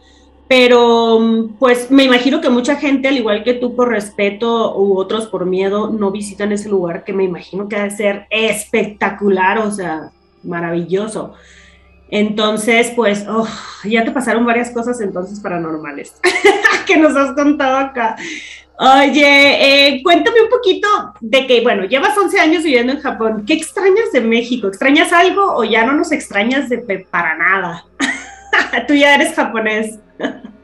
Pero 0.48 1.50
pues 1.58 1.90
me 1.90 2.04
imagino 2.04 2.40
que 2.40 2.50
mucha 2.50 2.76
gente, 2.76 3.08
al 3.08 3.16
igual 3.16 3.42
que 3.42 3.54
tú 3.54 3.74
por 3.74 3.88
respeto 3.88 4.78
u 4.78 4.96
otros 4.96 5.26
por 5.26 5.44
miedo, 5.44 5.90
no 5.90 6.12
visitan 6.12 6.52
ese 6.52 6.68
lugar 6.68 7.02
que 7.02 7.12
me 7.12 7.24
imagino 7.24 7.68
que 7.68 7.74
ha 7.74 7.82
de 7.82 7.90
ser 7.90 8.26
espectacular, 8.30 9.58
o 9.58 9.72
sea, 9.72 10.12
maravilloso. 10.44 11.34
Entonces, 12.08 12.92
pues, 12.94 13.26
oh, 13.28 13.48
ya 13.84 14.04
te 14.04 14.12
pasaron 14.12 14.46
varias 14.46 14.70
cosas 14.70 15.00
entonces 15.00 15.40
paranormales 15.40 16.14
que 16.86 16.96
nos 16.96 17.16
has 17.16 17.32
contado 17.32 17.78
acá. 17.78 18.16
Oye, 18.78 19.96
eh, 19.96 20.02
cuéntame 20.02 20.42
un 20.42 20.50
poquito 20.50 20.86
de 21.20 21.46
que, 21.46 21.62
bueno, 21.62 21.84
llevas 21.84 22.16
11 22.16 22.38
años 22.38 22.62
viviendo 22.62 22.92
en 22.92 23.00
Japón. 23.00 23.44
¿Qué 23.46 23.54
extrañas 23.54 24.12
de 24.12 24.20
México? 24.20 24.68
¿Extrañas 24.68 25.12
algo 25.12 25.56
o 25.56 25.64
ya 25.64 25.86
no 25.86 25.94
nos 25.94 26.12
extrañas 26.12 26.68
de 26.68 26.78
para 27.10 27.36
nada? 27.36 27.86
Tú 28.86 28.94
ya 28.94 29.14
eres 29.14 29.34
japonés. 29.34 29.98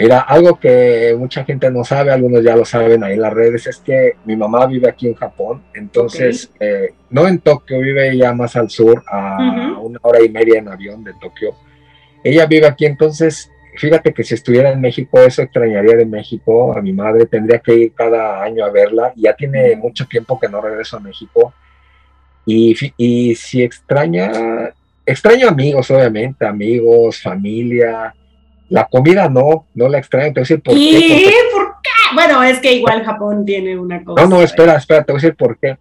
Mira, 0.00 0.20
algo 0.20 0.58
que 0.58 1.14
mucha 1.18 1.44
gente 1.44 1.70
no 1.70 1.84
sabe, 1.84 2.10
algunos 2.10 2.42
ya 2.42 2.56
lo 2.56 2.64
saben 2.64 3.04
ahí 3.04 3.12
en 3.12 3.20
las 3.20 3.34
redes, 3.34 3.66
es 3.66 3.76
que 3.76 4.14
mi 4.24 4.34
mamá 4.34 4.64
vive 4.64 4.88
aquí 4.88 5.06
en 5.08 5.14
Japón, 5.14 5.62
entonces, 5.74 6.50
eh, 6.58 6.94
no 7.10 7.28
en 7.28 7.38
Tokio, 7.38 7.80
vive 7.80 8.16
ya 8.16 8.32
más 8.32 8.56
al 8.56 8.70
sur, 8.70 9.04
a 9.06 9.78
una 9.78 9.98
hora 10.00 10.22
y 10.22 10.30
media 10.30 10.58
en 10.58 10.68
avión 10.68 11.04
de 11.04 11.12
Tokio. 11.20 11.54
Ella 12.24 12.46
vive 12.46 12.66
aquí, 12.66 12.86
entonces, 12.86 13.50
fíjate 13.76 14.14
que 14.14 14.24
si 14.24 14.32
estuviera 14.32 14.72
en 14.72 14.80
México, 14.80 15.20
eso 15.20 15.42
extrañaría 15.42 15.96
de 15.96 16.06
México 16.06 16.74
a 16.74 16.80
mi 16.80 16.94
madre, 16.94 17.26
tendría 17.26 17.58
que 17.58 17.74
ir 17.74 17.92
cada 17.92 18.42
año 18.42 18.64
a 18.64 18.70
verla, 18.70 19.12
ya 19.16 19.34
tiene 19.34 19.76
mucho 19.76 20.06
tiempo 20.06 20.40
que 20.40 20.48
no 20.48 20.62
regreso 20.62 20.96
a 20.96 21.00
México. 21.00 21.52
Y, 22.46 22.74
y 22.96 23.34
si 23.34 23.62
extraña, 23.62 24.72
extraño 25.04 25.46
amigos, 25.46 25.90
obviamente, 25.90 26.46
amigos, 26.46 27.20
familia 27.20 28.14
la 28.70 28.86
comida 28.86 29.28
no, 29.28 29.66
no 29.74 29.88
la 29.88 29.98
extraño, 29.98 30.32
te 30.32 30.40
voy 30.40 30.40
a 30.40 30.44
decir 30.44 30.62
por 30.62 30.74
qué. 30.74 31.32
¿Por 31.52 31.74
qué? 31.82 31.90
Bueno, 32.14 32.42
es 32.42 32.58
que 32.60 32.72
igual 32.72 33.04
Japón 33.04 33.44
tiene 33.44 33.78
una 33.78 34.02
cosa. 34.02 34.22
No, 34.22 34.28
no, 34.28 34.42
espera, 34.42 34.76
espera, 34.76 35.02
te 35.04 35.12
voy 35.12 35.18
a 35.18 35.22
decir 35.22 35.36
por 35.36 35.58
qué. 35.58 35.76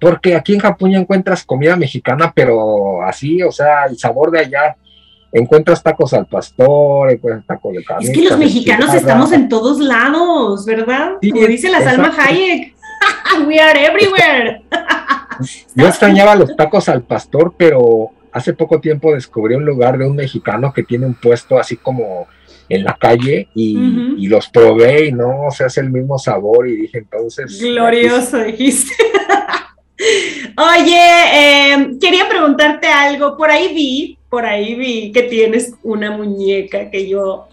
Porque 0.00 0.34
aquí 0.34 0.54
en 0.54 0.60
Japón 0.60 0.90
ya 0.90 0.98
encuentras 0.98 1.44
comida 1.44 1.76
mexicana, 1.76 2.32
pero 2.34 3.02
así, 3.02 3.42
o 3.42 3.52
sea, 3.52 3.84
el 3.84 3.96
sabor 3.96 4.30
de 4.30 4.40
allá. 4.40 4.76
Encuentras 5.32 5.80
tacos 5.80 6.12
al 6.12 6.26
pastor, 6.26 7.12
encuentras 7.12 7.46
tacos 7.46 7.72
de 7.72 7.84
carne. 7.84 8.06
Es 8.06 8.10
que 8.12 8.28
los 8.28 8.36
mexicanos 8.36 8.92
estamos 8.92 9.30
en 9.30 9.48
todos 9.48 9.78
lados, 9.78 10.66
¿verdad? 10.66 11.12
Como 11.20 11.46
dice 11.46 11.70
la 11.70 11.80
Salma 11.82 12.12
Hayek. 12.18 12.74
We 13.46 13.60
are 13.60 13.86
everywhere. 13.86 14.62
Yo 15.74 15.86
extrañaba 15.86 16.34
los 16.34 16.56
tacos 16.56 16.88
al 16.88 17.02
pastor, 17.02 17.54
pero 17.56 18.10
hace 18.32 18.52
poco 18.52 18.80
tiempo 18.80 19.12
descubrí 19.14 19.54
un 19.54 19.64
lugar 19.64 19.98
de 19.98 20.06
un 20.06 20.16
mexicano 20.16 20.72
que 20.72 20.82
tiene 20.82 21.06
un 21.06 21.14
puesto 21.14 21.58
así 21.58 21.76
como 21.76 22.28
en 22.68 22.84
la 22.84 22.96
calle 22.96 23.48
y, 23.54 24.26
los 24.28 24.48
probé 24.48 25.06
y 25.06 25.12
no, 25.12 25.46
o 25.46 25.50
sea, 25.50 25.66
es 25.66 25.76
el 25.78 25.90
mismo 25.90 26.18
sabor 26.18 26.68
y 26.68 26.76
dije 26.76 26.98
entonces... 26.98 27.60
Glorioso, 27.60 28.38
dijiste. 28.38 28.94
Oye, 30.56 31.02
eh, 31.34 31.90
quería 32.00 32.28
preguntarte 32.28 32.86
algo, 32.86 33.36
por 33.36 33.50
ahí 33.50 33.74
vi, 33.74 34.18
por 34.28 34.46
ahí 34.46 34.74
vi 34.76 35.10
que 35.12 35.24
tienes 35.24 35.74
una 35.82 36.16
muñeca 36.16 36.90
que 36.90 37.08
yo... 37.08 37.48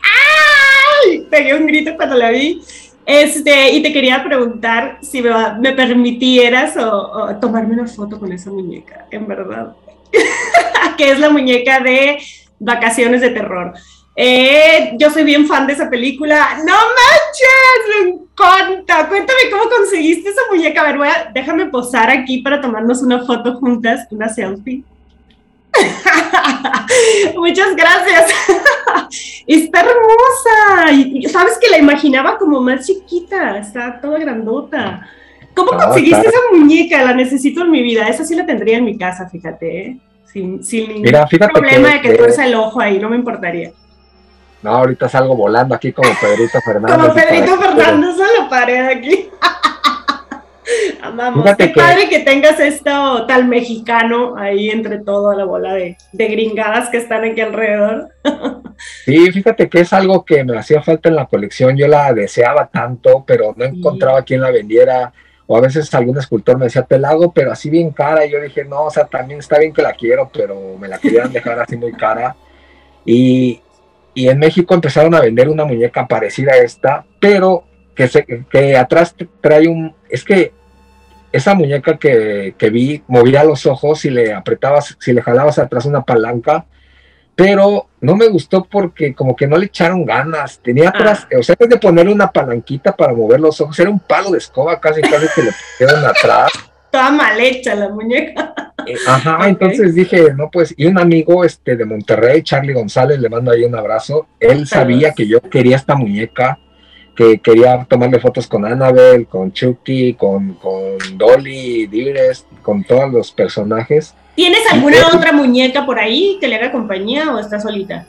¡Ay! 1.03 1.25
Pegué 1.31 1.55
un 1.55 1.65
grito 1.65 1.95
cuando 1.95 2.15
la 2.15 2.29
vi. 2.29 2.61
Este, 3.07 3.71
y 3.71 3.81
te 3.81 3.93
quería 3.93 4.21
preguntar 4.21 4.99
si 5.01 5.21
me, 5.21 5.71
permitieras 5.71 6.75
o, 6.75 7.35
tomarme 7.39 7.73
una 7.73 7.87
foto 7.87 8.19
con 8.19 8.33
esa 8.33 8.51
muñeca, 8.51 9.07
en 9.09 9.25
verdad. 9.25 9.73
que 10.97 11.11
es 11.11 11.19
la 11.19 11.29
muñeca 11.29 11.79
de 11.79 12.19
Vacaciones 12.59 13.21
de 13.21 13.29
Terror. 13.29 13.73
Eh, 14.19 14.93
yo 14.97 15.11
soy 15.11 15.23
bien 15.23 15.45
fan 15.45 15.67
de 15.67 15.73
esa 15.73 15.89
película. 15.89 16.57
¡No 16.65 16.73
manches! 16.73 18.03
¡Me 18.03 18.09
encanta! 18.09 19.07
Cuéntame 19.07 19.51
cómo 19.51 19.69
conseguiste 19.69 20.29
esa 20.29 20.41
muñeca. 20.49 20.81
A 20.81 20.91
ver, 20.91 20.99
déjame 21.33 21.67
posar 21.67 22.09
aquí 22.09 22.39
para 22.39 22.59
tomarnos 22.59 23.03
una 23.03 23.23
foto 23.23 23.55
juntas, 23.55 24.07
una 24.09 24.27
selfie. 24.27 24.83
Muchas 27.35 27.75
gracias. 27.75 28.31
está 29.47 29.81
hermosa. 29.81 30.91
Y, 30.93 31.29
Sabes 31.29 31.59
que 31.59 31.69
la 31.69 31.77
imaginaba 31.77 32.39
como 32.39 32.59
más 32.59 32.87
chiquita, 32.87 33.59
está 33.59 34.01
toda 34.01 34.17
grandota. 34.17 35.07
¿Cómo 35.57 35.71
conseguiste 35.71 36.27
esa 36.27 36.39
muñeca? 36.53 37.03
La 37.03 37.13
necesito 37.13 37.63
en 37.63 37.71
mi 37.71 37.81
vida. 37.81 38.07
Esa 38.07 38.23
sí 38.23 38.35
la 38.35 38.45
tendría 38.45 38.77
en 38.77 38.85
mi 38.85 38.95
casa, 38.95 39.27
fíjate. 39.27 39.81
¿eh? 39.81 39.97
Sin, 40.25 40.63
sin 40.63 41.01
ningún 41.01 41.27
problema 41.51 41.93
de 41.93 42.01
que 42.01 42.13
tuerza 42.13 42.45
el 42.45 42.53
ojo 42.53 42.79
ahí, 42.79 42.99
no 42.99 43.09
me 43.09 43.15
importaría. 43.15 43.71
No, 44.61 44.71
ahorita 44.71 45.09
salgo 45.09 45.35
volando 45.35 45.73
aquí 45.73 45.91
como 45.91 46.09
Pedrito 46.21 46.59
Fernández. 46.61 46.97
Como 46.97 47.13
Pedrito 47.13 47.57
Fernández 47.57 48.15
a 48.19 48.41
la 48.43 48.49
pared 48.49 48.85
aquí. 48.85 49.29
Amamos. 51.01 51.55
Qué 51.55 51.69
padre 51.69 52.09
que 52.09 52.19
tengas 52.19 52.59
esto 52.59 53.25
tal 53.25 53.47
mexicano 53.47 54.35
ahí 54.37 54.69
entre 54.69 54.99
toda 54.99 55.35
la 55.35 55.45
bola 55.45 55.73
de, 55.73 55.97
gringadas 56.13 56.89
que 56.89 56.97
están 56.97 57.23
aquí 57.23 57.41
alrededor. 57.41 58.09
Sí, 59.05 59.31
fíjate 59.31 59.69
que 59.69 59.79
es 59.79 59.91
algo 59.91 60.23
que 60.23 60.43
me 60.43 60.55
hacía 60.55 60.83
falta 60.83 61.09
en 61.09 61.15
la 61.15 61.25
colección. 61.25 61.75
Yo 61.75 61.87
la 61.87 62.13
deseaba 62.13 62.67
tanto, 62.67 63.23
pero 63.25 63.55
no 63.57 63.65
encontraba 63.65 64.21
quien 64.21 64.41
la 64.41 64.51
vendiera. 64.51 65.11
O 65.47 65.57
a 65.57 65.61
veces 65.61 65.93
algún 65.93 66.17
escultor 66.17 66.57
me 66.57 66.65
decía, 66.65 66.83
te 66.83 66.99
la 66.99 67.09
hago, 67.09 67.31
pero 67.31 67.51
así 67.51 67.69
bien 67.69 67.91
cara. 67.91 68.25
Y 68.25 68.31
yo 68.31 68.41
dije, 68.41 68.65
no, 68.65 68.83
o 68.83 68.91
sea, 68.91 69.05
también 69.05 69.39
está 69.39 69.57
bien 69.57 69.73
que 69.73 69.81
la 69.81 69.93
quiero, 69.93 70.29
pero 70.31 70.77
me 70.77 70.87
la 70.87 70.99
querían 70.99 71.31
dejar 71.31 71.59
así 71.59 71.77
muy 71.77 71.93
cara. 71.93 72.35
Y, 73.05 73.61
y 74.13 74.27
en 74.27 74.39
México 74.39 74.73
empezaron 74.73 75.15
a 75.15 75.21
vender 75.21 75.47
una 75.47 75.63
muñeca 75.63 76.05
parecida 76.05 76.51
a 76.53 76.57
esta, 76.57 77.05
pero 77.19 77.63
que, 77.95 78.07
se, 78.07 78.25
que 78.25 78.77
atrás 78.77 79.15
trae 79.41 79.67
un... 79.67 79.95
Es 80.09 80.23
que 80.23 80.51
esa 81.31 81.53
muñeca 81.53 81.97
que, 81.97 82.53
vi 82.71 83.03
movía 83.07 83.43
los 83.43 83.65
ojos 83.65 84.05
y 84.05 84.09
le 84.09 84.33
apretabas, 84.33 84.97
si 84.99 85.13
le 85.13 85.21
jalabas 85.21 85.59
atrás 85.59 85.85
una 85.85 86.01
palanca, 86.01 86.65
pero 87.37 87.85
no 88.01 88.15
me 88.15 88.27
gustó 88.29 88.63
porque 88.63 89.13
como 89.13 89.35
que 89.35 89.45
no 89.45 89.57
le 89.57 89.67
echaron 89.67 90.03
ganas. 90.03 90.59
Tenía 90.59 90.89
atrás, 90.89 91.27
ah. 91.31 91.35
o 91.39 91.43
sea, 91.43 91.55
en 91.59 91.69
de 91.69 91.77
ponerle 91.77 92.11
una 92.11 92.31
palanquita 92.31 92.95
para 92.95 93.13
mover 93.13 93.39
los 93.39 93.61
ojos, 93.61 93.79
era 93.79 93.91
un 93.91 93.99
palo 93.99 94.31
de 94.31 94.39
escoba 94.39 94.79
casi, 94.79 95.01
casi 95.01 95.27
que 95.35 95.43
le 95.43 95.51
pusieron 95.51 96.03
atrás. 96.03 96.51
Toda 96.89 97.11
mal 97.11 97.39
hecha 97.39 97.75
la 97.75 97.89
muñeca. 97.89 98.73
Eh, 98.87 98.95
ajá, 99.05 99.47
entonces 99.49 99.93
dije, 99.93 100.33
no, 100.33 100.49
pues, 100.49 100.73
y 100.77 100.87
un 100.87 100.97
amigo 100.97 101.43
este, 101.43 101.75
de 101.75 101.85
Monterrey, 101.85 102.41
Charlie 102.41 102.73
González, 102.73 103.19
le 103.19 103.29
mando 103.29 103.51
ahí 103.51 103.65
un 103.65 103.75
abrazo. 103.75 104.25
Él 104.39 104.65
sabía 104.65 105.11
que 105.11 105.27
yo 105.27 105.39
quería 105.41 105.75
esta 105.75 105.95
muñeca 105.95 106.57
que 107.17 107.39
quería 107.39 107.83
tomarle 107.89 108.19
fotos 108.19 108.45
con 108.45 108.63
Annabelle, 108.63 109.25
con 109.25 109.51
Chucky, 109.51 110.13
con, 110.13 110.53
con 110.53 111.17
Dolly, 111.17 111.87
Dires, 111.87 112.45
con 112.61 112.83
todos 112.83 113.11
los 113.11 113.31
personajes. 113.31 114.13
¿Tienes 114.35 114.71
alguna 114.71 114.97
otra 115.07 115.31
muñeca 115.33 115.83
por 115.83 115.97
ahí 115.97 116.37
que 116.39 116.47
le 116.47 116.57
haga 116.57 116.71
compañía 116.71 117.33
o 117.33 117.39
está 117.39 117.59
solita? 117.59 118.05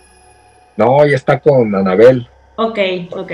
No, 0.76 1.06
ya 1.06 1.16
está 1.16 1.40
con 1.40 1.74
Annabelle. 1.74 2.28
Ok, 2.56 2.78
ok. 3.12 3.32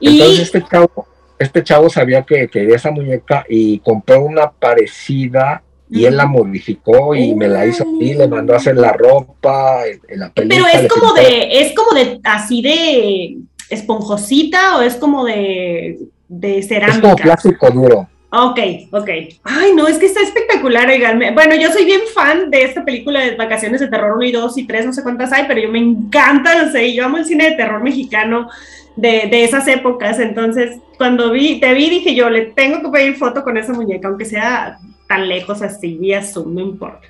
Entonces 0.00 0.40
este 0.40 0.64
chavo, 0.68 1.06
este 1.38 1.62
chavo 1.62 1.88
sabía 1.88 2.22
que 2.22 2.48
quería 2.48 2.74
esa 2.74 2.90
muñeca 2.90 3.46
y 3.48 3.78
compró 3.78 4.20
una 4.22 4.50
parecida 4.50 5.62
y 5.88 6.06
él 6.06 6.16
la 6.16 6.26
modificó 6.26 7.14
y 7.14 7.36
me 7.36 7.46
la 7.46 7.64
hizo 7.66 7.84
y 8.00 8.14
le 8.14 8.26
mandó 8.26 8.54
a 8.54 8.56
hacer 8.56 8.76
la 8.76 8.92
ropa, 8.92 9.82
la 10.08 10.32
Pero 10.34 10.66
es 10.66 10.88
como 10.88 11.14
de, 11.14 11.60
es 11.60 11.72
como 11.72 11.92
de 11.92 12.18
así 12.24 12.62
de 12.62 13.36
esponjosita 13.70 14.76
o 14.78 14.82
es 14.82 14.96
como 14.96 15.24
de, 15.24 15.98
de 16.28 16.62
cerámica? 16.62 16.96
Es 16.96 17.02
como 17.02 17.16
plástico 17.16 17.70
duro. 17.70 18.08
Ok, 18.30 18.58
ok. 18.90 19.08
Ay, 19.44 19.72
no, 19.74 19.86
es 19.86 19.98
que 19.98 20.06
está 20.06 20.20
espectacular, 20.20 20.88
oigan. 20.88 21.18
Bueno, 21.34 21.54
yo 21.54 21.70
soy 21.72 21.84
bien 21.84 22.00
fan 22.12 22.50
de 22.50 22.64
esta 22.64 22.84
película 22.84 23.20
de 23.20 23.36
Vacaciones 23.36 23.80
de 23.80 23.88
Terror 23.88 24.16
1 24.16 24.24
y 24.24 24.32
2 24.32 24.58
y 24.58 24.66
3, 24.66 24.86
no 24.86 24.92
sé 24.92 25.02
cuántas 25.02 25.32
hay, 25.32 25.44
pero 25.46 25.60
yo 25.60 25.70
me 25.70 25.78
encanta, 25.78 26.62
no 26.62 26.70
sé, 26.70 26.92
yo 26.92 27.04
amo 27.04 27.18
el 27.18 27.24
cine 27.24 27.50
de 27.50 27.56
terror 27.56 27.82
mexicano 27.82 28.50
de, 28.96 29.28
de, 29.30 29.44
esas 29.44 29.66
épocas. 29.68 30.18
Entonces, 30.18 30.78
cuando 30.98 31.30
vi, 31.30 31.60
te 31.60 31.72
vi, 31.72 31.88
dije 31.88 32.14
yo, 32.14 32.28
le 32.28 32.46
tengo 32.46 32.82
que 32.82 32.88
pedir 32.88 33.16
foto 33.16 33.44
con 33.44 33.56
esa 33.56 33.72
muñeca, 33.72 34.08
aunque 34.08 34.24
sea 34.24 34.78
tan 35.06 35.28
lejos 35.28 35.62
así, 35.62 35.96
vía 35.96 36.22
Zoom, 36.22 36.54
no 36.54 36.60
importa. 36.60 37.06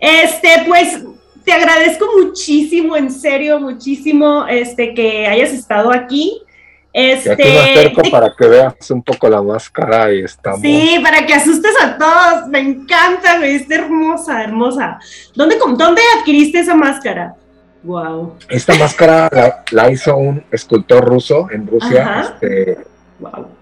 Este, 0.00 0.48
pues 0.66 1.04
te 1.46 1.52
agradezco 1.52 2.06
muchísimo, 2.20 2.96
en 2.96 3.08
serio, 3.08 3.60
muchísimo, 3.60 4.46
este, 4.48 4.92
que 4.94 5.28
hayas 5.28 5.52
estado 5.52 5.92
aquí. 5.92 6.42
Este, 6.92 7.30
aquí 7.30 7.42
me 7.44 7.58
acerco 7.58 8.02
para 8.10 8.34
que 8.36 8.48
veas 8.48 8.90
un 8.90 9.00
poco 9.00 9.28
la 9.28 9.40
máscara 9.40 10.12
y 10.12 10.24
estamos. 10.24 10.60
Sí, 10.60 10.98
para 11.00 11.24
que 11.24 11.34
asustes 11.34 11.72
a 11.80 11.96
todos. 11.96 12.48
Me 12.48 12.58
encanta, 12.58 13.38
me 13.38 13.54
es 13.54 13.70
hermosa, 13.70 14.42
hermosa. 14.42 14.98
¿Dónde, 15.36 15.56
¿Dónde 15.76 16.02
adquiriste 16.18 16.58
esa 16.58 16.74
máscara? 16.74 17.36
Wow. 17.84 18.38
Esta 18.48 18.74
máscara 18.74 19.62
la, 19.70 19.90
hizo 19.92 20.16
un 20.16 20.42
escultor 20.50 21.04
ruso 21.04 21.48
en 21.52 21.68
Rusia. 21.68 22.24
Este, 22.24 22.78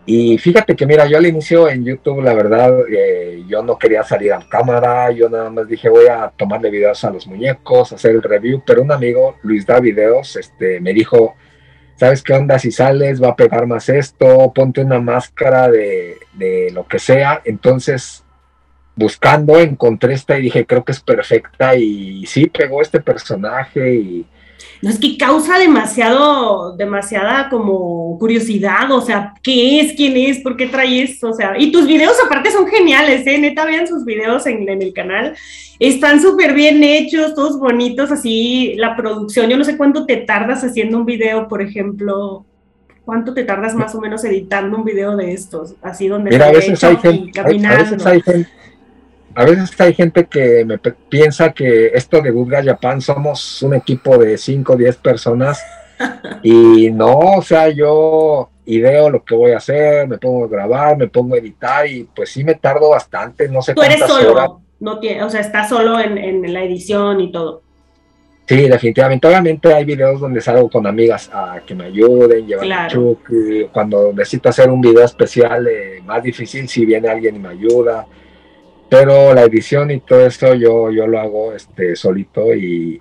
y 0.07 0.37
fíjate 0.39 0.77
que, 0.77 0.87
mira, 0.87 1.07
yo 1.07 1.17
al 1.17 1.27
inicio 1.27 1.69
en 1.69 1.85
YouTube, 1.85 2.23
la 2.23 2.35
verdad, 2.35 2.75
eh, 2.91 3.43
yo 3.49 3.63
no 3.63 3.79
quería 3.79 4.03
salir 4.03 4.33
a 4.33 4.47
cámara, 4.49 5.11
yo 5.13 5.29
nada 5.29 5.51
más 5.51 5.69
dije, 5.69 5.89
voy 5.89 6.07
a 6.07 6.33
tomarle 6.37 6.71
videos 6.71 7.05
a 7.05 7.11
los 7.11 7.27
muñecos, 7.27 7.93
hacer 7.93 8.13
el 8.13 8.23
review, 8.23 8.63
pero 8.67 8.83
un 8.83 8.93
amigo, 8.93 9.37
Luis 9.43 9.65
da 9.67 9.81
videos, 9.81 10.37
este, 10.37 10.81
me 10.81 10.93
dijo, 10.93 11.35
¿sabes 11.97 12.23
qué 12.23 12.35
onda? 12.35 12.59
Si 12.59 12.71
sales, 12.71 13.23
va 13.23 13.31
a 13.31 13.37
pegar 13.37 13.67
más 13.67 13.89
esto, 13.89 14.53
ponte 14.55 14.83
una 14.83 15.01
máscara 15.01 15.71
de, 15.71 16.17
de 16.35 16.71
lo 16.73 16.87
que 16.87 16.99
sea. 16.99 17.41
Entonces, 17.45 18.25
buscando, 18.97 19.59
encontré 19.59 20.15
esta 20.15 20.39
y 20.39 20.43
dije, 20.43 20.67
creo 20.67 20.85
que 20.85 20.93
es 20.93 21.01
perfecta 21.01 21.75
y 21.77 22.27
sí, 22.27 22.47
pegó 22.47 22.83
este 22.83 23.01
personaje 23.01 23.95
y 23.95 24.27
no 24.85 24.91
es 24.91 24.99
que 24.99 25.17
causa 25.17 25.59
demasiado, 25.59 26.77
demasiada 26.77 27.49
como 27.49 28.19
curiosidad, 28.19 28.91
o 28.93 29.01
sea, 29.01 29.33
¿qué 29.43 29.81
es? 29.81 29.95
¿Quién 29.95 30.17
es? 30.17 30.41
¿Por 30.41 30.59
qué 30.59 30.67
trae 30.67 31.03
esto? 31.03 31.31
O 31.31 31.33
sea, 31.33 31.55
y 31.59 31.73
tus 31.73 31.87
videos 31.87 32.17
aparte 32.25 32.51
son 32.51 32.67
geniales, 32.67 33.27
¿eh? 33.27 33.39
Neta, 33.39 33.65
vean 33.65 33.87
sus 33.87 34.05
videos 34.05 34.47
en, 34.47 34.69
el 34.69 34.93
canal. 34.93 35.35
Están 35.79 36.21
súper 36.21 36.53
bien 36.53 36.85
hechos, 36.85 37.35
todos 37.35 37.59
bonitos, 37.59 38.13
así, 38.13 38.75
la 38.77 38.95
producción, 38.95 39.49
yo 39.49 39.57
no 39.57 39.65
sé 39.65 39.77
cuánto 39.77 40.05
te 40.05 40.19
tardas 40.19 40.63
haciendo 40.63 40.99
un 40.99 41.07
video, 41.07 41.49
por 41.49 41.63
ejemplo, 41.63 42.45
¿cuánto 43.07 43.33
te 43.33 43.45
tardas 43.45 43.75
más 43.75 43.95
o 43.95 44.01
menos 44.01 44.23
editando 44.25 44.77
un 44.77 44.85
video 44.85 45.17
de 45.17 45.33
estos? 45.33 45.77
Así 45.81 46.09
donde 46.09 46.31
Mira, 46.31 46.49
a 46.49 46.53
veces, 46.53 46.85
hay 46.85 46.97
gente, 46.99 47.41
a 47.41 47.45
veces 47.45 48.05
hay 48.05 48.21
gente 48.21 48.64
a 49.35 49.45
veces 49.45 49.81
hay 49.81 49.95
gente 49.95 50.27
que 50.27 50.65
me 50.65 50.79
piensa 50.79 51.53
que 51.53 51.89
esto 51.89 52.21
de 52.21 52.31
Good 52.31 52.55
Japan 52.65 53.01
somos 53.01 53.63
un 53.63 53.75
equipo 53.75 54.17
de 54.17 54.39
5 54.39 54.73
o 54.73 54.77
10 54.77 54.97
personas 54.97 55.63
y 56.43 56.91
no, 56.91 57.19
o 57.37 57.43
sea, 57.43 57.69
yo 57.69 58.51
ideo 58.67 59.11
lo 59.11 59.25
que 59.25 59.35
voy 59.35 59.53
a 59.53 59.59
hacer, 59.59 60.09
me 60.09 60.19
pongo 60.19 60.45
a 60.45 60.49
grabar, 60.49 60.97
me 60.97 61.09
pongo 61.09 61.35
a 61.35 61.39
editar 61.39 61.87
y 61.87 62.05
pues 62.15 62.31
sí 62.31 62.45
me 62.45 62.55
tardo 62.55 62.91
bastante, 62.91 63.49
no 63.49 63.61
sé 63.61 63.75
Tú 63.75 63.83
eres 63.83 64.01
solo, 64.01 64.63
no 64.81 64.99
tiene, 65.01 65.23
o 65.23 65.31
sea, 65.31 65.41
estás 65.41 65.69
solo 65.69 65.99
en, 65.99 66.53
la 66.53 66.63
edición 66.63 67.21
y 67.21 67.33
todo. 67.33 67.63
Sí, 68.47 68.69
definitivamente. 68.69 69.27
Obviamente 69.27 69.73
hay 69.73 69.87
videos 69.87 70.21
donde 70.21 70.43
salgo 70.43 70.69
con 70.69 70.87
amigas 70.87 71.31
a 71.33 71.61
que 71.67 71.75
me 71.75 71.85
ayuden, 71.85 72.47
llevar 72.47 72.67
claro. 72.67 73.19
Cuando 73.73 74.13
necesito 74.13 74.51
hacer 74.51 74.69
un 74.69 74.83
video 74.83 75.03
especial, 75.03 75.67
eh, 75.67 76.03
más 76.05 76.23
difícil 76.23 76.69
si 76.69 76.85
viene 76.85 77.09
alguien 77.09 77.37
y 77.37 77.39
me 77.39 77.49
ayuda 77.49 78.07
pero 78.95 79.35
la 79.35 79.43
edición 79.43 79.91
y 79.91 79.99
todo 80.01 80.25
eso 80.25 80.55
yo, 80.55 80.89
yo 80.93 81.09
lo 81.09 81.19
hago 81.19 81.53
este, 81.53 81.97
solito 81.97 82.55
y, 82.55 83.01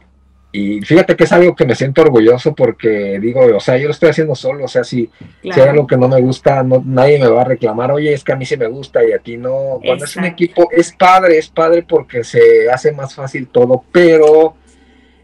fíjate 0.84 1.16
que 1.16 1.24
es 1.24 1.32
algo 1.32 1.56
que 1.56 1.66
me 1.66 1.76
siento 1.76 2.02
orgulloso 2.02 2.56
porque 2.56 3.20
digo, 3.20 3.42
o 3.56 3.60
sea, 3.60 3.78
yo 3.78 3.86
lo 3.86 3.92
estoy 3.92 4.10
haciendo 4.10 4.34
solo, 4.34 4.66
o 4.66 4.68
sea, 4.68 4.84
si, 4.84 5.10
si 5.42 5.52
hay 5.52 5.70
algo 5.70 5.86
que 5.86 5.98
no 5.98 6.08
me 6.08 6.20
gusta, 6.22 6.64
no, 6.64 6.82
nadie 6.84 7.20
me 7.20 7.28
va 7.28 7.42
a 7.42 7.46
reclamar, 7.46 7.92
oye, 7.92 8.14
es 8.14 8.24
que 8.24 8.34
a 8.34 8.36
mí 8.36 8.46
sí 8.46 8.58
me 8.58 8.68
gusta 8.68 9.04
y 9.04 9.14
a 9.14 9.20
ti 9.20 9.38
no. 9.38 9.80
Cuando 9.84 10.06
es 10.06 10.16
un 10.16 10.26
equipo, 10.26 10.68
es 10.72 10.92
padre, 10.94 11.38
es 11.38 11.48
padre 11.48 11.84
porque 11.88 12.24
se 12.24 12.72
hace 12.72 12.92
más 12.92 13.14
fácil 13.14 13.48
todo, 13.48 13.84
pero 13.92 14.56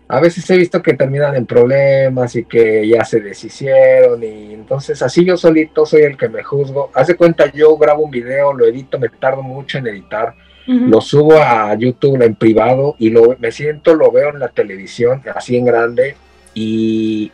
a 0.07 0.19
veces 0.19 0.49
he 0.49 0.57
visto 0.57 0.81
que 0.81 0.95
terminan 0.95 1.35
en 1.35 1.45
problemas 1.45 2.35
y 2.35 2.45
que 2.45 2.87
ya 2.87 3.05
se 3.05 3.21
deshicieron 3.21 4.23
y 4.23 4.53
entonces 4.55 5.01
así 5.03 5.23
yo 5.23 5.37
solito 5.37 5.85
soy 5.85 6.01
el 6.01 6.17
que 6.17 6.29
me 6.29 6.43
juzgo. 6.43 6.89
Haz 6.93 7.07
de 7.07 7.15
cuenta, 7.15 7.51
yo 7.51 7.75
grabo 7.77 8.03
un 8.03 8.11
video, 8.11 8.53
lo 8.53 8.65
edito, 8.65 8.99
me 8.99 9.09
tardo 9.09 9.43
mucho 9.43 9.77
en 9.77 9.87
editar, 9.87 10.35
lo 10.69 11.01
subo 11.01 11.33
a 11.33 11.73
YouTube 11.73 12.21
en 12.21 12.35
privado 12.35 12.95
y 12.99 13.09
lo, 13.09 13.35
me 13.39 13.51
siento, 13.51 13.95
lo 13.95 14.11
veo 14.11 14.29
en 14.29 14.39
la 14.39 14.49
televisión, 14.49 15.23
así 15.33 15.57
en 15.57 15.65
grande 15.65 16.15
y 16.53 17.31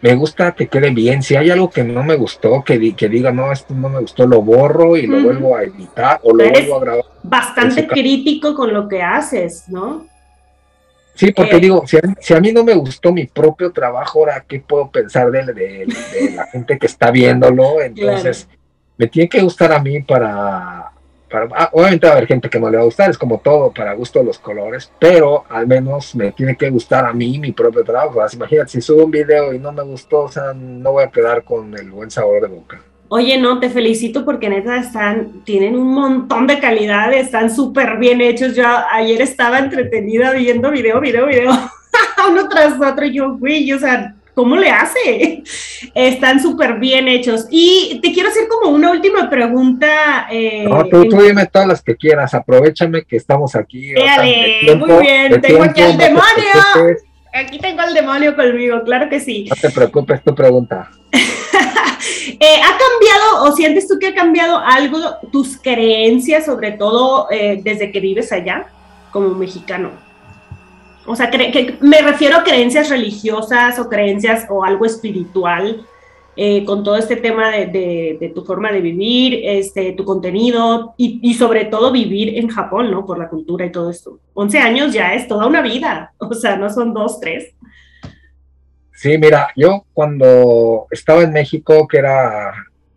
me 0.00 0.14
gusta 0.14 0.52
que 0.52 0.68
quede 0.68 0.90
bien. 0.90 1.22
Si 1.22 1.36
hay 1.36 1.50
algo 1.50 1.68
que 1.68 1.84
no 1.84 2.02
me 2.02 2.16
gustó, 2.16 2.62
que, 2.64 2.94
que 2.94 3.08
diga, 3.08 3.30
no, 3.32 3.52
esto 3.52 3.74
no 3.74 3.88
me 3.88 4.00
gustó, 4.00 4.26
lo 4.26 4.42
borro 4.42 4.96
y 4.96 5.06
lo 5.06 5.22
vuelvo 5.22 5.56
a 5.56 5.64
editar 5.64 6.20
o 6.22 6.34
lo 6.34 6.48
vuelvo 6.48 6.76
a 6.76 6.80
grabar. 6.80 7.04
Bastante 7.22 7.86
crítico 7.86 8.54
con 8.54 8.72
lo 8.72 8.88
que 8.88 9.02
haces, 9.02 9.68
¿no? 9.68 10.06
Sí, 11.14 11.32
porque 11.32 11.56
eh, 11.56 11.60
digo, 11.60 11.84
si 12.20 12.32
a, 12.32 12.40
mí 12.40 12.52
no 12.52 12.62
me 12.62 12.74
gustó 12.74 13.12
mi 13.12 13.26
propio 13.26 13.72
trabajo, 13.72 14.20
ahora 14.20 14.44
qué 14.46 14.60
puedo 14.60 14.88
pensar 14.88 15.32
de, 15.32 15.52
de, 15.52 15.86
la 16.36 16.46
gente 16.46 16.78
que 16.78 16.86
está 16.86 17.10
viéndolo, 17.10 17.80
entonces 17.82 18.48
me 18.96 19.08
tiene 19.08 19.28
que 19.28 19.42
gustar 19.42 19.72
a 19.72 19.80
mí 19.80 20.00
para, 20.02 20.92
para 21.30 21.48
ah, 21.54 21.70
obviamente 21.72 22.06
va 22.06 22.14
a 22.14 22.16
haber 22.16 22.28
gente 22.28 22.48
que 22.48 22.58
no 22.58 22.70
le 22.70 22.76
va 22.76 22.82
a 22.82 22.86
gustar, 22.86 23.10
es 23.10 23.18
como 23.18 23.38
todo, 23.38 23.72
para 23.72 23.94
gusto 23.94 24.22
los 24.22 24.38
colores, 24.38 24.90
pero 24.98 25.44
al 25.48 25.66
menos 25.66 26.14
me 26.14 26.32
tiene 26.32 26.56
que 26.56 26.70
gustar 26.70 27.04
a 27.04 27.12
mí 27.12 27.38
mi 27.38 27.52
propio 27.52 27.84
trabajo. 27.84 28.20
imagínate, 28.32 28.70
si 28.70 28.80
subo 28.80 29.04
un 29.04 29.10
video 29.10 29.52
y 29.52 29.58
no 29.58 29.72
me 29.72 29.82
gustó, 29.82 30.20
o 30.20 30.28
sea, 30.28 30.52
no 30.54 30.92
voy 30.92 31.04
a 31.04 31.10
quedar 31.10 31.44
con 31.44 31.74
el 31.76 31.90
buen 31.90 32.10
sabor 32.10 32.42
de 32.42 32.48
boca. 32.48 32.80
Oye, 33.10 33.38
no, 33.38 33.58
te 33.58 33.70
felicito 33.70 34.22
porque 34.24 34.50
neta 34.50 34.76
están, 34.76 35.42
tienen 35.44 35.76
un 35.76 35.94
montón 35.94 36.46
de 36.46 36.58
calidad, 36.58 37.10
están 37.14 37.50
súper 37.50 37.96
bien 37.96 38.20
hechos. 38.20 38.54
Yo 38.54 38.64
ayer 38.92 39.22
estaba 39.22 39.60
entretenida 39.60 40.32
viendo 40.32 40.70
video, 40.70 41.00
video, 41.00 41.26
video, 41.26 41.50
uno 42.30 42.48
tras 42.50 42.78
otro. 42.78 43.06
Y 43.06 43.14
yo, 43.14 43.38
güey, 43.38 43.72
o 43.72 43.78
sea, 43.78 44.14
¿cómo 44.38 44.54
le 44.54 44.70
hace? 44.70 45.42
Están 45.96 46.40
súper 46.40 46.78
bien 46.78 47.08
hechos. 47.08 47.46
Y 47.50 47.98
te 48.00 48.12
quiero 48.12 48.28
hacer 48.28 48.46
como 48.46 48.70
una 48.72 48.92
última 48.92 49.28
pregunta. 49.28 50.28
Eh, 50.30 50.64
no, 50.64 50.84
tú, 50.84 51.02
dime 51.02 51.46
todas 51.46 51.66
las 51.66 51.82
que 51.82 51.96
quieras, 51.96 52.34
aprovechame 52.34 53.02
que 53.02 53.16
estamos 53.16 53.56
aquí. 53.56 53.94
muy 54.76 55.02
bien, 55.02 55.40
tengo 55.40 55.64
aquí 55.64 55.82
al 55.82 55.98
demonio. 55.98 56.22
Aquí 57.34 57.58
tengo 57.58 57.80
al 57.80 57.92
demonio 57.92 58.36
conmigo, 58.36 58.80
claro 58.84 59.08
que 59.08 59.18
sí. 59.18 59.46
No 59.50 59.56
te 59.56 59.70
preocupes, 59.70 60.22
tu 60.22 60.34
pregunta. 60.34 60.88
Eh, 62.40 62.60
¿Ha 62.62 62.78
cambiado 62.78 63.44
o 63.44 63.56
sientes 63.56 63.88
tú 63.88 63.98
que 63.98 64.08
ha 64.08 64.14
cambiado 64.14 64.58
algo 64.58 64.98
tus 65.32 65.56
creencias, 65.60 66.44
sobre 66.44 66.72
todo 66.72 67.26
eh, 67.30 67.60
desde 67.64 67.90
que 67.90 67.98
vives 67.98 68.30
allá 68.30 68.66
como 69.10 69.30
mexicano? 69.30 70.07
O 71.08 71.16
sea, 71.16 71.30
que, 71.30 71.78
me 71.80 72.02
refiero 72.02 72.36
a 72.36 72.44
creencias 72.44 72.90
religiosas 72.90 73.78
o 73.78 73.88
creencias 73.88 74.46
o 74.50 74.62
algo 74.62 74.84
espiritual 74.84 75.86
eh, 76.36 76.64
con 76.66 76.84
todo 76.84 76.96
este 76.96 77.16
tema 77.16 77.50
de, 77.50 78.32
tu 78.34 78.44
forma 78.44 78.70
de 78.70 78.80
vivir, 78.80 79.40
este, 79.42 79.92
tu 79.92 80.04
contenido 80.04 80.94
y, 80.98 81.34
sobre 81.34 81.64
todo 81.64 81.90
vivir 81.90 82.38
en 82.38 82.48
Japón, 82.48 82.90
¿no? 82.90 83.06
Por 83.06 83.18
la 83.18 83.28
cultura 83.28 83.64
y 83.64 83.72
todo 83.72 83.90
esto. 83.90 84.20
11 84.34 84.58
años 84.58 84.92
ya 84.92 85.14
es 85.14 85.26
toda 85.26 85.46
una 85.46 85.62
vida, 85.62 86.12
o 86.18 86.32
sea, 86.34 86.56
no 86.56 86.70
son 86.70 86.92
dos, 86.92 87.18
tres. 87.20 87.54
Sí, 88.92 89.16
mira, 89.16 89.48
yo 89.56 89.84
cuando 89.94 90.86
estaba 90.90 91.22
en 91.22 91.32
México, 91.32 91.88
que 91.88 91.98
era 91.98 92.52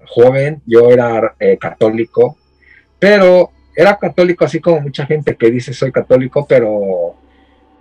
joven, 0.06 0.62
yo 0.66 0.90
era 0.90 1.34
eh, 1.40 1.58
católico, 1.58 2.38
pero 3.00 3.52
era 3.76 3.98
católico 3.98 4.44
así 4.44 4.60
como 4.60 4.82
mucha 4.82 5.06
gente 5.06 5.36
que 5.36 5.50
dice 5.50 5.74
soy 5.74 5.92
católico, 5.92 6.46
pero... 6.48 7.21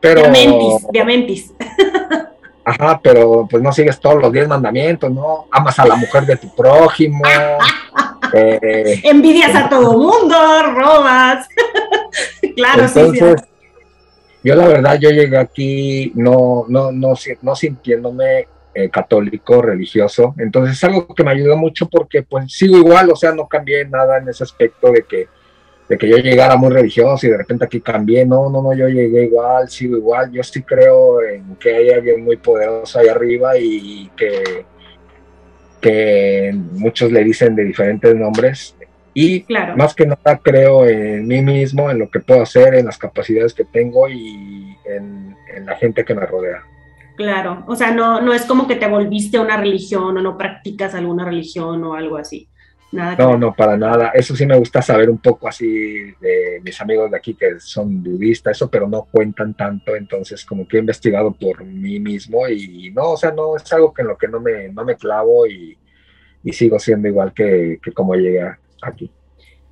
pero 0.01 0.23
diamentis, 0.23 0.87
diamentis. 0.91 1.53
Ajá, 2.65 3.01
pero 3.03 3.47
pues 3.51 3.63
no 3.63 3.73
sigues 3.73 3.99
todos 3.99 4.21
los 4.21 4.33
diez 4.33 4.47
mandamientos, 4.47 5.11
¿no? 5.11 5.47
Amas 5.51 5.79
a 5.79 5.87
la 5.87 5.97
mujer 5.97 6.25
de 6.25 6.37
tu 6.37 6.55
prójimo. 6.55 7.23
eh, 8.33 9.01
Envidias 9.05 9.55
a 9.55 9.69
todo 9.69 9.97
mundo, 9.97 10.37
robas. 10.75 11.49
claro, 12.57 12.87
sí, 12.87 13.01
sí. 13.15 13.25
Yo 14.43 14.55
la 14.55 14.69
verdad, 14.69 14.99
yo 14.99 15.11
llegué 15.11 15.37
aquí 15.37 16.13
no, 16.15 16.65
no, 16.69 16.93
no, 16.93 17.15
no 17.43 17.57
sintiéndome 17.57 18.47
eh, 18.73 18.89
católico, 18.89 19.61
religioso. 19.61 20.35
Entonces 20.39 20.77
es 20.77 20.85
algo 20.85 21.13
que 21.15 21.25
me 21.25 21.33
ayudó 21.33 21.57
mucho 21.57 21.89
porque 21.89 22.23
pues 22.23 22.53
sigo 22.53 22.79
igual, 22.79 23.11
o 23.11 23.17
sea, 23.17 23.33
no 23.33 23.49
cambié 23.49 23.85
nada 23.85 24.19
en 24.19 24.29
ese 24.29 24.45
aspecto 24.45 24.93
de 24.93 25.03
que, 25.03 25.29
de 25.91 25.99
que 25.99 26.09
yo 26.09 26.19
llegara 26.19 26.57
muy 26.57 26.71
religioso 26.71 27.27
y 27.27 27.31
de 27.31 27.39
repente 27.39 27.65
aquí 27.65 27.81
cambié. 27.81 28.25
No, 28.25 28.49
no, 28.49 28.63
no, 28.63 28.73
yo 28.73 28.87
llegué 28.89 29.25
igual, 29.25 29.69
sigo 29.69 29.97
igual. 29.97 30.31
Yo 30.31 30.41
sí 30.45 30.63
creo 30.63 31.21
en 31.21 31.57
que 31.57 31.75
hay 31.75 31.91
alguien 31.91 32.23
muy 32.23 32.37
poderoso 32.37 33.01
ahí 33.01 33.09
arriba 33.09 33.59
y 33.59 34.09
que, 34.17 34.65
que 35.81 36.55
muchos 36.75 37.11
le 37.11 37.25
dicen 37.25 37.57
de 37.57 37.65
diferentes 37.65 38.15
nombres 38.15 38.77
y 39.15 39.45
más 39.77 39.95
que 39.95 40.07
nada 40.07 40.39
creo 40.41 40.87
en 40.87 41.27
mí 41.27 41.43
mismo, 41.43 41.91
en 41.91 41.99
lo 41.99 42.09
que 42.09 42.21
puedo 42.21 42.41
hacer, 42.41 42.75
en 42.75 42.87
las 42.87 42.97
capacidades 42.97 43.53
que 43.53 43.65
tengo 43.65 44.09
y 44.09 44.77
en, 44.85 45.37
la 45.67 45.75
gente 45.75 46.05
que 46.05 46.15
me 46.15 46.25
rodea. 46.25 46.63
Claro, 47.17 47.65
o 47.67 47.75
sea, 47.75 47.91
no, 47.91 48.21
no 48.21 48.33
es 48.33 48.45
como 48.45 48.69
que 48.69 48.77
te 48.77 48.87
volviste 48.87 49.39
a 49.39 49.41
una 49.41 49.57
religión 49.57 50.17
o 50.17 50.23
no 50.23 50.39
practicas 50.39 50.95
alguna 50.95 51.25
religión 51.25 51.83
o 51.83 51.95
algo 51.95 52.17
así. 52.17 52.49
Nada 52.93 53.17
no, 53.17 53.39
no, 53.39 53.55
para 53.55 53.77
nada. 53.77 54.11
Eso 54.15 54.35
sí 54.35 54.45
me 54.47 54.59
gusta 54.59 54.83
saber 54.83 55.09
un 55.09 55.19
poco 55.19 55.49
así 55.49 55.67
de 56.21 56.61
mis 56.63 56.81
amigos 56.81 57.11
de 57.11 57.17
aquí 57.17 57.35
que 57.35 57.61
son 57.61 58.03
budistas, 58.03 58.57
eso, 58.57 58.69
pero 58.69 58.89
no 58.89 59.07
cuentan 59.11 59.55
tanto, 59.55 59.95
entonces 59.95 60.45
como 60.45 60.67
que 60.67 60.77
he 60.77 60.81
investigado 60.81 61.33
por 61.33 61.65
mí 61.65 62.01
mismo 62.01 62.49
y 62.49 62.91
no, 62.91 63.11
o 63.11 63.17
sea, 63.17 63.31
no 63.31 63.57
es 63.57 63.73
algo 63.73 63.95
que 63.95 64.03
en 64.03 64.09
lo 64.09 64.19
que 64.19 64.29
no 64.29 64.41
me, 64.41 64.69
no 64.71 64.85
me 64.85 64.97
clavo 64.97 65.47
y, 65.47 65.77
sigo 66.53 66.79
siendo 66.81 67.07
igual 67.07 67.33
que, 67.33 67.79
que 67.83 67.93
como 67.93 68.15
llegué 68.15 68.43
aquí. 68.83 69.11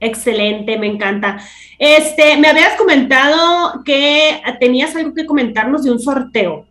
Excelente, 0.01 0.79
me 0.79 0.87
encanta. 0.87 1.39
Este, 1.79 2.37
me 2.37 2.49
habías 2.49 2.77
comentado 2.77 3.83
que 3.85 4.41
tenías 4.61 4.95
algo 4.95 5.12
que 5.12 5.27
comentarnos 5.27 5.83
de 5.83 5.91
un 5.91 5.99
sorteo. 5.99 6.66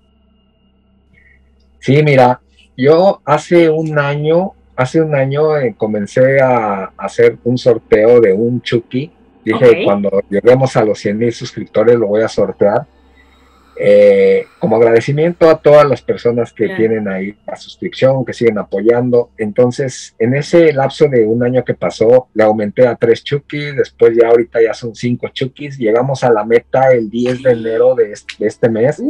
Sí, 1.80 2.02
mira, 2.04 2.40
yo 2.76 3.22
hace 3.26 3.70
un 3.70 4.00
año, 4.00 4.54
hace 4.78 5.02
un 5.02 5.14
año 5.16 5.58
eh, 5.58 5.76
comencé 5.76 6.40
a, 6.40 6.92
hacer 6.98 7.38
un 7.44 7.58
sorteo 7.58 8.22
de 8.22 8.32
un 8.32 8.62
Chucky. 8.62 9.12
Dije, 9.44 9.84
cuando 9.84 10.22
lleguemos 10.30 10.76
a 10.76 10.84
los 10.84 11.00
100 11.00 11.18
mil 11.18 11.34
suscriptores 11.34 11.96
lo 11.96 12.08
voy 12.08 12.22
a 12.22 12.28
sortear. 12.28 12.86
Eh, 13.80 14.48
como 14.58 14.78
agradecimiento 14.78 15.48
a 15.48 15.60
todas 15.60 15.88
las 15.88 16.02
personas 16.02 16.52
que 16.52 16.68
tienen 16.70 17.08
ahí 17.08 17.36
la 17.46 17.56
suscripción, 17.56 18.26
que 18.26 18.34
siguen 18.34 18.58
apoyando. 18.58 19.30
Entonces, 19.38 20.16
en 20.18 20.34
ese 20.34 20.74
lapso 20.74 21.08
de 21.08 21.26
un 21.28 21.44
año 21.44 21.64
que 21.64 21.76
pasó, 21.76 22.28
le 22.34 22.44
aumenté 22.44 22.88
a 22.88 22.96
tres 22.96 23.24
chukis, 23.24 23.76
después 23.76 24.18
ya 24.20 24.30
ahorita 24.30 24.62
ya 24.62 24.74
son 24.74 24.96
cinco 24.96 25.28
chukis, 25.30 25.78
llegamos 25.78 26.24
a 26.24 26.32
la 26.32 26.44
meta 26.44 26.92
el 26.92 27.10
10 27.10 27.44
de 27.44 27.52
enero 27.52 27.94
de 27.94 28.14
este, 28.40 28.70
mes. 28.70 29.02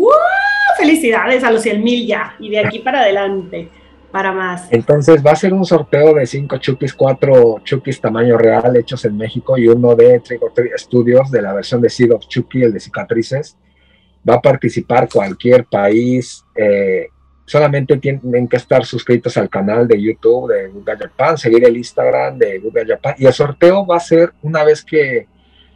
Felicidades 0.78 1.44
a 1.44 1.52
los 1.52 1.62
100 1.62 1.84
mil 1.84 2.06
ya, 2.06 2.36
y 2.40 2.50
de 2.50 2.60
aquí 2.60 2.80
para 2.80 3.02
adelante. 3.02 3.70
Para 4.12 4.32
más. 4.32 4.68
Entonces 4.72 5.26
va 5.26 5.32
a 5.32 5.36
ser 5.36 5.54
un 5.54 5.66
sorteo 5.66 6.14
de 6.14 6.26
cinco 6.26 6.58
chukis, 6.58 6.94
cuatro 6.94 7.60
chukis 7.64 8.00
tamaño 8.00 8.38
real 8.38 8.76
hechos 8.78 9.04
en 9.06 9.18
México 9.18 9.58
y 9.58 9.68
uno 9.68 9.96
de 9.96 10.20
Trigger 10.22 10.80
Studios 10.80 11.30
de 11.30 11.42
la 11.42 11.54
versión 11.54 11.82
de 11.82 11.90
Seed 11.90 12.14
of 12.14 12.28
Chucky, 12.28 12.64
el 12.64 12.74
de 12.74 12.80
cicatrices 12.80 13.58
va 14.28 14.36
a 14.36 14.42
participar 14.42 15.08
cualquier 15.12 15.66
país. 15.66 16.44
Eh, 16.56 17.08
solamente 17.46 17.98
tienen 17.98 18.48
que 18.48 18.58
estar 18.58 18.86
suscritos 18.86 19.38
al 19.38 19.50
canal 19.50 19.88
de 19.88 20.02
YouTube 20.02 20.52
de 20.54 20.68
Google 20.68 20.98
Japan, 20.98 21.38
seguir 21.38 21.66
el 21.66 21.78
Instagram 21.78 22.38
de 22.38 22.60
Google 22.60 22.86
Japan. 22.86 23.16
Y 23.18 23.26
el 23.26 23.34
sorteo 23.34 23.86
va 23.86 23.98
a 23.98 24.02
ser 24.02 24.34
una 24.42 24.64
vez 24.64 24.84
que 24.84 25.28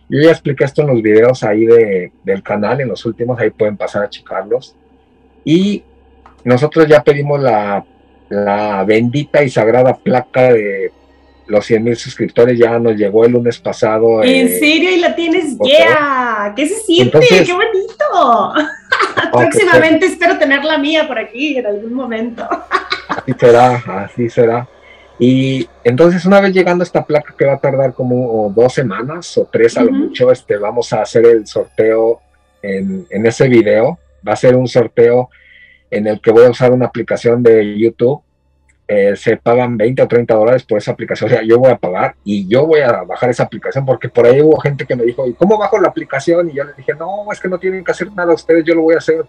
yo 0.10 0.20
ya 0.22 0.32
expliqué 0.32 0.66
esto 0.66 0.82
en 0.82 0.90
los 0.90 1.02
videos 1.02 1.44
ahí 1.44 1.66
de, 1.66 2.12
del 2.26 2.44
canal, 2.44 2.82
en 2.82 2.90
los 2.90 3.06
últimos, 3.06 3.40
ahí 3.40 3.50
pueden 3.50 3.78
pasar 3.78 4.04
a 4.04 4.10
checarlos. 4.10 4.76
Y 5.46 5.84
nosotros 6.44 6.86
ya 6.88 7.02
pedimos 7.02 7.40
la, 7.40 7.86
la 8.32 8.84
bendita 8.86 9.44
y 9.44 9.50
sagrada 9.50 9.98
placa 9.98 10.54
de 10.54 10.92
los 11.48 11.66
100 11.66 11.84
mil 11.84 11.98
suscriptores 11.98 12.58
ya 12.58 12.80
nos 12.80 12.96
llegó 12.96 13.26
el 13.26 13.34
lunes 13.34 13.60
pasado. 13.60 14.24
¿En 14.24 14.48
eh, 14.48 14.58
serio? 14.58 14.90
¿Y 14.90 15.00
la 15.02 15.14
tienes 15.14 15.58
ya? 15.60 16.54
¿Qué 16.56 16.66
se 16.66 16.76
siente? 16.76 17.20
¡Qué 17.20 17.52
bonito! 17.52 18.54
Próximamente 19.34 20.06
espero 20.06 20.38
tener 20.38 20.64
la 20.64 20.78
mía 20.78 21.06
por 21.08 21.20
aquí 21.20 21.58
en 21.58 21.66
algún 21.66 21.94
momento. 21.94 22.48
así 23.10 23.34
será, 23.38 23.84
así 23.86 24.30
será. 24.30 24.68
Y 25.20 25.68
entonces 25.84 26.26
una 26.26 26.40
vez 26.40 26.54
llegando 26.54 26.84
a 26.84 26.86
esta 26.86 27.06
placa 27.06 27.36
que 27.38 27.46
va 27.46 27.54
a 27.54 27.60
tardar 27.60 27.94
como 27.94 28.52
dos 28.56 28.74
semanas 28.74 29.38
o 29.38 29.48
tres 29.52 29.78
a 29.78 29.84
lo 29.84 29.92
mucho, 29.92 30.32
este, 30.32 30.56
vamos 30.56 30.94
a 30.94 31.02
hacer 31.02 31.26
el 31.26 31.46
sorteo 31.46 32.22
en, 32.62 33.06
en 33.10 33.26
ese 33.26 33.50
video. 33.50 34.00
Va 34.26 34.34
a 34.34 34.38
ser 34.38 34.56
un 34.56 34.70
sorteo 34.70 35.30
en 35.92 36.08
el 36.08 36.20
que 36.22 36.32
voy 36.32 36.46
a 36.46 36.50
usar 36.50 36.72
una 36.72 36.88
aplicación 36.88 37.44
de 37.44 37.78
YouTube 37.78 38.24
eh, 38.94 39.16
se 39.16 39.38
pagan 39.38 39.78
20 39.78 40.02
o 40.02 40.08
30 40.08 40.34
dólares 40.34 40.64
por 40.64 40.78
esa 40.78 40.92
aplicación. 40.92 41.30
O 41.30 41.34
sea, 41.34 41.44
yo 41.44 41.60
voy 41.60 41.72
a 41.72 41.78
pagar 41.78 42.16
y 42.26 42.46
yo 42.48 42.66
voy 42.66 42.82
a 42.82 43.04
bajar 43.04 43.30
esa 43.30 43.44
aplicación 43.44 43.86
porque 43.86 44.10
por 44.10 44.26
ahí 44.26 44.42
hubo 44.42 44.60
gente 44.60 44.86
que 44.86 44.98
me 44.98 45.06
dijo, 45.06 45.26
¿y 45.26 45.34
cómo 45.34 45.58
bajo 45.58 45.80
la 45.80 45.88
aplicación? 45.88 46.50
Y 46.50 46.56
yo 46.56 46.66
le 46.66 46.74
dije, 46.74 46.94
no, 47.00 47.26
es 47.32 47.40
que 47.40 47.48
no 47.48 47.58
tienen 47.58 47.86
que 47.86 47.92
hacer 47.92 48.12
nada 48.12 48.34
ustedes, 48.34 48.66
yo 48.66 48.76
lo 48.76 48.82
voy 48.82 48.96
a 48.96 48.98
hacer. 48.98 49.24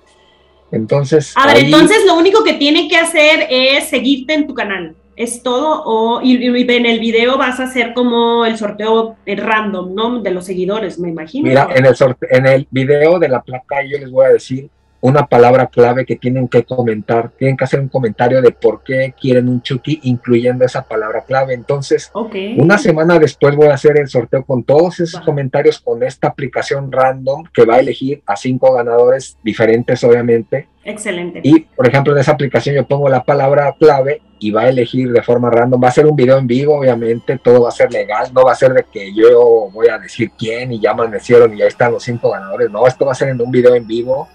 Entonces. 0.72 1.32
A 1.36 1.46
ver, 1.46 1.58
entonces 1.58 1.98
lo 2.06 2.16
único 2.16 2.42
que 2.42 2.54
tiene 2.54 2.88
que 2.88 2.96
hacer 2.96 3.46
es 3.50 3.88
seguirte 3.88 4.34
en 4.34 4.48
tu 4.48 4.54
canal. 4.54 4.96
¿Es 5.14 5.44
todo? 5.44 5.84
O, 5.84 6.22
y, 6.22 6.44
en 6.44 6.86
el 6.86 6.98
video 6.98 7.38
vas 7.38 7.60
a 7.60 7.64
hacer 7.64 7.94
como 7.94 8.44
el 8.44 8.56
sorteo 8.56 9.16
random, 9.26 9.94
¿no? 9.94 10.22
De 10.22 10.32
los 10.32 10.44
seguidores, 10.44 10.98
me 10.98 11.10
imagino. 11.10 11.46
Mira, 11.46 11.68
en 11.72 11.86
el, 11.86 11.94
en 12.30 12.46
el 12.46 12.66
video 12.70 13.20
de 13.20 13.28
la 13.28 13.42
placa 13.42 13.82
yo 13.84 13.98
les 13.98 14.10
voy 14.10 14.26
a 14.26 14.30
decir 14.30 14.70
una 15.02 15.26
palabra 15.26 15.66
clave 15.66 16.06
que 16.06 16.14
tienen 16.14 16.46
que 16.46 16.62
comentar. 16.62 17.32
Tienen 17.36 17.56
que 17.56 17.64
hacer 17.64 17.80
un 17.80 17.88
comentario 17.88 18.40
de 18.40 18.52
por 18.52 18.84
qué 18.84 19.12
quieren 19.20 19.48
un 19.48 19.60
Chucky, 19.60 19.98
incluyendo 20.04 20.64
esa 20.64 20.82
palabra 20.82 21.24
clave. 21.26 21.54
Entonces, 21.54 22.10
una 22.56 22.78
semana 22.78 23.18
después 23.18 23.56
voy 23.56 23.66
a 23.66 23.74
hacer 23.74 23.98
el 23.98 24.08
sorteo 24.08 24.44
con 24.44 24.62
todos 24.62 25.00
esos 25.00 25.20
comentarios 25.20 25.80
con 25.80 26.04
esta 26.04 26.28
aplicación 26.28 26.92
random 26.92 27.44
que 27.52 27.64
va 27.64 27.74
a 27.74 27.80
elegir 27.80 28.22
a 28.26 28.36
cinco 28.36 28.72
ganadores 28.72 29.36
diferentes, 29.42 30.02
obviamente. 30.04 30.68
Excelente. 30.84 31.40
Y, 31.42 31.60
por 31.60 31.88
ejemplo, 31.88 32.12
en 32.12 32.20
esa 32.20 32.32
aplicación 32.32 32.76
yo 32.76 32.86
pongo 32.86 33.08
la 33.08 33.24
palabra 33.24 33.74
clave 33.78 34.22
y 34.38 34.52
va 34.52 34.62
a 34.62 34.68
elegir 34.68 35.10
de 35.10 35.22
forma 35.22 35.50
random. 35.50 35.82
Va 35.82 35.88
a 35.88 35.92
ser 35.92 36.06
un 36.06 36.14
video 36.14 36.38
en 36.38 36.46
vivo, 36.46 36.78
obviamente, 36.78 37.40
todo 37.42 37.62
va 37.62 37.70
a 37.70 37.72
ser 37.72 37.92
legal. 37.92 38.30
No 38.32 38.44
va 38.44 38.52
a 38.52 38.56
ser 38.56 38.72
de 38.72 38.84
que 38.84 39.12
yo 39.12 39.68
voy 39.72 39.88
a 39.88 39.98
decir 39.98 40.30
quién 40.38 40.72
y 40.72 40.80
ya 40.80 40.92
amanecieron 40.92 41.56
y 41.58 41.62
ahí 41.62 41.68
están 41.68 41.90
los 41.90 42.04
cinco 42.04 42.30
ganadores. 42.30 42.70
No, 42.70 42.86
esto 42.86 43.04
va 43.04 43.12
a 43.12 43.16
ser 43.16 43.30
en 43.30 43.40
un 43.40 43.50
video 43.50 43.74
en 43.74 43.84
vivo 43.84 44.28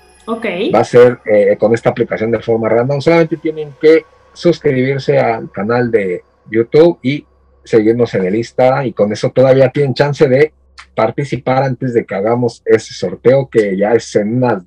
Va 0.74 0.80
a 0.80 0.84
ser 0.84 1.20
eh, 1.26 1.56
con 1.58 1.74
esta 1.74 1.90
aplicación 1.90 2.32
de 2.32 2.40
forma 2.40 2.68
random. 2.70 3.00
Solamente 3.00 3.38
tienen 3.38 3.74
que 3.80 4.04
suscribirse 4.34 5.18
al 5.18 5.52
canal 5.52 5.90
de 5.90 6.22
YouTube 6.50 7.00
y 7.02 7.26
seguirnos 7.64 8.14
en 8.14 8.26
el 8.26 8.36
Instagram 8.36 8.88
y 8.88 8.94
con 8.94 9.12
eso 9.12 9.30
todavía 9.30 9.70
tienen 9.70 9.94
chance 9.94 10.28
de 10.28 10.54
participar 10.96 11.64
antes 11.64 11.94
de 11.94 12.06
que 12.06 12.16
hagamos 12.16 12.62
ese 12.66 12.94
sorteo 12.94 13.48
que 13.50 13.78
ya 13.78 13.94
es 13.94 14.16
en 14.16 14.38
unas 14.38 14.64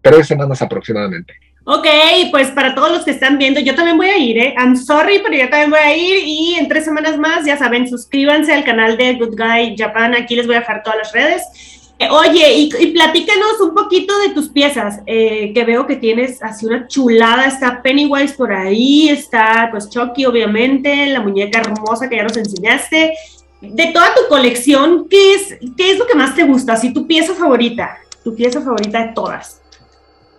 tres 0.00 0.26
semanas 0.26 0.60
aproximadamente. 0.62 1.34
Ok, 1.64 1.86
pues 2.30 2.48
para 2.48 2.74
todos 2.74 2.90
los 2.90 3.04
que 3.04 3.10
están 3.10 3.36
viendo, 3.36 3.60
yo 3.60 3.74
también 3.74 3.98
voy 3.98 4.08
a 4.08 4.16
ir, 4.16 4.38
¿eh? 4.38 4.54
I'm 4.56 4.74
sorry, 4.74 5.20
pero 5.22 5.36
yo 5.36 5.50
también 5.50 5.70
voy 5.70 5.80
a 5.80 5.94
ir 5.94 6.22
y 6.24 6.54
en 6.54 6.66
tres 6.66 6.84
semanas 6.84 7.18
más, 7.18 7.44
ya 7.44 7.58
saben, 7.58 7.86
suscríbanse 7.86 8.54
al 8.54 8.64
canal 8.64 8.96
de 8.96 9.14
Good 9.14 9.36
Guy 9.36 9.76
Japan, 9.76 10.14
aquí 10.14 10.34
les 10.34 10.46
voy 10.46 10.56
a 10.56 10.60
dejar 10.60 10.82
todas 10.82 10.98
las 10.98 11.12
redes 11.12 11.77
Oye, 12.10 12.52
y, 12.54 12.92
platícanos 12.92 13.60
un 13.60 13.74
poquito 13.74 14.16
de 14.20 14.30
tus 14.30 14.48
piezas, 14.48 15.00
eh, 15.04 15.52
que 15.52 15.64
veo 15.64 15.84
que 15.84 15.96
tienes 15.96 16.40
así 16.40 16.64
una 16.64 16.86
chulada, 16.86 17.46
está 17.46 17.82
Pennywise 17.82 18.34
por 18.34 18.52
ahí, 18.52 19.08
está 19.08 19.68
pues 19.72 19.90
Chucky 19.90 20.24
obviamente, 20.24 21.06
la 21.06 21.20
muñeca 21.20 21.60
hermosa 21.60 22.08
que 22.08 22.16
ya 22.16 22.22
nos 22.22 22.36
enseñaste. 22.36 23.14
De 23.60 23.86
toda 23.86 24.14
tu 24.14 24.28
colección, 24.28 25.08
¿qué 25.10 25.34
es, 25.34 25.58
qué 25.76 25.90
es 25.90 25.98
lo 25.98 26.06
que 26.06 26.14
más 26.14 26.36
te 26.36 26.44
gusta? 26.44 26.74
Así 26.74 26.92
tu 26.92 27.04
pieza 27.04 27.34
favorita, 27.34 27.98
tu 28.22 28.32
pieza 28.36 28.60
favorita 28.60 29.04
de 29.04 29.12
todas. 29.12 29.60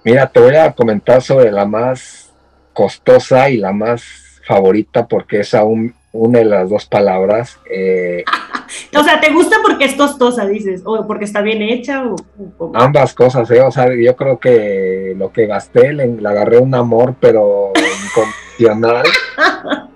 Mira, 0.06 0.28
te 0.28 0.40
voy 0.40 0.56
a 0.56 0.72
comentar 0.72 1.22
sobre 1.22 1.52
la 1.52 1.66
más 1.66 2.32
costosa 2.72 3.50
y 3.50 3.58
la 3.58 3.74
más 3.74 4.02
favorita 4.48 5.06
porque 5.06 5.42
es 5.42 5.54
aún 5.54 5.94
una 6.12 6.40
de 6.40 6.46
las 6.46 6.70
dos 6.70 6.86
palabras. 6.86 7.60
Eh, 7.70 8.24
o 8.98 9.04
sea, 9.04 9.20
¿te 9.20 9.32
gusta 9.32 9.58
porque 9.64 9.86
es 9.86 9.96
costosa, 9.96 10.46
dices? 10.46 10.82
¿O 10.86 11.06
porque 11.08 11.26
está 11.26 11.42
bien 11.42 11.62
hecha? 11.62 12.04
O, 12.58 12.72
Ambas 12.76 13.14
cosas, 13.14 13.50
¿eh? 13.52 13.62
O 13.62 13.72
sea, 13.72 13.88
yo 13.94 14.16
creo 14.16 14.40
que 14.40 15.14
lo 15.18 15.32
que 15.32 15.46
gasté, 15.46 15.94
le, 15.94 16.04
agarré 16.28 16.58
un 16.58 16.74
amor, 16.76 17.16
pero 17.20 17.74
incondicional. 18.06 19.06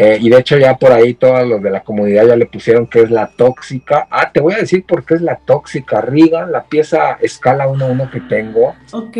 Eh, 0.00 0.16
y 0.20 0.30
de 0.30 0.38
hecho 0.38 0.56
ya 0.56 0.76
por 0.76 0.92
ahí 0.92 1.14
todos 1.14 1.44
los 1.44 1.60
de 1.60 1.70
la 1.70 1.82
comunidad 1.82 2.24
ya 2.24 2.36
le 2.36 2.46
pusieron 2.46 2.86
que 2.86 3.02
es 3.02 3.10
la 3.10 3.26
tóxica. 3.26 4.06
Ah, 4.12 4.30
te 4.32 4.40
voy 4.40 4.54
a 4.54 4.58
decir 4.58 4.86
por 4.86 5.04
qué 5.04 5.14
es 5.14 5.22
la 5.22 5.40
tóxica. 5.44 6.00
Riga, 6.00 6.46
la 6.46 6.62
pieza 6.66 7.18
escala 7.20 7.66
1-1 7.66 8.08
que 8.08 8.20
tengo. 8.20 8.76
Ok. 8.92 9.16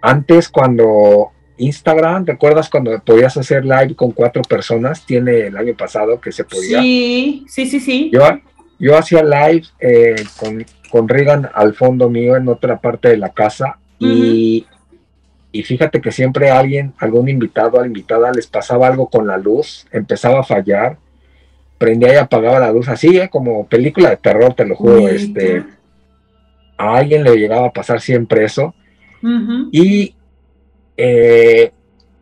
Antes 0.00 0.48
cuando 0.48 1.32
Instagram, 1.60 2.26
¿recuerdas 2.26 2.68
cuando 2.68 2.98
podías 3.00 3.36
hacer 3.36 3.64
live 3.64 3.94
con 3.94 4.12
cuatro 4.12 4.42
personas? 4.42 5.04
Tiene 5.04 5.46
el 5.46 5.56
año 5.56 5.74
pasado 5.74 6.20
que 6.20 6.32
se 6.32 6.44
podía. 6.44 6.80
Sí, 6.80 7.44
sí, 7.48 7.66
sí, 7.66 7.80
sí. 7.80 8.10
Yo, 8.12 8.22
yo 8.78 8.96
hacía 8.96 9.22
live 9.22 9.66
eh, 9.78 10.16
con, 10.38 10.64
con 10.90 11.08
Regan 11.08 11.48
al 11.54 11.74
fondo 11.74 12.08
mío 12.08 12.36
en 12.36 12.48
otra 12.48 12.80
parte 12.80 13.08
de 13.08 13.18
la 13.18 13.30
casa 13.30 13.78
y, 13.98 14.66
y 15.52 15.62
fíjate 15.62 16.00
que 16.00 16.12
siempre 16.12 16.50
alguien, 16.50 16.94
algún 16.98 17.28
invitado, 17.28 17.78
a 17.78 17.82
la 17.82 17.86
invitada 17.86 18.32
les 18.32 18.46
pasaba 18.46 18.86
algo 18.86 19.08
con 19.08 19.26
la 19.26 19.36
luz, 19.36 19.86
empezaba 19.92 20.40
a 20.40 20.44
fallar, 20.44 20.96
prendía 21.76 22.14
y 22.14 22.16
apagaba 22.16 22.60
la 22.60 22.72
luz 22.72 22.88
así, 22.88 23.18
¿eh? 23.18 23.28
como 23.28 23.66
película 23.66 24.10
de 24.10 24.16
terror, 24.16 24.54
te 24.54 24.64
lo 24.64 24.76
juro. 24.76 25.08
Este, 25.08 25.64
a 26.76 26.96
alguien 26.96 27.24
le 27.24 27.36
llegaba 27.36 27.68
a 27.68 27.72
pasar 27.72 28.00
siempre 28.00 28.44
eso. 28.44 28.74
Y 29.72 30.14
eh, 31.02 31.72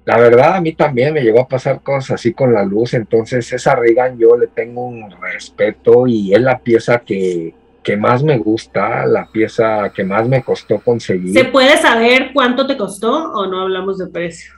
la 0.05 0.17
verdad, 0.17 0.55
a 0.55 0.61
mí 0.61 0.73
también 0.73 1.13
me 1.13 1.21
llegó 1.21 1.41
a 1.41 1.49
pasar 1.49 1.83
cosas 1.83 2.13
así 2.13 2.33
con 2.33 2.55
la 2.55 2.65
luz, 2.65 2.95
entonces 2.95 3.53
esa 3.53 3.75
Regan 3.75 4.17
yo 4.19 4.37
le 4.37 4.47
tengo 4.47 4.87
un 4.87 5.11
respeto 5.11 6.07
y 6.07 6.33
es 6.33 6.41
la 6.41 6.59
pieza 6.61 7.01
que, 7.01 7.55
más 7.99 8.23
me 8.23 8.39
gusta, 8.39 9.05
la 9.05 9.27
pieza 9.31 9.91
que 9.95 10.05
más 10.05 10.29
me 10.29 10.43
costó 10.43 10.79
conseguir. 10.81 11.35
¿Se 11.35 11.45
puede 11.45 11.77
saber 11.77 12.31
cuánto 12.33 12.67
te 12.67 12.77
costó 12.77 13.33
o 13.33 13.47
no 13.47 13.61
hablamos 13.61 13.99
de 13.99 14.07
precio? 14.07 14.55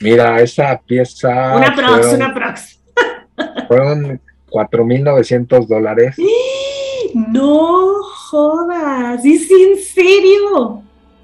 Mira, 0.00 0.40
esa 0.40 0.80
pieza... 0.84 1.56
Una 1.56 1.74
prox, 1.74 2.12
una 2.12 2.34
prox. 2.34 2.80
Fueron 3.68 4.20
4.900 4.50 5.66
dólares. 5.66 6.16
No 7.14 8.02
jodas, 8.02 9.24
¿es 9.24 9.50
en 9.50 9.78
serio? 9.78 10.82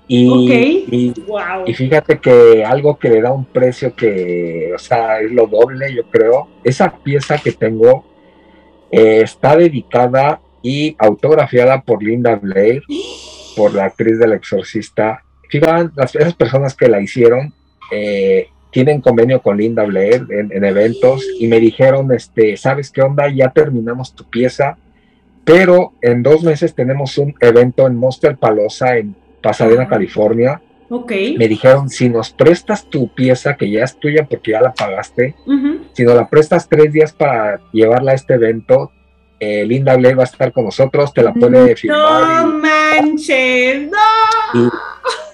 Y, 0.08 1.14
y, 1.66 1.74
fíjate 1.74 2.18
que 2.18 2.64
algo 2.64 2.98
que 2.98 3.08
le 3.08 3.22
da 3.22 3.32
un 3.32 3.44
precio 3.44 3.94
que, 3.94 4.72
o 4.74 4.78
sea, 4.78 5.20
es 5.20 5.30
lo 5.30 5.46
doble, 5.46 5.94
yo 5.94 6.04
creo. 6.10 6.48
Esa 6.64 6.92
pieza 6.98 7.38
que 7.38 7.52
tengo 7.52 8.04
eh, 8.90 9.20
está 9.22 9.56
dedicada 9.56 10.40
y 10.60 10.96
autografiada 10.98 11.80
por 11.82 12.02
Linda 12.02 12.36
Blair, 12.36 12.82
por 13.56 13.74
la 13.74 13.86
actriz 13.86 14.18
del 14.18 14.32
exorcista. 14.32 15.22
Fíjate, 15.48 15.90
las, 15.96 16.14
esas 16.14 16.34
personas 16.34 16.74
que 16.74 16.88
la 16.88 17.00
hicieron 17.00 17.54
eh, 17.90 18.48
tienen 18.70 19.00
convenio 19.00 19.40
con 19.40 19.56
Linda 19.56 19.84
Blair 19.84 20.26
en, 20.30 20.50
en, 20.52 20.64
eventos 20.64 21.24
y 21.38 21.46
me 21.46 21.60
dijeron, 21.60 22.10
este, 22.12 22.56
¿sabes 22.56 22.90
qué 22.90 23.02
onda? 23.02 23.28
Ya 23.28 23.50
terminamos 23.50 24.14
tu 24.14 24.28
pieza, 24.28 24.78
pero 25.44 25.92
en 26.00 26.22
dos 26.22 26.42
meses 26.42 26.74
tenemos 26.74 27.18
un 27.18 27.34
evento 27.40 27.86
en 27.86 27.96
Monster 27.96 28.36
Palosa 28.36 28.96
en 28.96 29.14
Pasadena, 29.42 29.88
California. 29.88 30.60
Okay. 30.88 31.36
Me 31.38 31.48
dijeron, 31.48 31.88
si 31.88 32.08
nos 32.08 32.30
prestas 32.30 32.84
tu 32.84 33.08
pieza, 33.08 33.56
que 33.56 33.70
ya 33.70 33.84
es 33.84 33.96
tuya 33.96 34.26
porque 34.28 34.50
ya 34.50 34.60
la 34.60 34.74
pagaste, 34.74 35.34
si 35.94 36.04
nos 36.04 36.14
la 36.14 36.28
prestas 36.28 36.68
tres 36.68 36.92
días 36.92 37.12
para 37.12 37.60
llevarla 37.72 38.12
a 38.12 38.14
este 38.14 38.34
evento, 38.34 38.92
eh, 39.40 39.64
Linda 39.64 39.96
Blair 39.96 40.18
va 40.18 40.22
a 40.22 40.26
estar 40.26 40.52
con 40.52 40.66
nosotros, 40.66 41.12
te 41.14 41.22
la 41.22 41.32
puede 41.32 41.74
firmar. 41.76 42.44
No 42.44 42.58
manches, 42.58 43.90
no. 43.90 44.70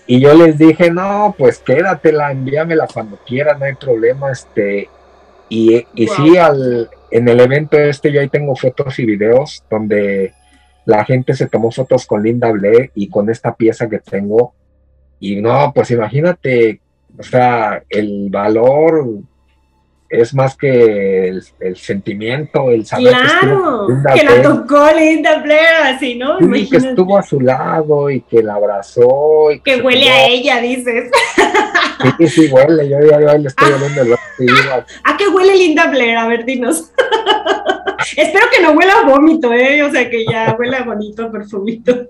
Y, 0.06 0.20
yo 0.20 0.32
les 0.34 0.56
dije, 0.56 0.90
no, 0.90 1.34
pues 1.36 1.58
quédatela, 1.58 2.30
envíamela 2.30 2.86
cuando 2.86 3.18
quieras, 3.26 3.58
no 3.58 3.66
hay 3.66 3.74
problema. 3.74 4.30
Este, 4.30 4.88
y, 5.48 5.84
y 5.94 6.06
sí, 6.06 6.38
al, 6.38 6.88
en 7.10 7.28
el 7.28 7.40
evento 7.40 7.78
este 7.78 8.12
yo 8.12 8.20
ahí 8.20 8.28
tengo 8.28 8.54
fotos 8.56 8.98
y 8.98 9.04
videos 9.04 9.64
donde 9.70 10.32
la 10.88 11.04
gente 11.04 11.34
se 11.34 11.48
tomó 11.48 11.70
fotos 11.70 12.06
con 12.06 12.22
Linda 12.22 12.50
Blair 12.50 12.90
y 12.94 13.10
con 13.10 13.28
esta 13.28 13.54
pieza 13.54 13.90
que 13.90 13.98
tengo. 13.98 14.54
Y 15.20 15.36
no, 15.36 15.70
pues 15.74 15.90
imagínate, 15.90 16.80
o 17.18 17.22
sea, 17.22 17.82
el 17.90 18.30
valor 18.30 19.20
es 20.08 20.34
más 20.34 20.56
que 20.56 21.28
el, 21.60 21.76
sentimiento, 21.76 22.70
el 22.70 22.86
saber 22.86 23.12
claro, 23.12 23.86
que, 24.14 24.24
la 24.24 24.42
tocó 24.42 24.88
Linda 24.96 25.38
Blair, 25.42 25.82
así, 25.84 26.14
¿no? 26.14 26.38
Y 26.56 26.68
que 26.68 26.78
estuvo 26.78 27.18
a 27.18 27.22
su 27.22 27.40
lado 27.40 28.08
y 28.08 28.22
que 28.22 28.42
la 28.42 28.54
abrazó. 28.54 29.50
Y 29.52 29.60
que, 29.60 29.82
huele 29.82 30.08
a 30.08 30.26
ella, 30.26 30.60
dices. 30.60 31.10
Sí, 32.18 32.28
sí, 32.28 32.52
huele, 32.52 32.88
yo 32.88 33.00
ya, 33.00 33.18
le 33.36 33.48
estoy 33.48 33.72
oliendo 33.72 34.02
el 34.02 34.12
¿A 35.04 35.16
qué 35.16 35.28
huele 35.28 35.56
Linda 35.56 35.88
Blair? 35.88 36.16
A 36.16 36.28
ver, 36.28 36.44
dinos. 36.44 36.92
Espero 38.16 38.46
que 38.54 38.62
no 38.62 38.72
huela 38.72 39.00
a 39.00 39.04
vómito, 39.04 39.52
¿eh? 39.52 39.82
O 39.82 39.90
sea, 39.90 40.08
que 40.08 40.24
ya 40.24 40.56
huela 40.58 40.84
bonito, 40.84 41.30
perfumito. 41.30 42.08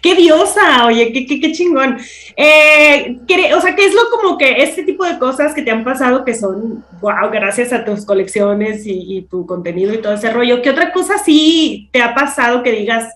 ¡Qué 0.00 0.14
diosa! 0.14 0.86
Oye, 0.86 1.12
qué, 1.12 1.26
qué, 1.26 1.52
chingón. 1.52 1.98
Eh, 2.36 3.18
o 3.54 3.60
sea, 3.60 3.74
¿qué 3.74 3.86
es 3.86 3.94
lo 3.94 4.02
como 4.10 4.38
que 4.38 4.62
este 4.62 4.82
tipo 4.84 5.04
de 5.04 5.18
cosas 5.18 5.54
que 5.54 5.62
te 5.62 5.70
han 5.70 5.84
pasado 5.84 6.24
que 6.24 6.34
son, 6.34 6.84
wow, 7.00 7.30
gracias 7.32 7.72
a 7.72 7.84
tus 7.84 8.04
colecciones 8.04 8.82
y, 8.86 9.26
tu 9.30 9.46
contenido 9.46 9.92
y 9.94 9.98
todo 9.98 10.14
ese 10.14 10.30
rollo? 10.30 10.62
¿Qué 10.62 10.70
otra 10.70 10.92
cosa 10.92 11.18
sí 11.18 11.88
te 11.92 12.02
ha 12.02 12.14
pasado 12.14 12.62
que 12.62 12.72
digas 12.72 13.12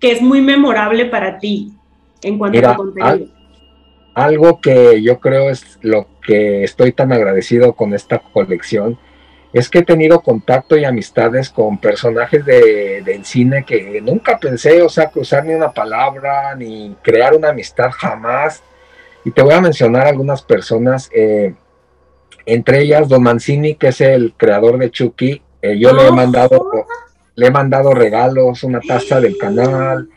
que 0.00 0.12
es 0.12 0.22
muy 0.22 0.40
memorable 0.40 1.06
para 1.06 1.38
ti 1.38 1.72
en 2.22 2.38
cuanto 2.38 2.58
a 2.58 2.72
tu 2.72 2.76
contenido? 2.76 3.34
algo 4.14 4.60
que 4.60 5.02
yo 5.02 5.18
creo 5.18 5.50
es 5.50 5.78
lo 5.82 6.06
que 6.24 6.62
estoy 6.62 6.92
tan 6.92 7.12
agradecido 7.12 7.72
con 7.74 7.94
esta 7.94 8.20
colección 8.20 8.96
es 9.54 9.68
que 9.68 9.78
he 9.78 9.84
tenido 9.84 10.20
contacto 10.20 10.76
y 10.76 10.84
amistades 10.84 11.48
con 11.48 11.78
personajes 11.78 12.44
de, 12.44 13.02
del 13.04 13.24
cine 13.24 13.64
que 13.64 14.00
nunca 14.00 14.36
pensé, 14.36 14.82
o 14.82 14.88
sea, 14.88 15.10
cruzar 15.10 15.44
ni 15.44 15.54
una 15.54 15.70
palabra, 15.70 16.56
ni 16.56 16.96
crear 17.02 17.36
una 17.36 17.50
amistad 17.50 17.90
jamás. 17.92 18.64
Y 19.24 19.30
te 19.30 19.42
voy 19.42 19.54
a 19.54 19.60
mencionar 19.60 20.08
algunas 20.08 20.42
personas, 20.42 21.08
eh, 21.14 21.54
entre 22.46 22.80
ellas 22.80 23.08
Don 23.08 23.22
Mancini, 23.22 23.76
que 23.76 23.88
es 23.88 24.00
el 24.00 24.34
creador 24.36 24.76
de 24.76 24.90
Chucky. 24.90 25.40
Eh, 25.62 25.78
yo 25.78 25.92
le 25.92 26.08
he 26.08 26.10
mandado, 26.10 26.68
le 27.36 27.46
he 27.46 27.50
mandado 27.52 27.94
regalos, 27.94 28.64
una 28.64 28.80
taza 28.80 29.20
del 29.20 29.38
canal, 29.38 30.08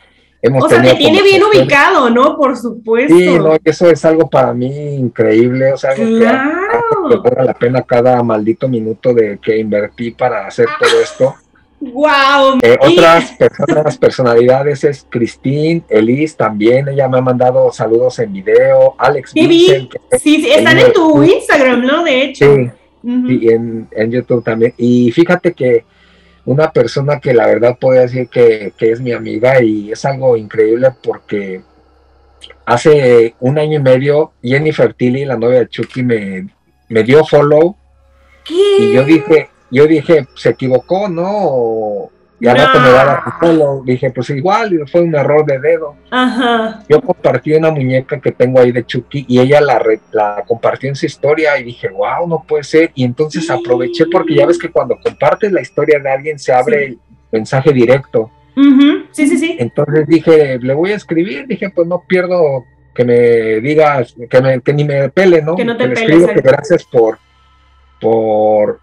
o 0.42 0.68
sea, 0.68 0.82
te 0.82 0.94
tiene 0.94 1.22
bien 1.22 1.42
ubicado, 1.42 2.10
¿no? 2.10 2.36
Por 2.36 2.56
supuesto. 2.56 3.16
Sí, 3.16 3.38
no, 3.38 3.56
eso 3.64 3.90
es 3.90 4.04
algo 4.04 4.28
para 4.28 4.52
mí 4.54 4.94
increíble, 4.94 5.72
o 5.72 5.76
sea, 5.76 5.94
claro. 5.94 7.22
que, 7.22 7.44
la 7.44 7.54
pena 7.54 7.82
cada 7.82 8.22
maldito 8.22 8.68
minuto 8.68 9.12
de 9.12 9.38
que 9.38 9.58
invertí 9.58 10.12
para 10.12 10.46
hacer 10.46 10.66
todo 10.78 11.00
esto. 11.00 11.34
Wow. 11.80 12.58
Eh, 12.62 12.76
otras 12.80 13.32
personas, 13.32 13.98
personalidades 13.98 14.82
es 14.84 15.06
Christine, 15.08 15.82
Elise 15.88 16.36
también, 16.36 16.88
ella 16.88 17.08
me 17.08 17.18
ha 17.18 17.22
mandado 17.22 17.72
saludos 17.72 18.18
en 18.18 18.32
video, 18.32 18.94
Alex 18.98 19.30
sí, 19.32 19.48
sí, 19.48 19.88
sí, 20.18 20.50
están 20.50 20.78
en 20.78 20.92
tu 20.92 21.22
Instagram, 21.22 21.82
¿no? 21.84 22.04
De 22.04 22.22
hecho. 22.22 22.46
Sí, 22.54 22.70
y 23.28 23.50
en, 23.50 23.88
en 23.92 24.10
YouTube 24.10 24.42
también. 24.42 24.74
Y 24.76 25.12
fíjate 25.12 25.52
que 25.52 25.84
una 26.48 26.72
persona 26.72 27.20
que 27.20 27.34
la 27.34 27.46
verdad 27.46 27.76
puedo 27.78 28.00
decir 28.00 28.28
que, 28.28 28.72
es 28.78 29.00
mi 29.02 29.12
amiga 29.12 29.62
y 29.62 29.92
es 29.92 30.02
algo 30.06 30.34
increíble 30.34 30.88
porque 31.02 31.60
hace 32.64 33.34
un 33.38 33.58
año 33.58 33.78
y 33.78 33.82
medio 33.82 34.32
Jennifer 34.42 34.94
Tilly, 34.94 35.26
la 35.26 35.36
novia 35.36 35.58
de 35.58 35.68
Chucky, 35.68 36.02
me, 36.02 36.48
me 36.88 37.02
dio 37.02 37.22
follow 37.26 37.76
y 38.48 38.94
yo 38.94 39.04
dije, 39.04 39.50
yo 39.70 39.86
dije, 39.86 40.26
se 40.36 40.48
equivocó, 40.48 41.10
¿no? 41.10 42.10
Y 42.40 42.46
al 42.46 42.56
rato 42.56 42.80
me 42.80 42.90
daba 42.90 43.36
follow. 43.40 43.84
Dije, 43.84 44.10
pues 44.10 44.30
igual, 44.30 44.84
fue 44.90 45.00
un 45.00 45.14
error 45.14 45.44
de 45.44 45.58
dedo. 45.58 45.96
Ajá. 46.10 46.84
Yo 46.88 47.00
compartí 47.00 47.52
una 47.52 47.70
muñeca 47.70 48.20
que 48.20 48.32
tengo 48.32 48.60
ahí 48.60 48.70
de 48.70 48.86
Chucky 48.86 49.26
y 49.28 49.40
ella 49.40 49.60
la, 49.60 49.82
la 50.12 50.44
compartió 50.46 50.88
en 50.88 50.94
su 50.94 51.06
historia 51.06 51.58
y 51.58 51.64
dije, 51.64 51.88
wow, 51.88 52.28
no 52.28 52.44
puede 52.46 52.62
ser. 52.62 52.92
Y 52.94 53.04
entonces 53.04 53.50
aproveché 53.50 54.06
porque 54.06 54.34
ya 54.34 54.46
ves 54.46 54.58
que 54.58 54.70
cuando 54.70 54.96
compartes 55.02 55.50
la 55.50 55.60
historia 55.60 55.98
de 55.98 56.10
alguien 56.10 56.38
se 56.38 56.52
abre 56.52 56.84
el 56.84 56.98
mensaje 57.32 57.72
directo. 57.72 58.30
Sí, 59.12 59.28
sí, 59.28 59.36
sí. 59.36 59.56
Entonces 59.58 60.06
dije, 60.06 60.58
le 60.60 60.74
voy 60.74 60.92
a 60.92 60.96
escribir. 60.96 61.46
Dije, 61.46 61.70
pues 61.70 61.86
no 61.86 62.02
pierdo 62.06 62.64
que 62.94 63.04
me 63.04 63.60
digas, 63.60 64.14
que, 64.28 64.40
me, 64.40 64.60
que 64.60 64.72
ni 64.72 64.84
me 64.84 65.08
pele, 65.08 65.40
¿no? 65.40 65.54
Que 65.54 65.64
no 65.64 65.76
te 65.76 65.86
que 65.86 65.92
escribo 65.92 66.26
que 66.26 66.40
gracias 66.40 66.84
por, 66.84 67.18
por 68.00 68.80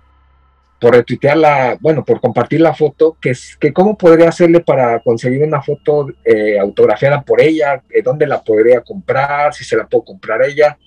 por 0.79 0.93
retuitear 0.93 1.37
la, 1.37 1.77
bueno, 1.79 2.03
por 2.03 2.19
compartir 2.19 2.61
la 2.61 2.73
foto, 2.73 3.17
que, 3.19 3.31
es, 3.31 3.55
que 3.57 3.71
cómo 3.73 3.97
podría 3.97 4.29
hacerle 4.29 4.59
para 4.59 4.99
conseguir 4.99 5.43
una 5.43 5.61
foto 5.61 6.07
eh, 6.23 6.59
autografiada 6.59 7.21
por 7.21 7.41
ella, 7.41 7.81
eh, 7.89 8.01
dónde 8.03 8.27
la 8.27 8.41
podría 8.41 8.81
comprar, 8.81 9.53
si 9.53 9.63
se 9.63 9.77
la 9.77 9.87
puedo 9.87 10.03
comprar 10.03 10.43
ella. 10.43 10.77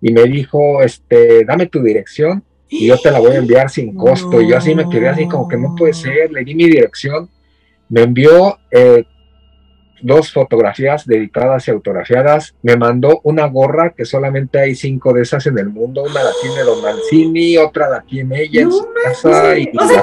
Y 0.00 0.12
me 0.12 0.24
dijo, 0.24 0.82
este, 0.82 1.44
dame 1.44 1.66
tu 1.66 1.82
dirección 1.82 2.42
y 2.68 2.86
yo 2.86 2.98
te 2.98 3.10
la 3.10 3.18
voy 3.18 3.32
a 3.32 3.38
enviar 3.38 3.68
sin 3.70 3.94
costo. 3.96 4.40
Y 4.40 4.48
yo 4.48 4.56
así 4.56 4.74
me 4.74 4.88
quedé 4.88 5.08
así 5.08 5.26
como 5.26 5.48
que 5.48 5.56
no 5.56 5.74
puede 5.76 5.92
ser, 5.92 6.30
le 6.30 6.44
di 6.44 6.54
mi 6.54 6.66
dirección, 6.66 7.28
me 7.88 8.02
envió 8.02 8.58
eh, 8.70 9.04
dos 10.02 10.32
fotografías 10.32 11.06
dedicadas 11.06 11.68
y 11.68 11.70
autografiadas. 11.70 12.54
Me 12.62 12.76
mandó 12.76 13.20
una 13.24 13.46
gorra, 13.46 13.90
que 13.90 14.04
solamente 14.04 14.58
hay 14.58 14.74
cinco 14.74 15.12
de 15.12 15.22
esas 15.22 15.46
en 15.46 15.58
el 15.58 15.68
mundo. 15.68 16.02
Una 16.02 16.22
la 16.22 16.30
tiene 16.40 16.62
Don 16.62 16.82
Mancini, 16.82 17.56
otra 17.56 17.88
la 17.88 18.00
tiene 18.02 18.42
ella 18.42 18.62
en 18.62 18.72
su 18.72 18.88
casa. 18.92 19.58
Y, 19.58 19.70
o 19.76 19.88
sea, 19.88 20.02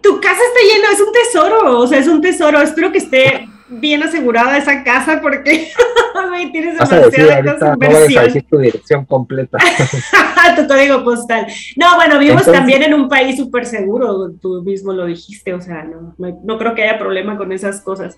tu 0.00 0.20
casa 0.20 0.40
está 0.40 0.74
llena, 0.74 0.92
es 0.92 1.00
un 1.00 1.12
tesoro, 1.12 1.80
o 1.80 1.86
sea, 1.86 1.98
es 1.98 2.08
un 2.08 2.20
tesoro. 2.20 2.60
Espero 2.60 2.92
que 2.92 2.98
esté 2.98 3.48
bien 3.68 4.02
asegurada 4.02 4.58
esa 4.58 4.84
casa 4.84 5.20
porque 5.20 5.70
tienes 6.52 6.74
demasiada 6.74 7.42
cosa 7.42 7.76
No 7.76 8.42
tu 8.48 8.58
dirección 8.58 9.04
completa. 9.04 9.58
tu 10.56 10.66
código 10.66 11.02
postal. 11.04 11.46
No, 11.76 11.96
bueno, 11.96 12.18
vivimos 12.18 12.44
también 12.44 12.82
en 12.82 12.94
un 12.94 13.08
país 13.08 13.36
súper 13.36 13.66
seguro, 13.66 14.30
tú 14.40 14.62
mismo 14.62 14.92
lo 14.92 15.06
dijiste, 15.06 15.54
o 15.54 15.60
sea, 15.60 15.84
no, 15.84 16.14
no 16.18 16.58
creo 16.58 16.74
que 16.74 16.82
haya 16.82 16.98
problema 16.98 17.36
con 17.36 17.52
esas 17.52 17.80
cosas. 17.80 18.16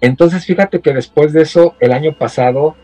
Entonces, 0.00 0.44
fíjate 0.44 0.80
que 0.80 0.92
después 0.92 1.32
de 1.32 1.42
eso, 1.42 1.74
el 1.80 1.92
año 1.92 2.16
pasado, 2.16 2.76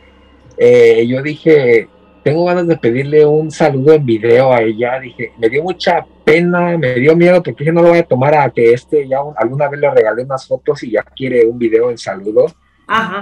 eh, 0.59 1.07
yo 1.07 1.23
dije, 1.23 1.89
tengo 2.23 2.45
ganas 2.45 2.67
de 2.67 2.77
pedirle 2.77 3.25
un 3.25 3.51
saludo 3.51 3.93
en 3.93 4.05
video 4.05 4.53
a 4.53 4.61
ella. 4.61 4.99
Dije, 4.99 5.33
me 5.39 5.49
dio 5.49 5.62
mucha 5.62 6.05
pena, 6.25 6.77
me 6.77 6.95
dio 6.95 7.14
miedo 7.14 7.43
porque 7.43 7.62
dije, 7.64 7.73
no 7.73 7.83
lo 7.83 7.91
voy 7.91 7.99
a 7.99 8.03
tomar 8.03 8.35
a 8.35 8.51
que 8.51 8.73
este 8.73 9.07
ya 9.07 9.19
alguna 9.37 9.69
vez 9.69 9.81
le 9.81 9.91
regalé 9.91 10.25
unas 10.25 10.47
fotos 10.47 10.83
y 10.83 10.91
ya 10.91 11.03
quiere 11.03 11.47
un 11.47 11.59
video 11.59 11.91
en 11.91 11.99
saludo. 11.99 12.47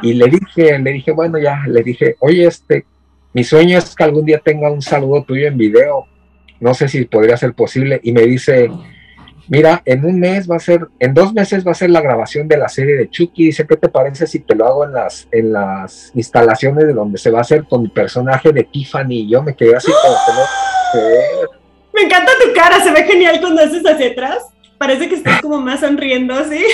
Y 0.03 0.15
le 0.15 0.27
dije, 0.27 0.79
le 0.79 0.93
dije, 0.93 1.13
bueno, 1.13 1.39
ya, 1.39 1.65
le 1.67 1.83
dije, 1.83 2.17
oye, 2.21 2.47
este, 2.47 2.87
mi 3.33 3.45
sueño 3.45 3.79
es 3.79 3.95
que 3.95 4.05
algún 4.05 4.25
día 4.25 4.39
tenga 4.39 4.71
un 4.71 4.83
saludo 4.83 5.23
tuyo 5.25 5.49
en 5.49 5.57
video. 5.57 6.07
No 6.61 6.73
sé 6.73 6.89
si 6.89 7.05
podría 7.05 7.37
ser 7.37 7.53
posible. 7.53 8.01
Y 8.03 8.13
me 8.13 8.23
dice, 8.23 8.71
mira, 9.49 9.83
en 9.85 10.05
un 10.05 10.19
mes 10.19 10.51
va 10.51 10.57
a 10.57 10.61
ser, 10.61 10.89
en 10.99 11.15
dos 11.15 11.33
meses 11.33 11.67
va 11.67 11.73
a 11.73 11.75
ser 11.75 11.91
la 11.91 12.01
grabación 12.01 12.49
de 12.49 12.57
la 12.57 12.69
serie 12.69 12.97
de 12.97 13.11
Chucky. 13.11 13.47
Dice, 13.47 13.67
¿qué 13.67 13.77
te 13.77 13.89
parece 13.89 14.27
si 14.27 14.41
te 14.41 14.55
lo 14.55 14.67
hago 14.67 14.85
en 14.85 14.93
las, 14.93 15.29
en 15.31 15.53
las 15.53 16.11
instalaciones 16.15 16.87
de 16.87 16.93
donde 16.93 17.19
se 17.19 17.31
va 17.31 17.39
a 17.39 17.43
hacer 17.43 17.65
con 17.65 17.83
mi 17.83 17.89
personaje 17.89 18.53
de 18.53 18.65
Tiffany? 18.65 19.21
Y 19.21 19.31
yo 19.31 19.43
me 19.43 19.55
quedé 19.55 19.77
así 19.77 19.91
como 19.91 20.17
que 20.27 20.33
no 20.33 21.51
Me 21.93 22.03
encanta 22.03 22.33
tu 22.43 22.53
cara, 22.55 22.83
se 22.83 22.91
ve 22.91 23.05
genial 23.05 23.41
cuando 23.41 23.63
haces 23.63 23.85
hacia 23.85 24.09
atrás. 24.09 24.45
Parece 24.79 25.09
que 25.09 25.15
estás 25.15 25.41
como 25.41 25.61
más 25.61 25.81
sonriendo 25.81 26.35
así. 26.35 26.61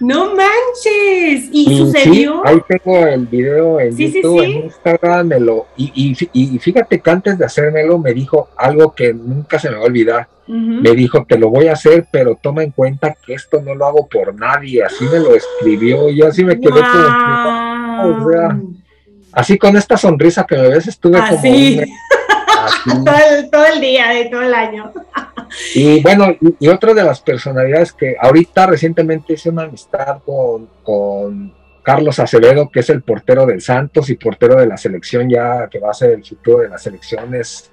no 0.00 0.34
manches. 0.34 1.48
¿Y, 1.52 1.76
sucedió? 1.76 2.42
ahí 2.46 2.58
tengo 2.66 3.06
el 3.06 3.26
video 3.26 3.78
en 3.78 3.96
YouTube, 3.96 4.42
en 4.42 4.50
Instagram, 4.64 5.30
y, 5.76 6.16
y, 6.32 6.58
fíjate 6.58 7.00
que 7.00 7.10
antes 7.10 7.38
de 7.38 7.44
hacérmelo 7.44 7.98
me 7.98 8.14
dijo 8.14 8.48
algo 8.56 8.94
que 8.94 9.12
nunca 9.12 9.58
se 9.58 9.70
me 9.70 9.76
va 9.76 9.82
a 9.82 9.86
olvidar. 9.86 10.28
Me 10.48 10.92
dijo, 10.92 11.26
te 11.28 11.38
lo 11.38 11.50
voy 11.50 11.68
a 11.68 11.74
hacer, 11.74 12.06
pero 12.10 12.38
toma 12.40 12.62
en 12.62 12.70
cuenta 12.70 13.14
que 13.24 13.34
esto 13.34 13.60
no 13.60 13.74
lo 13.74 13.86
hago 13.86 14.08
por 14.08 14.34
nadie. 14.34 14.82
Así 14.82 15.04
me 15.04 15.18
lo 15.18 15.34
escribió 15.34 16.08
y 16.08 16.22
así 16.22 16.42
me 16.42 16.58
quedé 16.58 16.80
como... 18.00 18.72
así 19.32 19.58
con 19.58 19.76
esta 19.76 19.98
sonrisa 19.98 20.46
que 20.46 20.56
me 20.56 20.68
ves, 20.68 20.86
estuve 20.86 21.18
como... 21.18 21.42
todo, 23.50 23.66
el, 23.66 23.80
día, 23.80 24.08
de 24.08 24.26
todo 24.26 24.42
el 24.42 24.54
año. 24.54 24.92
y 25.74 26.02
bueno, 26.02 26.26
y, 26.58 26.68
otra 26.68 26.94
de 26.94 27.04
las 27.04 27.20
personalidades 27.20 27.92
que 27.92 28.16
ahorita 28.18 28.66
recientemente 28.66 29.34
hice 29.34 29.50
una 29.50 29.64
amistad 29.64 30.20
con, 30.24 30.68
con 30.82 31.54
Carlos 31.82 32.18
Acevedo, 32.18 32.70
que 32.70 32.80
es 32.80 32.90
el 32.90 33.02
portero 33.02 33.46
del 33.46 33.60
Santos 33.60 34.10
y 34.10 34.16
portero 34.16 34.56
de 34.56 34.66
la 34.66 34.76
selección 34.76 35.28
ya 35.28 35.68
que 35.68 35.78
va 35.78 35.90
a 35.90 35.94
ser 35.94 36.10
el 36.10 36.24
futuro 36.24 36.58
de 36.58 36.68
las 36.68 36.82
selecciones. 36.82 37.70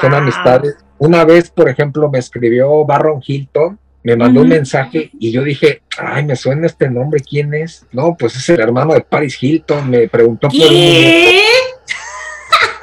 Son 0.00 0.14
amistades. 0.14 0.76
Una 0.98 1.24
vez, 1.24 1.50
por 1.50 1.68
ejemplo, 1.68 2.10
me 2.10 2.18
escribió 2.18 2.84
Barron 2.84 3.20
Hilton, 3.24 3.78
me 4.02 4.16
mandó 4.16 4.40
un 4.42 4.48
mensaje 4.48 5.10
y 5.18 5.30
yo 5.30 5.42
dije, 5.42 5.82
ay, 5.98 6.24
me 6.24 6.34
suena 6.34 6.66
este 6.66 6.88
nombre, 6.88 7.20
¿quién 7.20 7.52
es? 7.54 7.86
No, 7.92 8.16
pues 8.16 8.36
es 8.36 8.48
el 8.48 8.60
hermano 8.60 8.94
de 8.94 9.00
Paris 9.02 9.40
Hilton, 9.40 9.90
me 9.90 10.08
preguntó 10.08 10.48
por 10.48 10.66
un 10.66 11.38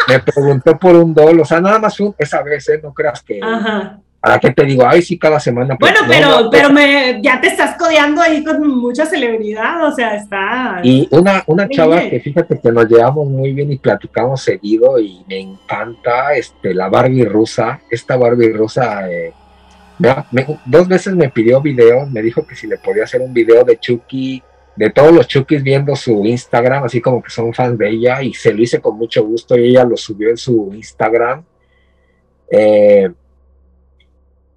me 0.08 0.20
preguntó 0.20 0.78
por 0.78 0.96
un 0.96 1.14
dólar, 1.14 1.42
o 1.42 1.46
sea, 1.46 1.60
nada 1.60 1.80
más 1.80 1.98
esa 2.18 2.44
vez, 2.44 2.70
¿eh? 2.70 2.80
No 2.82 2.94
creas 2.94 3.24
que... 3.24 3.40
Ajá. 3.42 4.00
¿Para 4.26 4.40
qué 4.40 4.52
te 4.52 4.66
digo? 4.66 4.84
Ay, 4.88 5.04
sí, 5.04 5.20
cada 5.20 5.40
semana. 5.40 5.78
Pues, 5.78 5.94
bueno, 5.94 6.08
pero, 6.10 6.50
pero 6.50 6.70
me, 6.72 7.20
ya 7.22 7.40
te 7.40 7.48
estás 7.48 7.78
codeando 7.78 8.22
ahí 8.22 8.44
con 8.44 8.68
mucha 8.68 9.06
celebridad, 9.06 9.86
o 9.86 9.92
sea, 9.92 10.16
está... 10.16 10.80
Y 10.84 11.08
una, 11.12 11.44
una 11.46 11.70
chava 11.70 12.10
que 12.10 12.20
fíjate 12.20 12.60
que 12.60 12.72
nos 12.72 12.90
llevamos 12.90 13.28
muy 13.28 13.54
bien 13.54 13.72
y 13.72 13.78
platicamos 13.78 14.42
seguido 14.42 14.98
y 15.00 15.24
me 15.28 15.40
encanta, 15.42 16.34
este, 16.34 16.74
la 16.74 16.90
Barbie 16.90 17.26
rusa, 17.26 17.82
esta 17.92 18.18
Barbie 18.18 18.52
rusa... 18.52 19.08
Eh, 19.12 19.32
dos 20.66 20.88
veces 20.88 21.16
me 21.16 21.30
pidió 21.30 21.62
videos, 21.62 22.10
me 22.10 22.24
dijo 22.24 22.48
que 22.48 22.56
si 22.56 22.66
le 22.66 22.78
podía 22.78 23.04
hacer 23.04 23.22
un 23.22 23.32
video 23.32 23.64
de 23.64 23.78
Chucky 23.78 24.42
de 24.76 24.90
todos 24.90 25.14
los 25.14 25.28
Chukis 25.28 25.64
viendo 25.64 25.96
su 25.96 26.26
Instagram, 26.26 26.84
así 26.84 27.00
como 27.00 27.22
que 27.24 27.30
son 27.30 27.54
fans 27.54 27.78
de 27.78 27.90
ella, 27.90 28.22
y 28.22 28.34
se 28.34 28.54
lo 28.54 28.62
hice 28.62 28.82
con 28.82 28.98
mucho 28.98 29.24
gusto 29.24 29.58
y 29.58 29.70
ella 29.70 29.86
lo 29.86 29.96
subió 29.96 30.30
en 30.30 30.38
su 30.38 30.72
Instagram. 30.74 31.46
Eh, 32.52 33.10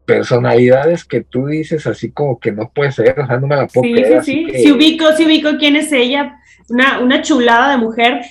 personalidades 0.09 1.04
que 1.04 1.20
tú 1.20 1.46
dices 1.46 1.86
así 1.86 2.11
como 2.11 2.40
que 2.40 2.50
no 2.50 2.70
puede 2.74 2.92
ser, 2.92 3.20
o 3.20 3.26
sea, 3.26 3.38
no 3.38 3.46
me 3.46 3.56
la 3.56 3.66
puedo 3.66 3.84
sí, 3.84 3.92
creer. 3.92 4.24
Sí, 4.24 4.46
sí, 4.50 4.62
sí, 4.62 4.72
ubico, 4.72 5.04
sí 5.16 5.26
ubico 5.26 5.50
quién 5.59 5.76
es 5.76 5.92
ella, 5.92 6.40
una, 6.68 7.00
una 7.00 7.20
chulada 7.22 7.72
de 7.72 7.76
mujer. 7.76 8.22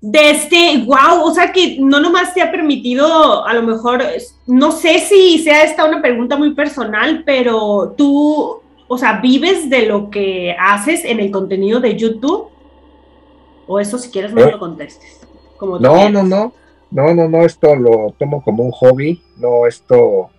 De 0.00 0.30
este, 0.30 0.84
wow, 0.84 1.24
o 1.24 1.34
sea 1.34 1.52
que 1.52 1.78
no 1.80 2.00
nomás 2.00 2.32
te 2.32 2.40
ha 2.40 2.50
permitido, 2.50 3.46
a 3.46 3.54
lo 3.54 3.62
mejor, 3.62 4.02
no 4.46 4.72
sé 4.72 4.98
si 4.98 5.38
sea 5.38 5.64
esta 5.64 5.84
una 5.84 6.00
pregunta 6.00 6.36
muy 6.36 6.54
personal, 6.54 7.22
pero 7.24 7.94
tú 7.96 8.62
o 8.88 8.98
sea, 8.98 9.20
¿vives 9.20 9.68
de 9.68 9.86
lo 9.86 10.10
que 10.10 10.54
haces 10.58 11.04
en 11.04 11.20
el 11.20 11.30
contenido 11.30 11.80
de 11.80 11.96
YouTube? 11.96 12.48
O 13.66 13.80
eso 13.80 13.98
si 13.98 14.10
quieres 14.10 14.32
no 14.32 14.42
eh, 14.42 14.52
lo 14.52 14.58
contestes. 14.58 15.20
no, 15.60 15.78
no, 16.08 16.22
no. 16.22 16.52
no, 16.90 17.14
no, 17.14 17.28
no, 17.28 17.44
esto 17.44 17.74
lo 17.74 18.14
tomo 18.16 18.42
como 18.42 18.62
un 18.62 18.70
hobby, 18.70 19.22
no 19.38 19.66
esto, 19.66 20.30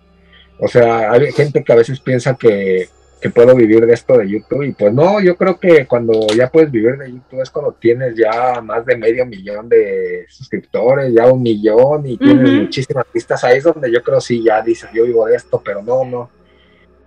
o 0.60 0.68
sea, 0.68 1.12
hay 1.12 1.32
gente 1.32 1.62
que 1.62 1.72
a 1.72 1.76
veces 1.76 2.00
piensa 2.00 2.34
que, 2.34 2.88
que 3.20 3.30
puedo 3.30 3.54
vivir 3.54 3.84
de 3.84 3.92
esto 3.92 4.16
de 4.16 4.28
YouTube 4.28 4.62
y 4.62 4.72
pues 4.72 4.92
no, 4.92 5.20
yo 5.20 5.36
creo 5.36 5.58
que 5.58 5.86
cuando 5.86 6.26
ya 6.36 6.50
puedes 6.50 6.70
vivir 6.70 6.96
de 6.96 7.10
YouTube 7.10 7.42
es 7.42 7.50
cuando 7.50 7.72
tienes 7.72 8.14
ya 8.16 8.60
más 8.60 8.86
de 8.86 8.96
medio 8.96 9.26
millón 9.26 9.68
de 9.68 10.26
suscriptores, 10.28 11.12
ya 11.12 11.26
un 11.26 11.42
millón 11.42 12.06
y 12.06 12.16
tienes 12.16 12.50
muchísimas 12.50 13.06
vistas, 13.12 13.42
ahí 13.44 13.58
es 13.58 13.64
donde 13.64 13.90
yo 13.90 14.02
creo 14.02 14.20
sí 14.20 14.42
ya 14.44 14.62
dices, 14.62 14.90
yo 14.92 15.04
vivo 15.04 15.26
de 15.26 15.36
esto, 15.36 15.60
pero 15.64 15.82
no, 15.82 16.04
no, 16.04 16.30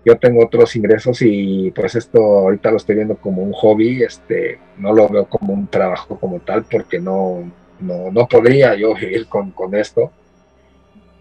yo 0.04 0.18
tengo 0.18 0.44
otros 0.44 0.76
ingresos 0.76 1.22
y 1.22 1.72
pues 1.72 1.96
esto 1.96 2.20
ahorita 2.20 2.72
lo 2.72 2.78
estoy 2.78 2.96
viendo 2.96 3.16
como 3.16 3.44
un 3.44 3.54
hobby, 3.54 4.04
este, 4.04 4.60
no 4.78 4.94
lo 4.94 5.08
veo 5.08 5.26
como 5.26 5.54
un 5.54 5.68
trabajo 5.68 6.20
como 6.20 6.40
tal 6.40 6.64
porque 6.64 7.00
no, 7.00 7.52
no, 7.80 8.12
no 8.12 8.28
podría 8.28 8.76
yo 8.76 8.96
vivir 8.96 9.28
con, 9.28 9.52
con 9.52 9.76
esto. 9.76 10.12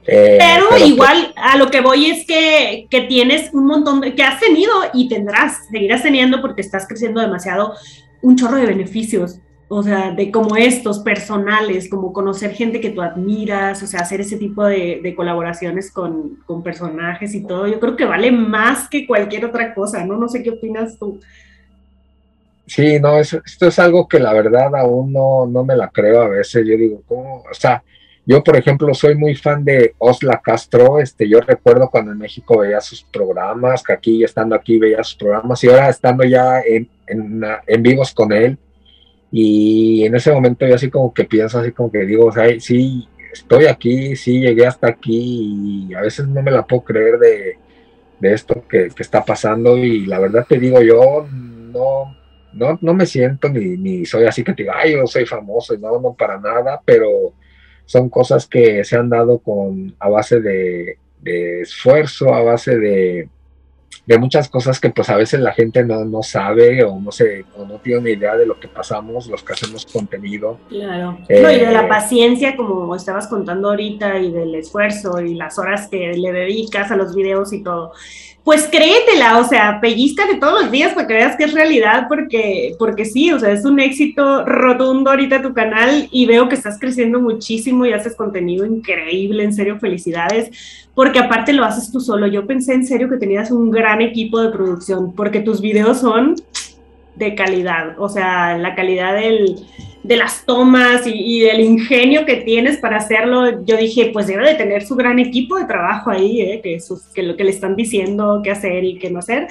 Eh, 0.06 0.36
pero, 0.38 0.68
pues 0.70 0.86
igual 0.86 1.32
a 1.36 1.56
lo 1.56 1.70
que 1.70 1.80
voy 1.80 2.06
es 2.06 2.26
que, 2.26 2.86
que, 2.90 3.02
tienes 3.02 3.52
un 3.52 3.66
montón 3.66 4.00
de, 4.00 4.14
que 4.14 4.22
has 4.22 4.40
tenido 4.40 4.72
y 4.94 5.08
tendrás, 5.08 5.66
seguirás 5.70 6.02
teniendo 6.02 6.40
porque 6.40 6.62
estás 6.62 6.86
creciendo 6.88 7.20
demasiado, 7.20 7.74
un 8.22 8.36
chorro 8.36 8.56
de 8.56 8.66
beneficios, 8.66 9.40
o 9.68 9.82
sea, 9.82 10.10
de 10.10 10.32
como 10.32 10.56
estos 10.56 10.98
personales, 10.98 11.88
como 11.88 12.12
conocer 12.12 12.52
gente 12.52 12.80
que 12.80 12.90
tú 12.90 13.02
admiras, 13.02 13.82
o 13.82 13.86
sea, 13.86 14.00
hacer 14.00 14.20
ese 14.20 14.36
tipo 14.36 14.64
de, 14.64 15.00
de 15.02 15.14
colaboraciones 15.14 15.92
con, 15.92 16.38
con, 16.46 16.62
personajes 16.62 17.34
y 17.34 17.46
todo, 17.46 17.68
yo 17.68 17.78
creo 17.78 17.94
que 17.94 18.04
vale 18.04 18.32
más 18.32 18.88
que 18.88 19.06
cualquier 19.06 19.44
otra 19.44 19.72
cosa, 19.74 20.04
¿no? 20.04 20.16
No 20.16 20.28
sé 20.28 20.42
qué 20.42 20.50
opinas 20.50 20.98
tú. 20.98 21.20
Sí, 22.66 22.98
no, 23.00 23.18
esto 23.18 23.66
es 23.66 23.78
algo 23.78 24.08
que 24.08 24.18
la 24.18 24.32
verdad 24.32 24.74
aún 24.76 25.12
no, 25.12 25.46
no 25.46 25.64
me 25.64 25.76
la 25.76 25.88
creo 25.88 26.22
a 26.22 26.28
veces, 26.28 26.66
yo 26.66 26.76
digo, 26.76 27.02
¿cómo? 27.06 27.44
O 27.48 27.54
sea, 27.54 27.82
yo, 28.30 28.44
por 28.44 28.56
ejemplo, 28.56 28.94
soy 28.94 29.16
muy 29.16 29.34
fan 29.34 29.64
de 29.64 29.96
Osla 29.98 30.40
Castro. 30.40 31.00
Este, 31.00 31.28
yo 31.28 31.40
recuerdo 31.40 31.90
cuando 31.90 32.12
en 32.12 32.18
México 32.18 32.58
veía 32.60 32.80
sus 32.80 33.02
programas, 33.02 33.82
que 33.82 33.92
aquí, 33.92 34.22
estando 34.22 34.54
aquí, 34.54 34.78
veía 34.78 35.02
sus 35.02 35.16
programas, 35.16 35.64
y 35.64 35.68
ahora 35.68 35.88
estando 35.88 36.22
ya 36.22 36.60
en, 36.60 36.88
en, 37.08 37.82
vivos 37.82 38.14
con 38.14 38.30
él. 38.30 38.56
Y 39.32 40.04
en 40.04 40.14
ese 40.14 40.30
momento 40.30 40.64
yo 40.64 40.76
así 40.76 40.88
como 40.88 41.12
que 41.12 41.24
pienso, 41.24 41.58
así 41.58 41.72
como 41.72 41.90
que 41.90 42.06
digo, 42.06 42.26
o 42.26 42.32
sea, 42.32 42.44
sí, 42.60 43.08
estoy 43.32 43.66
aquí, 43.66 44.14
sí, 44.14 44.38
llegué 44.38 44.64
hasta 44.64 44.86
aquí, 44.86 45.88
y 45.88 45.94
a 45.94 46.02
veces 46.02 46.28
no 46.28 46.40
me 46.40 46.52
la 46.52 46.64
puedo 46.64 46.84
creer 46.84 47.18
de, 47.18 47.58
de 48.20 48.32
esto 48.32 48.64
que, 48.68 48.90
que, 48.90 49.02
está 49.02 49.24
pasando. 49.24 49.76
Y 49.76 50.06
la 50.06 50.20
verdad 50.20 50.46
te 50.48 50.60
digo, 50.60 50.80
yo 50.82 51.26
no, 51.32 52.16
no, 52.52 52.78
no 52.80 52.94
me 52.94 53.06
siento 53.06 53.48
ni, 53.48 53.76
ni 53.76 54.06
soy 54.06 54.26
así 54.26 54.44
que 54.44 54.52
te 54.52 54.62
digo, 54.62 54.74
ay, 54.76 54.92
yo 54.92 55.04
soy 55.08 55.26
famoso, 55.26 55.76
no, 55.78 56.00
no 56.00 56.14
para 56.14 56.38
nada, 56.38 56.80
pero 56.84 57.32
son 57.90 58.08
cosas 58.08 58.46
que 58.46 58.84
se 58.84 58.96
han 58.96 59.08
dado 59.08 59.40
con, 59.40 59.96
a 59.98 60.08
base 60.08 60.40
de, 60.40 60.96
esfuerzo, 61.24 62.32
a 62.32 62.40
base 62.40 62.78
de, 62.78 63.28
de, 64.06 64.18
muchas 64.18 64.48
cosas 64.48 64.78
que 64.78 64.90
pues 64.90 65.10
a 65.10 65.16
veces 65.16 65.40
la 65.40 65.52
gente 65.52 65.82
no, 65.82 66.04
no 66.04 66.22
sabe 66.22 66.84
o 66.84 67.00
no, 67.00 67.10
se, 67.10 67.44
o 67.56 67.64
no 67.64 67.80
tiene 67.80 67.98
una 67.98 68.10
idea 68.10 68.36
de 68.36 68.46
lo 68.46 68.60
que 68.60 68.68
pasamos, 68.68 69.26
los 69.26 69.42
que 69.42 69.54
hacemos 69.54 69.86
contenido. 69.86 70.60
Claro. 70.68 71.18
y 71.28 71.34
de 71.34 71.72
la 71.72 71.86
eh, 71.86 71.88
paciencia, 71.88 72.54
como 72.54 72.94
estabas 72.94 73.26
contando 73.26 73.70
ahorita, 73.70 74.20
y 74.20 74.30
del 74.30 74.54
esfuerzo 74.54 75.20
y 75.20 75.34
las 75.34 75.58
horas 75.58 75.88
que 75.88 76.12
le 76.12 76.30
dedicas 76.30 76.92
a 76.92 76.96
los 76.96 77.12
videos 77.16 77.52
y 77.52 77.64
todo 77.64 77.92
pues 78.44 78.68
créetela, 78.68 79.38
o 79.38 79.44
sea, 79.44 79.80
pellizcate 79.80 80.36
todos 80.36 80.62
los 80.62 80.70
días 80.70 80.94
para 80.94 81.06
que 81.06 81.14
veas 81.14 81.36
que 81.36 81.44
es 81.44 81.52
realidad, 81.52 82.06
porque, 82.08 82.74
porque 82.78 83.04
sí, 83.04 83.30
o 83.32 83.38
sea, 83.38 83.52
es 83.52 83.64
un 83.64 83.78
éxito 83.78 84.44
rotundo 84.46 85.10
ahorita 85.10 85.42
tu 85.42 85.52
canal 85.52 86.08
y 86.10 86.24
veo 86.24 86.48
que 86.48 86.54
estás 86.54 86.78
creciendo 86.78 87.20
muchísimo 87.20 87.84
y 87.84 87.92
haces 87.92 88.16
contenido 88.16 88.64
increíble, 88.64 89.44
en 89.44 89.52
serio, 89.52 89.78
felicidades, 89.78 90.86
porque 90.94 91.18
aparte 91.18 91.52
lo 91.52 91.64
haces 91.64 91.92
tú 91.92 92.00
solo. 92.00 92.26
Yo 92.26 92.46
pensé 92.46 92.72
en 92.72 92.86
serio 92.86 93.10
que 93.10 93.18
tenías 93.18 93.50
un 93.50 93.70
gran 93.70 94.00
equipo 94.00 94.40
de 94.40 94.48
producción, 94.48 95.14
porque 95.14 95.40
tus 95.40 95.60
videos 95.60 96.00
son 96.00 96.34
de 97.16 97.34
calidad, 97.34 97.96
o 97.98 98.08
sea, 98.08 98.56
la 98.56 98.74
calidad 98.74 99.14
del, 99.14 99.56
de 100.02 100.16
las 100.16 100.44
tomas 100.46 101.02
y, 101.06 101.40
del 101.40 101.60
ingenio 101.60 102.24
que 102.24 102.36
tienes 102.36 102.78
para 102.78 102.96
hacerlo, 102.96 103.64
yo 103.64 103.76
dije, 103.76 104.10
pues 104.12 104.26
debe 104.26 104.48
de 104.48 104.54
tener 104.54 104.84
su 104.84 104.96
gran 104.96 105.18
equipo 105.18 105.58
de 105.58 105.66
trabajo 105.66 106.10
ahí, 106.10 106.40
¿eh? 106.40 106.60
que, 106.62 106.80
sus, 106.80 107.02
que 107.08 107.22
lo 107.22 107.36
que 107.36 107.44
le 107.44 107.50
están 107.50 107.76
diciendo 107.76 108.40
qué 108.42 108.50
hacer 108.50 108.84
y 108.84 108.98
qué 108.98 109.10
no 109.10 109.18
hacer. 109.18 109.48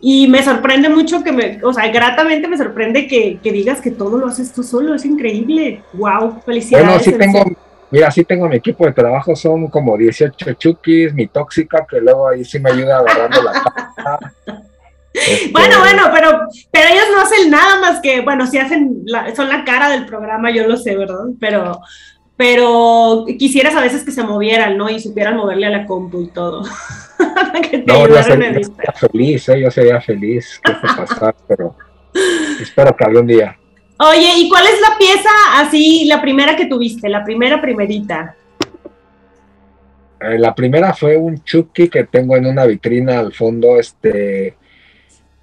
Y 0.00 0.28
me 0.28 0.42
sorprende 0.42 0.88
mucho 0.88 1.22
que 1.22 1.32
me, 1.32 1.60
o 1.62 1.72
sea, 1.74 1.88
gratamente 1.92 2.48
me 2.48 2.56
sorprende 2.56 3.06
que, 3.06 3.38
que 3.42 3.52
digas 3.52 3.82
que 3.82 3.90
todo 3.90 4.16
lo 4.18 4.26
haces 4.26 4.52
tú 4.52 4.62
solo, 4.62 4.94
es 4.94 5.04
increíble. 5.04 5.82
¡Wow! 5.92 6.40
Felicidades. 6.46 6.86
Bueno, 6.86 7.00
sí 7.02 7.12
tengo, 7.12 7.44
mira, 7.90 8.10
sí 8.10 8.24
tengo 8.24 8.48
mi 8.48 8.56
equipo 8.56 8.86
de 8.86 8.92
trabajo, 8.92 9.36
son 9.36 9.68
como 9.68 9.98
18 9.98 10.54
chukis, 10.54 11.12
mi 11.12 11.26
tóxica, 11.26 11.86
que 11.88 12.00
luego 12.00 12.28
ahí 12.28 12.44
sí 12.46 12.58
me 12.58 12.70
ayuda 12.70 13.00
agarrando 13.00 13.42
la. 13.42 14.62
Este, 15.12 15.50
bueno, 15.50 15.80
bueno, 15.80 16.02
pero, 16.14 16.40
pero 16.70 16.88
ellos 16.88 17.06
no 17.12 17.20
hacen 17.20 17.50
nada 17.50 17.80
más 17.80 18.00
que, 18.00 18.20
bueno, 18.20 18.46
si 18.46 18.58
hacen, 18.58 19.04
son 19.34 19.48
la 19.48 19.64
cara 19.64 19.90
del 19.90 20.06
programa, 20.06 20.50
yo 20.50 20.66
lo 20.68 20.76
sé, 20.76 20.96
¿verdad? 20.96 21.24
Pero, 21.40 21.80
pero 22.36 23.24
quisieras 23.38 23.74
a 23.74 23.80
veces 23.80 24.04
que 24.04 24.12
se 24.12 24.22
movieran, 24.22 24.76
¿no? 24.76 24.88
Y 24.88 25.00
supieran 25.00 25.36
moverle 25.36 25.66
a 25.66 25.70
la 25.70 25.86
compu 25.86 26.22
y 26.22 26.28
todo. 26.28 26.62
no, 27.86 28.08
yo 28.08 28.22
sería, 28.22 28.52
feliz, 28.94 29.48
¿eh? 29.48 29.60
yo 29.60 29.70
sería 29.70 30.00
feliz 30.00 30.60
que 30.62 30.72
pasara, 30.96 31.34
pero 31.48 31.74
espero 32.60 32.94
que 32.96 33.04
algún 33.04 33.26
día. 33.26 33.56
Oye, 33.98 34.32
¿y 34.36 34.48
cuál 34.48 34.64
es 34.66 34.80
la 34.80 34.96
pieza 34.96 35.28
así, 35.56 36.06
la 36.06 36.22
primera 36.22 36.56
que 36.56 36.66
tuviste, 36.66 37.08
la 37.08 37.22
primera 37.22 37.60
primerita? 37.60 38.36
Eh, 40.20 40.38
la 40.38 40.54
primera 40.54 40.94
fue 40.94 41.16
un 41.16 41.42
Chucky 41.42 41.88
que 41.88 42.04
tengo 42.04 42.36
en 42.36 42.46
una 42.46 42.64
vitrina 42.64 43.18
al 43.18 43.34
fondo, 43.34 43.78
este, 43.78 44.56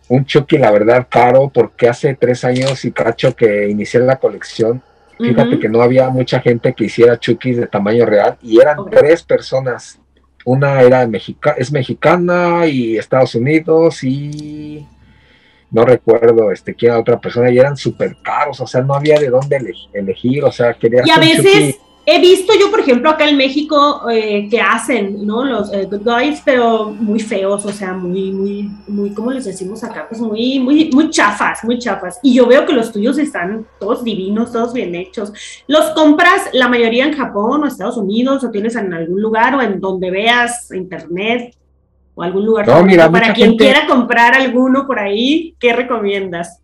un 0.10 0.26
Chucky, 0.26 0.58
la 0.58 0.72
verdad, 0.72 1.08
caro, 1.10 1.50
porque 1.54 1.90
hace 1.90 2.16
tres 2.16 2.44
años 2.44 2.86
y 2.86 2.92
cacho 2.92 3.36
que 3.36 3.70
inicié 3.70 4.00
la 4.00 4.18
colección. 4.18 4.82
Fíjate 5.18 5.60
que 5.60 5.68
no 5.68 5.82
había 5.82 6.10
mucha 6.10 6.40
gente 6.40 6.74
que 6.74 6.86
hiciera 6.86 7.20
Chucky 7.20 7.54
de 7.54 7.66
tamaño 7.68 8.06
real 8.06 8.38
y 8.42 8.60
eran 8.62 8.78
tres 8.90 9.24
personas. 9.24 10.00
Una 10.46 10.82
era 10.82 11.06
mexica 11.08 11.56
es 11.58 11.72
mexicana 11.72 12.68
y 12.68 12.98
Estados 12.98 13.34
Unidos 13.34 14.04
y 14.04 14.88
no 15.72 15.84
recuerdo 15.84 16.52
este 16.52 16.76
quién 16.76 16.92
era 16.92 17.02
otra 17.02 17.20
persona 17.20 17.50
y 17.50 17.58
eran 17.58 17.76
súper 17.76 18.16
caros, 18.24 18.62
o 18.62 18.68
sea, 18.68 18.82
no 18.82 18.94
había 18.94 19.20
de 19.20 19.30
dónde 19.30 19.60
elegir, 19.92 20.44
o 20.44 20.52
sea, 20.52 20.74
quería... 20.74 21.02
Y 21.06 21.10
a 21.10 21.18
veces 21.18 21.78
He 22.10 22.22
visto 22.22 22.54
yo, 22.58 22.72
por 22.72 22.80
ejemplo, 22.80 23.10
acá 23.10 23.28
en 23.28 23.36
México 23.36 24.10
eh, 24.10 24.48
que 24.50 24.62
hacen, 24.62 25.26
¿no? 25.28 25.44
Los 25.44 25.74
eh, 25.74 25.90
good 25.92 26.04
guys, 26.06 26.42
pero 26.46 26.92
muy 26.98 27.20
feos, 27.20 27.66
o 27.66 27.72
sea, 27.74 27.92
muy, 27.92 28.32
muy, 28.32 28.72
muy, 28.88 29.10
¿cómo 29.14 29.30
les 29.30 29.44
decimos 29.44 29.84
acá? 29.84 30.06
Pues 30.08 30.22
muy, 30.22 30.58
muy, 30.58 30.90
muy 30.94 31.10
chafas, 31.10 31.66
muy 31.66 31.78
chafas. 31.78 32.18
Y 32.24 32.34
yo 32.34 32.48
veo 32.48 32.66
que 32.66 32.72
los 32.72 32.94
tuyos 32.94 33.18
están 33.18 33.68
todos 33.78 34.06
divinos, 34.06 34.54
todos 34.54 34.72
bien 34.72 34.96
hechos. 34.96 35.34
¿Los 35.68 35.90
compras 35.90 36.44
la 36.54 36.70
mayoría 36.70 37.04
en 37.04 37.12
Japón 37.12 37.66
o 37.66 37.68
Estados 37.68 37.98
Unidos 37.98 38.42
o 38.42 38.52
tienes 38.52 38.78
en 38.78 38.94
algún 38.94 39.22
lugar 39.22 39.56
o 39.56 39.62
en 39.62 39.82
donde 39.82 40.10
veas 40.10 40.72
internet 40.72 41.58
o 42.16 42.24
algún 42.24 42.46
lugar? 42.46 42.70
No, 42.70 42.86
mira, 42.86 43.12
para 43.12 43.34
quien 43.34 43.58
quiera 43.58 43.86
comprar 43.86 44.34
alguno 44.34 44.88
por 44.88 44.98
ahí, 44.98 45.58
¿qué 45.60 45.74
recomiendas? 45.74 46.62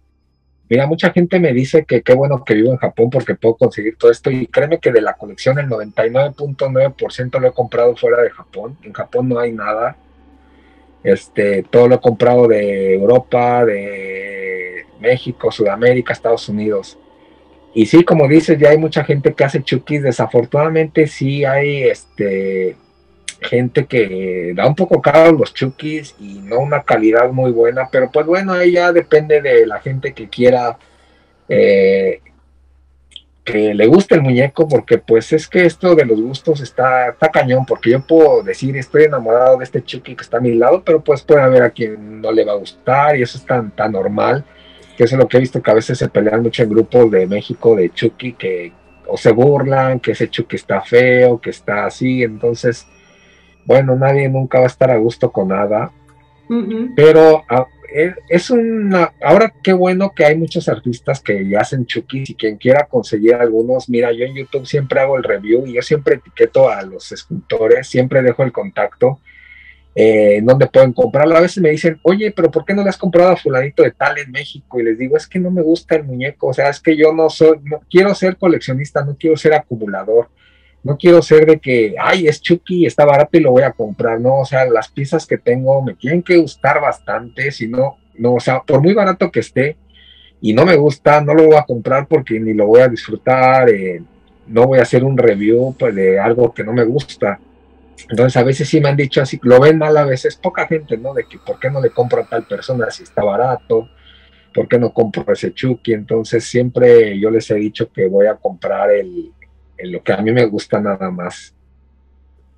Mira, 0.74 0.88
mucha 0.88 1.12
gente 1.12 1.40
me 1.40 1.54
dice 1.54 1.86
que 1.86 2.02
qué 2.02 2.16
bueno 2.16 2.44
que 2.44 2.56
vivo 2.56 2.72
en 2.72 2.78
Japón 2.78 3.12
porque 3.12 3.36
puedo 3.36 3.58
conseguir 3.58 3.96
todo 3.96 4.10
esto 4.10 4.32
y 4.32 4.48
créeme 4.48 4.80
que 4.80 4.92
de 4.92 5.02
la 5.02 5.14
colección 5.14 5.60
el 5.60 5.68
99.9% 5.70 7.40
lo 7.40 7.48
he 7.48 7.52
comprado 7.52 7.96
fuera 7.96 8.24
de 8.24 8.32
Japón. 8.32 8.76
En 8.82 8.92
Japón 8.92 9.30
no 9.30 9.38
hay 9.38 9.52
nada. 9.52 9.96
Este, 11.04 11.62
todo 11.62 11.88
lo 11.88 11.94
he 11.94 12.00
comprado 12.00 12.48
de 12.48 12.96
Europa, 12.96 13.64
de 13.66 14.88
México, 15.00 15.52
Sudamérica, 15.52 16.12
Estados 16.12 16.50
Unidos. 16.50 16.98
Y 17.76 17.86
sí, 17.86 18.04
como 18.04 18.28
dices, 18.28 18.58
ya 18.58 18.70
hay 18.70 18.80
mucha 18.80 19.04
gente 19.04 19.36
que 19.36 19.44
hace 19.44 19.62
chukis. 19.62 20.02
Desafortunadamente 20.02 21.06
sí 21.06 21.46
hay 21.46 21.84
este 21.84 22.78
gente 23.44 23.86
que 23.86 24.54
da 24.56 24.68
un 24.68 24.76
poco 24.76 25.02
caro 25.02 25.32
los 25.34 25.54
chukis 25.54 26.16
y 26.20 26.40
no 26.40 26.60
una 26.60 26.84
calidad 26.84 27.32
muy 27.32 27.52
buena, 27.52 27.90
pero 27.92 28.12
pues 28.12 28.26
bueno, 28.26 28.54
ahí 28.54 28.74
ya 28.74 28.92
depende 28.92 29.42
de 29.42 29.66
la 29.68 29.80
gente 29.80 30.14
que 30.14 30.30
quiera 30.30 30.78
eh, 31.50 32.22
que 33.44 33.74
le 33.74 33.88
guste 33.88 34.16
el 34.16 34.22
muñeco, 34.22 34.68
porque 34.68 34.98
pues 34.98 35.34
es 35.34 35.48
que 35.48 35.66
esto 35.66 35.96
de 35.96 36.06
los 36.06 36.20
gustos 36.22 36.62
está, 36.62 37.10
está 37.10 37.30
cañón, 37.30 37.66
porque 37.66 37.92
yo 37.92 38.02
puedo 38.02 38.42
decir 38.42 38.78
estoy 38.78 39.04
enamorado 39.04 39.58
de 39.58 39.66
este 39.66 39.84
chuki 39.84 40.16
que 40.16 40.22
está 40.24 40.38
a 40.38 40.42
mi 40.42 40.54
lado, 40.54 40.84
pero 40.84 41.04
pues 41.04 41.24
puede 41.24 41.42
haber 41.42 41.64
a 41.64 41.70
quien 41.72 42.22
no 42.22 42.32
le 42.32 42.46
va 42.46 42.54
a 42.54 42.58
gustar 42.58 43.18
y 43.18 43.22
eso 43.22 43.38
es 43.38 43.46
tan, 43.46 43.72
tan 43.72 43.92
normal, 43.92 44.46
que 44.98 45.04
es 45.04 45.12
lo 45.14 45.28
que 45.28 45.38
he 45.38 45.42
visto 45.42 45.62
que 45.62 45.72
a 45.72 45.76
veces 45.76 45.98
se 45.98 46.08
pelean 46.08 46.42
mucho 46.42 46.64
en 46.64 46.70
grupos 46.70 47.12
de 47.12 47.28
México 47.28 47.76
de 47.76 47.90
chuki 47.90 48.34
que 48.34 48.72
o 49.08 49.18
se 49.18 49.32
burlan, 49.32 50.00
que 50.00 50.12
ese 50.12 50.30
chuki 50.30 50.56
está 50.56 50.82
feo, 50.82 51.40
que 51.42 51.50
está 51.50 51.86
así, 51.86 52.24
entonces 52.24 52.88
bueno, 53.66 53.96
nadie 53.96 54.30
nunca 54.30 54.60
va 54.60 54.66
a 54.66 54.68
estar 54.68 54.92
a 54.92 54.98
gusto 54.98 55.32
con 55.32 55.50
nada, 55.50 55.92
pero 56.96 57.44
ah, 57.50 57.66
es 58.30 58.50
una, 58.50 59.14
ahora 59.22 59.54
qué 59.64 59.74
bueno 59.74 60.14
que 60.16 60.26
hay 60.26 60.36
muchos 60.36 60.68
artistas 60.68 61.22
que 61.22 61.56
hacen 61.58 61.86
chukis 61.86 62.32
y 62.32 62.36
quien 62.36 62.58
quiera 62.58 62.86
conseguir 62.86 63.36
algunos, 63.36 63.88
mira, 63.90 64.12
yo 64.12 64.26
en 64.26 64.36
YouTube 64.36 64.66
siempre 64.66 65.00
hago 65.00 65.18
el 65.18 65.24
review 65.24 65.66
y 65.68 65.74
yo 65.74 65.82
siempre 65.82 66.16
etiqueto 66.16 66.70
a 66.70 66.82
los 66.84 67.12
escultores, 67.12 67.88
siempre 67.88 68.22
dejo 68.22 68.44
el 68.44 68.52
contacto 68.52 69.20
eh, 69.96 70.42
donde 70.44 70.68
pueden 70.68 70.92
comprarlo. 70.92 71.38
A 71.38 71.42
veces 71.42 71.62
me 71.62 71.70
dicen, 71.70 72.00
oye, 72.02 72.32
pero 72.32 72.50
¿por 72.50 72.66
qué 72.66 72.74
no 72.74 72.84
le 72.84 72.90
has 72.90 72.98
comprado 72.98 73.32
a 73.32 73.38
fulanito 73.38 73.84
de 73.84 73.92
tal 73.92 74.18
en 74.18 74.32
México? 74.32 74.80
Y 74.80 74.84
les 74.84 74.98
digo, 74.98 75.16
es 75.16 75.28
que 75.28 75.40
no 75.40 75.52
me 75.52 75.62
gusta 75.62 75.96
el 75.96 76.04
muñeco, 76.04 76.48
o 76.48 76.54
sea, 76.54 76.70
es 76.70 76.80
que 76.80 76.98
yo 76.98 77.14
no 77.14 77.30
soy, 77.30 77.60
no 77.64 77.82
quiero 77.90 78.16
ser 78.16 78.38
coleccionista, 78.38 79.06
no 79.06 79.16
quiero 79.18 79.38
ser 79.38 79.54
acumulador 79.54 80.30
no 80.84 80.98
quiero 80.98 81.22
ser 81.22 81.46
de 81.46 81.60
que, 81.60 81.96
ay, 82.00 82.28
es 82.28 82.42
Chucky, 82.42 82.86
está 82.86 83.06
barato 83.06 83.38
y 83.38 83.42
lo 83.42 83.52
voy 83.52 83.64
a 83.64 83.72
comprar, 83.72 84.20
no, 84.20 84.40
o 84.40 84.46
sea, 84.46 84.66
las 84.66 84.90
piezas 84.90 85.26
que 85.26 85.38
tengo 85.38 85.82
me 85.82 85.94
tienen 85.94 86.22
que 86.22 86.38
gustar 86.38 86.82
bastante, 86.82 87.52
si 87.52 87.68
no, 87.68 87.98
no, 88.16 88.36
o 88.36 88.40
sea, 88.40 88.62
por 88.62 88.82
muy 88.82 88.94
barato 88.94 89.32
que 89.32 89.40
esté 89.40 89.78
y 90.42 90.54
no 90.54 90.66
me 90.66 90.76
gusta, 90.76 91.22
no 91.22 91.34
lo 91.34 91.46
voy 91.46 91.56
a 91.56 91.64
comprar 91.64 92.06
porque 92.06 92.38
ni 92.38 92.54
lo 92.54 92.68
voy 92.68 92.82
a 92.82 92.90
disfrutar, 92.90 93.70
eh, 93.70 94.02
no 94.48 94.68
voy 94.68 94.80
a 94.80 94.82
hacer 94.82 95.06
un 95.06 95.18
review 95.18 95.74
pues, 95.80 95.96
de 95.96 96.20
algo 96.20 96.54
que 96.54 96.66
no 96.66 96.74
me 96.74 96.84
gusta. 96.84 97.40
Entonces 98.10 98.36
a 98.36 98.44
veces 98.44 98.68
sí 98.68 98.82
me 98.82 98.90
han 98.90 98.98
dicho 98.98 99.22
así, 99.22 99.40
lo 99.42 99.62
ven 99.62 99.78
mal 99.78 99.96
a 99.96 100.04
veces, 100.04 100.36
poca 100.36 100.68
gente, 100.68 100.98
¿no? 100.98 101.14
De 101.14 101.24
que 101.24 101.38
por 101.38 101.60
qué 101.60 101.72
no 101.72 101.80
le 101.80 101.92
compro 101.92 102.22
a 102.22 102.26
tal 102.26 102.44
persona 102.44 102.92
si 102.92 103.04
está 103.04 103.24
barato, 103.24 103.88
por 104.54 104.68
qué 104.68 104.78
no 104.78 104.94
compro 104.94 105.24
ese 105.32 105.54
Chucky. 105.54 105.94
Entonces 105.94 106.44
siempre 106.44 107.18
yo 107.18 107.30
les 107.30 107.50
he 107.50 107.56
dicho 107.56 107.90
que 107.90 108.08
voy 108.08 108.28
a 108.28 108.36
comprar 108.36 108.92
el, 108.92 109.32
en 109.78 109.92
lo 109.92 110.02
que 110.02 110.14
a 110.14 110.18
mí 110.18 110.32
me 110.32 110.46
gusta 110.46 110.80
nada 110.80 111.10
más. 111.12 111.54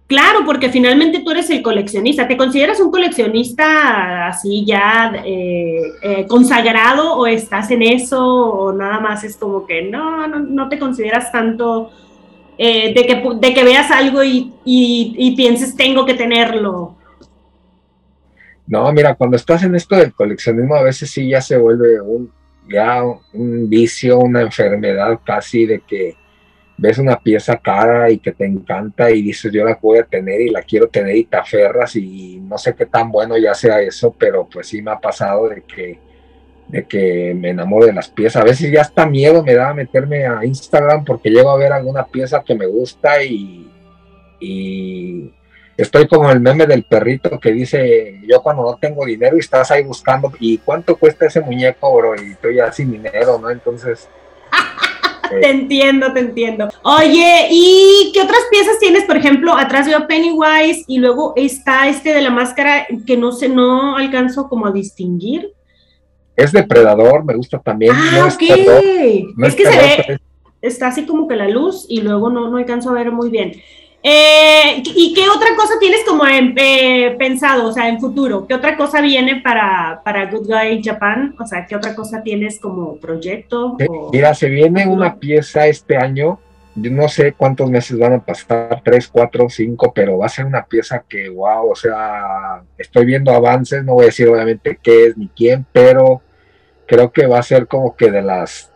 Claro, 0.07 0.41
porque 0.45 0.69
finalmente 0.69 1.21
tú 1.21 1.31
eres 1.31 1.49
el 1.49 1.63
coleccionista. 1.63 2.27
¿Te 2.27 2.37
consideras 2.37 2.79
un 2.79 2.91
coleccionista 2.91 4.27
así 4.27 4.63
ya 4.63 5.11
eh, 5.25 5.81
eh, 6.03 6.27
consagrado 6.27 7.17
o 7.17 7.25
estás 7.25 7.71
en 7.71 7.81
eso 7.81 8.23
o 8.23 8.71
nada 8.71 8.99
más 8.99 9.23
es 9.23 9.35
como 9.35 9.65
que 9.65 9.81
no, 9.81 10.27
no, 10.27 10.69
te 10.69 10.77
consideras 10.77 11.31
tanto 11.31 11.89
eh, 12.55 12.93
de, 12.93 13.05
que, 13.07 13.23
de 13.35 13.53
que 13.55 13.63
veas 13.63 13.89
algo 13.89 14.23
y, 14.23 14.53
y, 14.63 15.35
pienses 15.35 15.75
tengo 15.75 16.05
que 16.05 16.13
tenerlo? 16.13 16.95
No, 18.67 18.91
mira, 18.93 19.15
cuando 19.15 19.37
estás 19.37 19.63
en 19.63 19.73
esto 19.73 19.95
del 19.95 20.13
coleccionismo 20.13 20.75
a 20.75 20.83
veces 20.83 21.09
sí 21.09 21.29
ya 21.29 21.41
se 21.41 21.57
vuelve 21.57 21.99
un, 21.99 22.31
ya 22.69 23.03
un 23.33 23.69
vicio, 23.69 24.19
una 24.19 24.41
enfermedad 24.41 25.19
casi 25.25 25.65
de 25.65 25.79
que 25.79 26.15
ves 26.77 26.97
una 26.97 27.17
pieza 27.19 27.57
cara 27.57 28.09
y 28.09 28.19
que 28.19 28.33
te 28.33 28.45
encanta 28.45 29.09
y 29.09 29.21
dices 29.21 29.51
yo 29.51 29.63
la 29.63 29.77
voy 29.81 29.99
a 29.99 30.03
tener 30.03 30.41
y 30.41 30.49
la 30.49 30.61
quiero 30.61 30.87
tener 30.87 31.15
y 31.15 31.23
te 31.23 31.37
aferras 31.37 31.95
y 31.95 32.37
no 32.41 32.57
sé 32.57 32.75
qué 32.75 32.85
tan 32.85 33.11
bueno 33.11 33.37
ya 33.37 33.53
sea 33.53 33.81
eso, 33.81 34.13
pero 34.17 34.47
pues 34.51 34.67
sí 34.67 34.81
me 34.81 34.91
ha 34.91 34.99
pasado 34.99 35.47
de 35.47 35.61
que, 35.61 35.99
de 36.67 36.85
que 36.85 37.33
me 37.33 37.51
enamoro 37.51 37.85
de 37.85 37.93
las 37.93 38.09
piezas. 38.09 38.41
A 38.41 38.45
veces 38.45 38.71
ya 38.71 38.81
hasta 38.81 39.05
miedo 39.05 39.43
me 39.43 39.53
da 39.53 39.73
meterme 39.73 40.25
a 40.25 40.43
Instagram 40.43 41.05
porque 41.05 41.29
llego 41.29 41.49
a 41.49 41.57
ver 41.57 41.71
alguna 41.71 42.05
pieza 42.05 42.43
que 42.43 42.55
me 42.55 42.65
gusta 42.65 43.23
y, 43.23 43.71
y 44.41 45.33
estoy 45.77 46.07
como 46.07 46.29
el 46.29 46.41
meme 46.41 46.67
del 46.67 46.83
perrito 46.83 47.39
que 47.39 47.53
dice 47.53 48.19
yo 48.27 48.41
cuando 48.43 48.63
no 48.63 48.77
tengo 48.77 49.05
dinero 49.05 49.37
y 49.37 49.39
estás 49.39 49.71
ahí 49.71 49.83
buscando 49.83 50.31
y 50.41 50.57
cuánto 50.57 50.97
cuesta 50.97 51.25
ese 51.25 51.39
muñeco, 51.39 51.95
bro, 51.95 52.15
y 52.21 52.31
estoy 52.31 52.55
ya 52.55 52.69
sin 52.73 52.91
dinero, 52.91 53.39
¿no? 53.39 53.49
Entonces... 53.49 54.09
te 55.29 55.49
entiendo, 55.49 56.13
te 56.13 56.19
entiendo. 56.19 56.67
Oye, 56.83 57.47
¿y 57.49 58.11
qué 58.13 58.21
otras 58.21 58.41
piezas 58.49 58.79
tienes? 58.79 59.03
Por 59.05 59.17
ejemplo, 59.17 59.55
atrás 59.55 59.87
veo 59.87 60.07
Pennywise 60.07 60.83
y 60.87 60.99
luego 60.99 61.33
está 61.35 61.87
este 61.87 62.13
de 62.13 62.21
la 62.21 62.29
máscara 62.29 62.87
que 63.05 63.17
no 63.17 63.31
sé, 63.31 63.49
no 63.49 63.97
alcanzo 63.97 64.47
como 64.49 64.67
a 64.67 64.71
distinguir. 64.71 65.53
Es 66.35 66.51
depredador, 66.51 67.23
me 67.23 67.35
gusta 67.35 67.59
también. 67.59 67.93
Ah, 67.95 68.29
ok. 68.31 68.41
es 69.45 69.55
que 69.55 69.65
se 69.65 69.77
ve, 69.77 70.19
está 70.61 70.87
así 70.87 71.05
como 71.05 71.27
que 71.27 71.35
la 71.35 71.47
luz 71.47 71.85
y 71.87 72.01
luego 72.01 72.29
no, 72.29 72.49
no 72.49 72.57
alcanzo 72.57 72.89
a 72.89 72.93
ver 72.93 73.11
muy 73.11 73.29
bien. 73.29 73.53
Eh, 74.07 74.83
¿Y 74.85 75.15
qué 75.15 75.27
otra 75.27 75.55
cosa 75.55 75.79
tienes 75.79 76.01
como 76.05 76.25
eh, 76.27 77.15
pensado, 77.17 77.67
o 77.67 77.71
sea, 77.71 77.89
en 77.89 77.99
futuro? 77.99 78.45
¿Qué 78.45 78.53
otra 78.53 78.77
cosa 78.77 79.01
viene 79.01 79.41
para, 79.41 79.99
para 80.05 80.29
Good 80.29 80.45
Guy 80.45 80.83
Japan? 80.83 81.33
O 81.39 81.47
sea, 81.47 81.65
¿qué 81.65 81.75
otra 81.75 81.95
cosa 81.95 82.21
tienes 82.21 82.59
como 82.59 82.97
proyecto? 82.97 83.75
Mira, 84.13 84.35
se 84.35 84.47
viene 84.47 84.85
una 84.85 85.15
pieza 85.15 85.65
este 85.65 85.97
año, 85.97 86.39
yo 86.75 86.91
no 86.91 87.09
sé 87.09 87.33
cuántos 87.33 87.67
meses 87.71 87.97
van 87.97 88.13
a 88.13 88.19
pasar, 88.19 88.79
tres, 88.83 89.07
cuatro, 89.07 89.49
cinco, 89.49 89.91
pero 89.91 90.19
va 90.19 90.27
a 90.27 90.29
ser 90.29 90.45
una 90.45 90.63
pieza 90.63 91.03
que, 91.09 91.27
wow, 91.29 91.71
o 91.71 91.75
sea, 91.75 92.61
estoy 92.77 93.05
viendo 93.05 93.31
avances, 93.31 93.83
no 93.83 93.95
voy 93.95 94.03
a 94.03 94.07
decir 94.07 94.27
obviamente 94.27 94.77
qué 94.83 95.07
es 95.07 95.17
ni 95.17 95.29
quién, 95.29 95.65
pero 95.71 96.21
creo 96.85 97.11
que 97.11 97.25
va 97.25 97.39
a 97.39 97.43
ser 97.43 97.65
como 97.65 97.95
que 97.95 98.11
de 98.11 98.21
las 98.21 98.69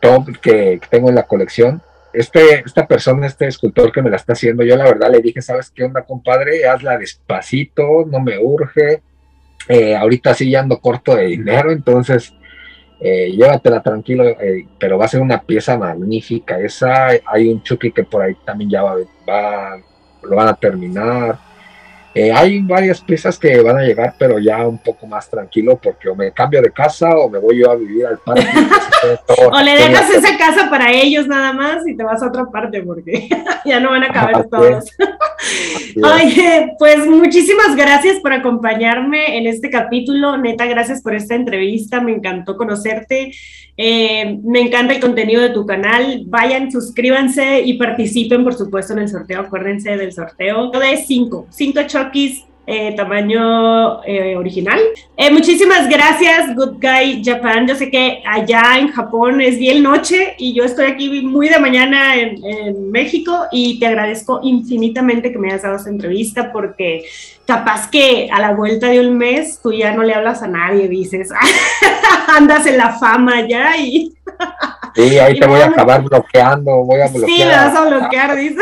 top 0.00 0.36
que 0.40 0.80
tengo 0.90 1.10
en 1.10 1.14
la 1.14 1.28
colección 1.28 1.80
este, 2.12 2.60
esta 2.60 2.86
persona, 2.86 3.26
este 3.26 3.46
escultor 3.46 3.92
que 3.92 4.02
me 4.02 4.10
la 4.10 4.16
está 4.16 4.34
haciendo, 4.34 4.62
yo 4.64 4.76
la 4.76 4.84
verdad 4.84 5.10
le 5.10 5.20
dije, 5.20 5.42
¿sabes 5.42 5.70
qué 5.70 5.84
onda, 5.84 6.02
compadre? 6.02 6.66
Hazla 6.66 6.98
despacito, 6.98 8.04
no 8.06 8.20
me 8.20 8.38
urge. 8.38 9.02
Eh, 9.68 9.94
ahorita 9.94 10.34
sí 10.34 10.50
ya 10.50 10.60
ando 10.60 10.80
corto 10.80 11.14
de 11.14 11.26
dinero, 11.26 11.70
entonces 11.70 12.34
eh, 13.00 13.30
llévatela 13.30 13.82
tranquilo, 13.82 14.24
eh, 14.28 14.66
pero 14.78 14.98
va 14.98 15.06
a 15.06 15.08
ser 15.08 15.20
una 15.20 15.42
pieza 15.42 15.78
magnífica. 15.78 16.58
Esa, 16.58 17.08
hay 17.26 17.48
un 17.48 17.62
Chucky 17.62 17.92
que 17.92 18.04
por 18.04 18.22
ahí 18.22 18.36
también 18.44 18.70
ya 18.70 18.82
va, 18.82 18.96
va 19.28 19.80
lo 20.22 20.36
van 20.36 20.48
a 20.48 20.54
terminar. 20.54 21.51
Eh, 22.14 22.30
hay 22.30 22.60
varias 22.60 23.00
piezas 23.00 23.38
que 23.38 23.60
van 23.62 23.78
a 23.78 23.82
llegar, 23.82 24.14
pero 24.18 24.38
ya 24.38 24.66
un 24.66 24.78
poco 24.78 25.06
más 25.06 25.28
tranquilo, 25.30 25.78
porque 25.82 26.08
o 26.08 26.14
me 26.14 26.30
cambio 26.32 26.60
de 26.60 26.70
casa 26.70 27.16
o 27.16 27.30
me 27.30 27.38
voy 27.38 27.60
yo 27.60 27.70
a 27.70 27.76
vivir 27.76 28.06
al 28.06 28.18
parque. 28.18 28.46
o 29.50 29.60
le 29.60 29.72
dejas 29.72 30.10
esa 30.10 30.36
casa 30.36 30.68
para 30.68 30.92
ellos 30.92 31.26
nada 31.26 31.52
más 31.52 31.86
y 31.86 31.96
te 31.96 32.04
vas 32.04 32.22
a 32.22 32.28
otra 32.28 32.44
parte, 32.46 32.82
porque 32.82 33.28
ya 33.64 33.80
no 33.80 33.90
van 33.90 34.04
a 34.04 34.12
caber 34.12 34.46
todos. 34.48 34.90
Oye, 36.02 36.74
pues 36.78 37.06
muchísimas 37.06 37.74
gracias 37.76 38.20
por 38.20 38.32
acompañarme 38.32 39.38
en 39.38 39.46
este 39.46 39.70
capítulo. 39.70 40.36
Neta, 40.36 40.66
gracias 40.66 41.02
por 41.02 41.14
esta 41.14 41.34
entrevista. 41.34 42.00
Me 42.00 42.12
encantó 42.12 42.56
conocerte. 42.56 43.32
Eh, 43.76 44.38
me 44.44 44.60
encanta 44.60 44.94
el 44.94 45.00
contenido 45.00 45.40
de 45.42 45.50
tu 45.50 45.64
canal. 45.66 46.22
Vayan, 46.26 46.70
suscríbanse 46.70 47.62
y 47.62 47.74
participen, 47.74 48.44
por 48.44 48.54
supuesto, 48.54 48.92
en 48.92 49.00
el 49.00 49.08
sorteo. 49.08 49.40
Acuérdense 49.40 49.96
del 49.96 50.12
sorteo 50.12 50.70
de 50.70 50.96
cinco, 50.98 51.46
cinco 51.50 51.82
Chokis 51.86 52.44
eh, 52.66 52.94
tamaño 52.96 54.04
eh, 54.04 54.36
original. 54.36 54.78
muchísimas 55.32 55.88
gracias, 55.88 56.54
Good 56.54 56.80
Guy 56.80 57.22
Japan. 57.24 57.66
Yo 57.66 57.74
sé 57.74 57.90
que 57.90 58.22
allá 58.26 58.78
en 58.78 58.88
Japón 58.88 59.40
es 59.40 59.58
bien 59.58 59.82
noche 59.82 60.34
y 60.38 60.54
yo 60.54 60.64
estoy 60.64 60.86
aquí 60.86 61.22
muy 61.22 61.48
de 61.48 61.58
mañana 61.58 62.16
en, 62.16 62.44
en, 62.44 62.90
México 62.90 63.46
y 63.50 63.80
te 63.80 63.86
agradezco 63.86 64.40
infinitamente 64.42 65.32
que 65.32 65.38
me 65.38 65.48
hayas 65.48 65.62
dado 65.62 65.76
esta 65.76 65.90
entrevista 65.90 66.52
porque 66.52 67.04
capaz 67.46 67.90
que 67.90 68.28
a 68.32 68.40
la 68.40 68.52
vuelta 68.52 68.88
de 68.88 69.00
un 69.00 69.16
mes 69.18 69.60
tú 69.62 69.72
ya 69.72 69.92
no 69.92 70.02
le 70.02 70.14
hablas 70.14 70.42
a 70.42 70.48
nadie, 70.48 70.88
dices, 70.88 71.30
andas 72.28 72.66
en 72.66 72.78
la 72.78 72.90
fama 72.98 73.46
ya 73.48 73.76
y... 73.76 74.14
Sí, 74.94 75.18
ahí 75.18 75.38
te 75.38 75.46
voy 75.48 75.60
a 75.60 75.66
acabar 75.66 76.02
bloqueando, 76.02 76.84
voy 76.84 77.00
a 77.00 77.08
bloquear. 77.08 77.30
Sí, 77.30 77.44
me 77.44 77.50
vas 77.50 77.76
a 77.76 77.84
bloquear, 77.86 78.36
dice. 78.36 78.60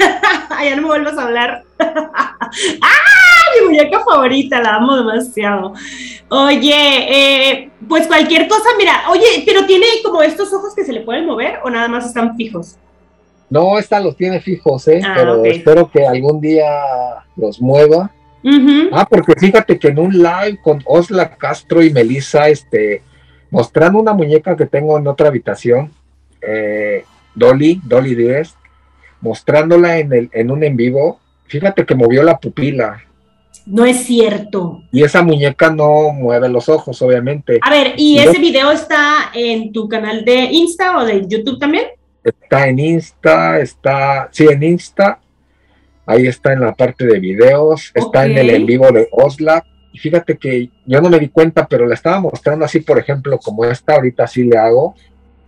ya 0.64 0.76
no 0.76 0.82
me 0.82 0.88
vuelvas 0.88 1.18
a 1.18 1.26
hablar. 1.26 1.64
¡Ah! 1.78 2.96
Mi 3.58 3.66
muñeca 3.66 4.00
favorita, 4.00 4.60
la 4.60 4.76
amo 4.76 4.96
demasiado. 4.96 5.74
Oye, 6.28 6.72
eh, 6.72 7.70
pues 7.88 8.06
cualquier 8.06 8.46
cosa, 8.46 8.68
mira, 8.78 9.02
oye, 9.10 9.42
pero 9.44 9.66
tiene 9.66 9.86
como 10.04 10.22
estos 10.22 10.52
ojos 10.52 10.74
que 10.74 10.84
se 10.84 10.92
le 10.92 11.00
pueden 11.00 11.26
mover 11.26 11.58
o 11.64 11.70
nada 11.70 11.88
más 11.88 12.06
están 12.06 12.36
fijos. 12.36 12.76
No, 13.48 13.78
esta 13.78 13.98
los 13.98 14.16
tiene 14.16 14.40
fijos, 14.40 14.86
¿eh? 14.86 15.00
Ah, 15.04 15.14
pero 15.16 15.44
espero 15.44 15.90
que 15.90 16.06
algún 16.06 16.40
día 16.40 16.70
los 17.36 17.60
mueva 17.60 18.12
Ah, 18.92 19.06
porque 19.08 19.34
fíjate 19.38 19.78
que 19.78 19.88
en 19.88 19.98
un 19.98 20.12
live 20.16 20.58
con 20.62 20.82
Osla 20.86 21.36
Castro 21.36 21.82
y 21.82 21.90
Melissa, 21.90 22.48
este, 22.48 23.02
mostrando 23.50 23.98
una 23.98 24.12
muñeca 24.12 24.56
que 24.56 24.66
tengo 24.66 24.98
en 24.98 25.06
otra 25.06 25.28
habitación, 25.28 25.92
eh, 26.40 27.04
Dolly, 27.34 27.80
Dolly 27.84 28.14
10, 28.14 28.54
mostrándola 29.20 29.98
en, 29.98 30.12
el, 30.12 30.30
en 30.32 30.50
un 30.50 30.64
en 30.64 30.76
vivo, 30.76 31.20
fíjate 31.46 31.84
que 31.84 31.94
movió 31.94 32.22
la 32.22 32.38
pupila. 32.38 33.02
No 33.66 33.84
es 33.84 34.04
cierto. 34.04 34.82
Y 34.90 35.02
esa 35.02 35.22
muñeca 35.22 35.70
no 35.70 36.10
mueve 36.10 36.48
los 36.48 36.68
ojos, 36.68 37.00
obviamente. 37.02 37.58
A 37.62 37.70
ver, 37.70 37.94
¿y, 37.96 38.18
ese 38.18 38.38
video 38.38 38.70
está 38.72 39.30
en 39.34 39.72
tu 39.72 39.88
canal 39.88 40.24
de 40.24 40.44
Insta 40.44 40.96
o 40.96 41.04
de 41.04 41.26
YouTube 41.26 41.58
también? 41.58 41.84
Está 42.24 42.68
en 42.68 42.78
Insta, 42.78 43.60
está, 43.60 44.28
sí, 44.32 44.46
en 44.50 44.62
Insta 44.62 45.20
Ahí 46.10 46.26
está 46.26 46.52
en 46.52 46.60
la 46.60 46.74
parte 46.74 47.06
de 47.06 47.20
videos, 47.20 47.92
está 47.94 48.26
en 48.26 48.36
el 48.36 48.50
en 48.50 48.66
vivo 48.66 48.90
de 48.90 49.08
Osla. 49.12 49.64
Y 49.92 49.98
fíjate 49.98 50.36
que 50.36 50.68
yo 50.84 51.00
no 51.00 51.08
me 51.08 51.20
di 51.20 51.28
cuenta, 51.28 51.68
pero 51.68 51.86
la 51.86 51.94
estaba 51.94 52.18
mostrando 52.18 52.64
así, 52.64 52.80
por 52.80 52.98
ejemplo, 52.98 53.38
como 53.38 53.64
esta, 53.64 53.94
ahorita 53.94 54.24
así 54.24 54.42
le 54.42 54.58
hago. 54.58 54.96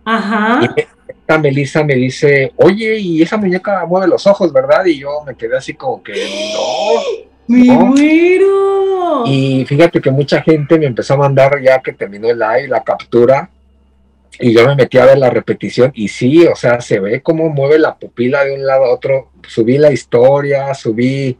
Ajá. 0.05 0.61
Y 0.63 0.81
esta 1.23 1.37
Melissa 1.37 1.85
me 1.85 1.95
dice, 1.95 2.51
oye, 2.57 2.99
y 2.99 3.21
esa 3.21 3.37
muñeca 3.37 3.85
mueve 3.85 4.09
los 4.09 4.27
ojos, 4.27 4.51
¿verdad? 4.51 4.83
Y 4.85 4.99
yo 4.99 5.23
me 5.25 5.35
quedé 5.35 5.55
así 5.55 5.73
como 5.73 6.03
que, 6.03 6.11
no. 6.11 7.23
¡Me 7.47 7.71
muero! 7.71 9.23
Y 9.25 9.63
fíjate 9.65 10.01
que 10.01 10.11
mucha 10.11 10.41
gente 10.41 10.77
me 10.77 10.85
empezó 10.85 11.13
a 11.13 11.17
mandar 11.17 11.61
ya 11.61 11.79
que 11.79 11.93
terminó 11.93 12.29
el 12.29 12.39
live, 12.39 12.67
la 12.67 12.83
captura, 12.83 13.49
y 14.37 14.53
yo 14.53 14.67
me 14.67 14.75
metí 14.75 14.97
a 14.97 15.05
ver 15.05 15.17
la 15.17 15.29
repetición 15.29 15.93
y 15.95 16.09
sí, 16.09 16.45
o 16.45 16.55
sea, 16.55 16.81
se 16.81 16.99
ve 16.99 17.21
cómo 17.21 17.47
mueve 17.49 17.79
la 17.79 17.95
pupila 17.95 18.43
de 18.43 18.55
un 18.55 18.65
lado 18.65 18.85
a 18.85 18.93
otro. 18.93 19.29
Subí 19.47 19.77
la 19.77 19.93
historia, 19.93 20.73
subí, 20.73 21.37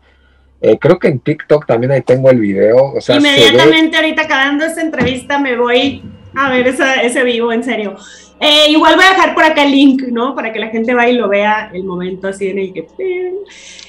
eh, 0.62 0.78
creo 0.80 0.98
que 0.98 1.10
en 1.10 1.20
TikTok 1.20 1.66
también 1.66 1.92
ahí 1.92 2.04
tengo 2.04 2.30
el 2.30 2.40
video. 2.40 2.94
O 2.94 3.02
sea, 3.02 3.18
Inmediatamente 3.18 3.98
ahorita 3.98 4.22
acabando 4.22 4.64
esta 4.64 4.82
entrevista 4.82 5.40
me 5.40 5.58
voy 5.58 6.04
a 6.36 6.50
ver 6.52 6.68
ese 6.68 7.24
vivo, 7.24 7.52
en 7.52 7.64
serio. 7.64 7.98
Eh, 8.46 8.72
igual 8.72 8.98
voy 8.98 9.06
a 9.06 9.12
dejar 9.12 9.34
por 9.34 9.46
acá 9.46 9.64
el 9.64 9.72
link, 9.72 10.02
¿no? 10.12 10.36
Para 10.36 10.52
que 10.52 10.60
la 10.60 10.68
gente 10.68 10.94
vaya 10.94 11.14
y 11.14 11.16
lo 11.16 11.30
vea 11.30 11.72
el 11.74 11.86
momento 11.86 12.28
así 12.28 12.50
en 12.50 12.60
el 12.60 12.74
que... 12.74 12.86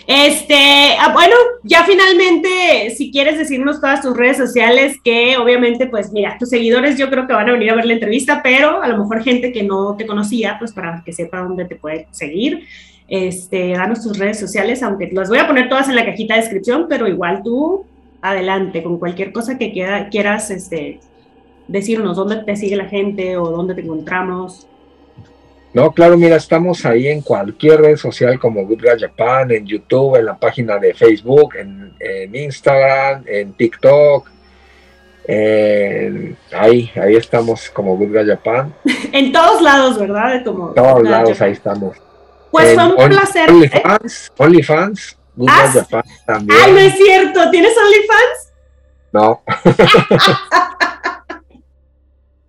Este, 0.07 0.97
ah, 1.01 1.13
bueno, 1.13 1.35
ya 1.65 1.83
finalmente, 1.83 2.91
si 2.97 3.11
quieres 3.11 3.37
decirnos 3.37 3.81
todas 3.81 4.01
tus 4.01 4.17
redes 4.17 4.37
sociales, 4.37 4.97
que 5.03 5.37
obviamente, 5.39 5.87
pues 5.87 6.13
mira, 6.13 6.37
tus 6.39 6.51
seguidores 6.51 6.97
yo 6.97 7.11
creo 7.11 7.27
que 7.27 7.33
van 7.33 7.49
a 7.49 7.53
venir 7.53 7.71
a 7.71 7.75
ver 7.75 7.87
la 7.87 7.95
entrevista, 7.95 8.43
pero 8.45 8.81
a 8.81 8.87
lo 8.87 8.99
mejor 8.99 9.25
gente 9.25 9.51
que 9.51 9.65
no 9.65 9.97
te 9.97 10.07
conocía, 10.07 10.57
pues 10.61 10.73
para 10.73 11.03
que 11.05 11.13
sepa 11.13 11.41
dónde 11.41 11.65
te 11.65 11.75
puede 11.75 12.07
seguir. 12.13 12.65
Este, 13.09 13.73
danos 13.73 14.05
tus 14.05 14.17
redes 14.17 14.39
sociales, 14.39 14.85
aunque 14.85 15.11
las 15.13 15.31
voy 15.31 15.39
a 15.39 15.49
poner 15.49 15.69
todas 15.69 15.89
en 15.89 15.97
la 15.97 16.05
cajita 16.05 16.35
de 16.35 16.43
descripción, 16.43 16.87
pero 16.89 17.09
igual 17.09 17.43
tú, 17.43 17.87
adelante, 18.23 18.85
con 18.85 19.01
cualquier 19.01 19.33
cosa 19.33 19.59
que 19.59 19.73
quieras, 19.73 20.51
este, 20.53 21.01
decirnos 21.69 22.17
dónde 22.17 22.37
te 22.37 22.57
sigue 22.57 22.77
la 22.77 22.87
gente 22.87 23.37
o 23.37 23.51
dónde 23.51 23.75
te 23.75 23.81
encontramos. 23.81 24.67
No, 25.73 25.91
claro, 25.91 26.17
mira, 26.17 26.37
estamos 26.37 26.87
ahí 26.87 27.09
en 27.09 27.21
cualquier 27.21 27.81
red 27.81 27.97
social 27.97 28.39
como 28.39 28.65
Good 28.65 28.81
Guy 28.81 29.01
Japan, 29.01 29.51
en 29.51 29.67
YouTube, 29.67 30.17
en 30.17 30.27
la 30.27 30.39
página 30.39 30.79
de 30.79 30.95
Facebook, 30.95 31.57
en, 31.57 31.93
Instagram, 32.33 33.25
en 33.27 33.53
TikTok. 33.55 34.29
ahí, 36.53 36.91
ahí 36.95 37.17
estamos 37.17 37.71
como 37.71 37.97
Good 37.97 38.13
Guy 38.13 38.27
Japan. 38.27 38.73
en 39.13 39.33
todos 39.33 39.61
lados, 39.63 39.99
¿verdad? 39.99 40.37
En 40.37 40.45
todos 40.45 41.03
lados, 41.03 41.41
ahí 41.41 41.53
estamos. 41.53 41.97
Pues 42.53 42.73
fue 42.75 42.87
un 42.87 43.09
placer. 43.09 43.51
OnlyFans, 43.51 44.33
OnlyFans, 44.37 45.19
Good 45.35 45.49
¿Ah, 45.51 45.71
Japan 45.73 46.05
también. 46.25 46.61
Ay, 46.63 46.73
no 46.73 46.79
es 46.79 46.95
cierto, 46.95 47.51
¿tienes 47.51 47.73
OnlyFans? 47.77 48.53
No. 49.11 49.43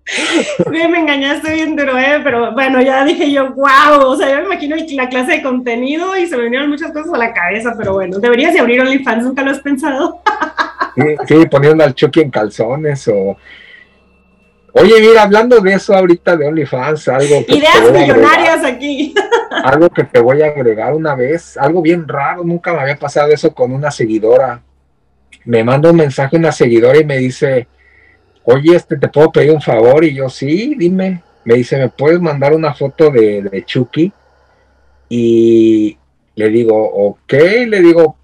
Sí, 0.71 0.87
me 0.87 0.99
engañaste 0.99 1.51
bien 1.53 1.75
duro, 1.75 1.97
¿eh? 1.97 2.19
pero 2.23 2.51
bueno, 2.53 2.81
ya 2.81 3.03
dije 3.03 3.31
yo, 3.31 3.53
wow, 3.53 4.07
o 4.07 4.15
sea, 4.15 4.29
yo 4.29 4.37
me 4.37 4.45
imagino 4.45 4.75
la 4.93 5.09
clase 5.09 5.33
de 5.33 5.41
contenido 5.41 6.15
y 6.15 6.27
se 6.27 6.37
me 6.37 6.43
vinieron 6.43 6.69
muchas 6.69 6.91
cosas 6.91 7.13
a 7.13 7.17
la 7.17 7.33
cabeza, 7.33 7.73
pero 7.77 7.93
bueno, 7.93 8.19
deberías 8.19 8.53
de 8.53 8.59
abrir 8.59 8.81
OnlyFans, 8.81 9.23
nunca 9.23 9.41
lo 9.41 9.51
has 9.51 9.59
pensado. 9.59 10.21
Sí, 11.27 11.45
poniendo 11.49 11.83
al 11.83 11.93
Chucky 11.93 12.21
en 12.21 12.29
calzones 12.29 13.07
o... 13.07 13.35
Oye, 14.77 14.93
mira, 14.99 15.23
hablando 15.23 15.59
de 15.59 15.73
eso 15.73 15.95
ahorita 15.95 16.35
de 16.35 16.47
OnlyFans, 16.47 17.07
algo 17.07 17.45
que 17.45 17.55
Ideas 17.55 17.91
millonarias 17.91 18.63
aquí. 18.63 19.15
Algo 19.63 19.89
que 19.89 20.03
te 20.03 20.19
voy 20.19 20.41
a 20.41 20.47
agregar 20.47 20.93
una 20.93 21.15
vez, 21.15 21.57
algo 21.57 21.81
bien 21.81 22.07
raro, 22.07 22.43
nunca 22.43 22.73
me 22.73 22.79
había 22.79 22.97
pasado 22.97 23.31
eso 23.31 23.53
con 23.53 23.71
una 23.71 23.89
seguidora. 23.89 24.61
Me 25.45 25.63
manda 25.63 25.91
un 25.91 25.95
mensaje 25.95 26.35
una 26.35 26.51
seguidora 26.51 26.97
y 26.97 27.05
me 27.05 27.17
dice, 27.17 27.67
oye, 28.45 28.75
este, 28.75 28.97
¿te 28.97 29.07
puedo 29.07 29.31
pedir 29.31 29.51
un 29.51 29.61
favor? 29.61 30.03
Y 30.03 30.13
yo, 30.13 30.29
sí, 30.29 30.75
dime. 30.77 31.21
Me 31.43 31.55
dice, 31.55 31.77
¿me 31.77 31.89
puedes 31.89 32.19
mandar 32.19 32.53
una 32.53 32.73
foto 32.73 33.11
de, 33.11 33.63
Chucky? 33.65 34.11
Y 35.09 35.97
le 36.35 36.49
digo, 36.49 36.75
ok, 36.75 37.33
le 37.67 37.81
digo, 37.81 38.17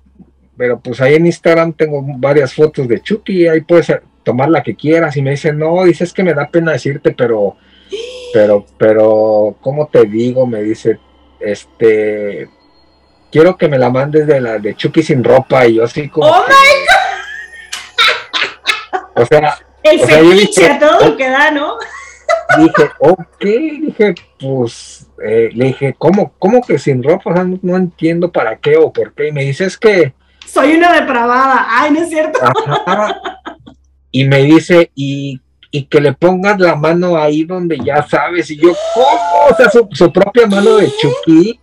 pero 0.57 0.79
pues 0.79 1.01
ahí 1.01 1.15
en 1.15 1.27
Instagram 1.27 1.73
tengo 1.73 2.03
varias 2.17 2.53
fotos 2.53 2.87
de 2.87 3.01
Chucky, 3.01 3.47
ahí 3.47 3.61
puedes 3.61 3.93
tomar 4.23 4.49
la 4.49 4.63
que 4.63 4.75
quieras. 4.75 5.15
Y 5.17 5.21
me 5.21 5.31
dice, 5.31 5.53
no, 5.53 5.83
dices 5.83 6.13
que 6.13 6.23
me 6.23 6.33
da 6.33 6.49
pena 6.49 6.71
decirte, 6.71 7.11
pero, 7.11 7.57
pero, 8.33 8.65
pero, 8.77 9.55
¿cómo 9.61 9.87
te 9.87 10.05
digo? 10.05 10.47
Me 10.47 10.63
dice, 10.63 10.99
este, 11.39 12.49
quiero 13.31 13.55
que 13.57 13.67
me 13.67 13.77
la 13.77 13.89
mandes 13.89 14.25
de 14.25 14.41
la 14.41 14.57
de 14.57 14.75
Chucky 14.75 15.03
sin 15.03 15.23
ropa. 15.23 15.67
Y 15.67 15.75
yo 15.75 15.83
así 15.83 16.09
como... 16.09 16.27
¡Oh, 16.27 16.43
my 16.47 16.55
God! 18.95 19.21
O 19.21 19.25
sea, 19.25 19.59
el 19.83 19.99
fetiche 19.99 20.65
a 20.65 20.79
todo 20.79 21.09
lo 21.09 21.17
que 21.17 21.29
da, 21.29 21.51
¿no? 21.51 21.75
Dije, 22.57 22.89
ok, 22.99 23.43
dije, 23.43 24.15
pues, 24.39 25.07
eh, 25.23 25.49
le 25.53 25.67
dije, 25.67 25.95
¿cómo, 25.97 26.33
¿cómo 26.37 26.61
que 26.61 26.77
sin 26.77 27.01
ropa? 27.01 27.29
O 27.29 27.33
sea, 27.33 27.45
no, 27.61 27.77
entiendo 27.77 28.31
para 28.31 28.57
qué 28.57 28.77
o 28.77 28.91
por 28.91 29.13
qué. 29.13 29.29
Y 29.29 29.31
me 29.31 29.43
dice, 29.45 29.65
es 29.65 29.77
que... 29.77 30.13
Soy 30.45 30.75
una 30.75 30.93
depravada. 30.93 31.65
Ay, 31.69 31.91
no 31.91 32.01
es 32.01 32.09
cierto. 32.09 32.39
Y 34.11 34.25
me 34.25 34.43
dice, 34.43 34.91
y, 34.95 35.39
y, 35.71 35.85
que 35.85 36.01
le 36.01 36.11
pongas 36.11 36.59
la 36.59 36.75
mano 36.75 37.17
ahí 37.17 37.45
donde 37.45 37.79
ya 37.79 38.03
sabes. 38.03 38.51
Y 38.51 38.57
yo, 38.57 38.73
¿cómo? 38.93 39.45
O 39.49 39.55
sea, 39.55 39.69
su, 39.69 40.11
propia 40.11 40.47
mano 40.47 40.75
de 40.75 40.91
Chucky 40.97 41.57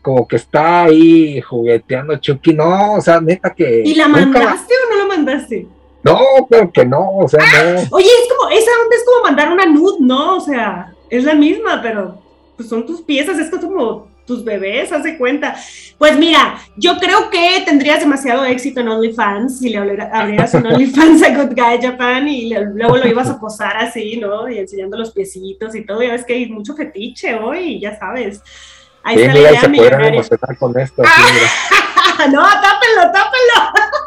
como 0.00 0.26
que 0.26 0.36
está 0.36 0.84
ahí 0.84 1.42
jugueteando 1.42 2.16
Chucky, 2.16 2.54
no, 2.54 2.94
o 2.94 3.00
sea, 3.02 3.20
neta 3.20 3.54
que. 3.54 3.82
¿Y 3.84 3.94
la 3.94 4.08
mandaste 4.08 4.72
o 4.72 4.94
no 4.94 5.02
la 5.02 5.06
mandaste? 5.06 5.66
No, 6.02 6.18
creo 6.48 6.72
que 6.72 6.84
no, 6.84 7.18
o 7.18 7.28
sea, 7.28 7.40
no. 7.40 7.80
Oye, 7.90 8.06
es 8.06 8.28
como, 8.34 8.50
esa 8.50 8.70
onda 8.82 8.96
es 8.96 9.04
como 9.04 9.22
mandar 9.22 9.52
una 9.52 9.66
nud, 9.66 9.98
¿no? 9.98 10.36
O 10.36 10.40
sea, 10.40 10.94
es 11.10 11.24
la 11.24 11.34
misma, 11.34 11.80
pero 11.82 12.18
pues 12.56 12.68
son 12.68 12.86
tus 12.86 13.02
piezas, 13.02 13.38
es 13.38 13.50
como 13.50 14.08
tus 14.26 14.44
bebés, 14.44 14.92
haz 14.92 15.02
de 15.02 15.18
cuenta. 15.18 15.56
Pues 15.98 16.16
mira, 16.16 16.58
yo 16.76 16.96
creo 16.98 17.30
que 17.30 17.62
tendrías 17.64 18.00
demasiado 18.00 18.44
éxito 18.44 18.80
en 18.80 18.88
OnlyFans 18.88 19.58
si 19.58 19.70
le 19.70 19.78
abrieras 19.78 20.54
un 20.54 20.66
OnlyFans 20.72 21.22
a 21.22 21.36
Good 21.36 21.54
Guy 21.54 21.82
Japan 21.82 22.28
y 22.28 22.54
luego 22.54 22.96
lo 22.96 23.08
ibas 23.08 23.28
a 23.28 23.40
posar 23.40 23.76
así, 23.76 24.16
¿no? 24.18 24.48
Y 24.48 24.58
enseñando 24.58 24.96
los 24.96 25.10
piecitos 25.10 25.74
y 25.74 25.84
todo. 25.84 26.02
Ya 26.02 26.12
ves 26.12 26.24
que 26.24 26.34
hay 26.34 26.48
mucho 26.48 26.74
fetiche 26.74 27.34
hoy, 27.34 27.80
ya 27.80 27.98
sabes. 27.98 28.40
Ahí 29.02 29.20
está 29.20 29.34
la 29.34 29.40
idea 29.40 29.68
millonaria. 29.68 30.22
Con 30.58 30.78
esto, 30.78 31.02
no, 32.30 32.42
tápenlo, 32.42 33.12
tápenlo. 33.12 33.99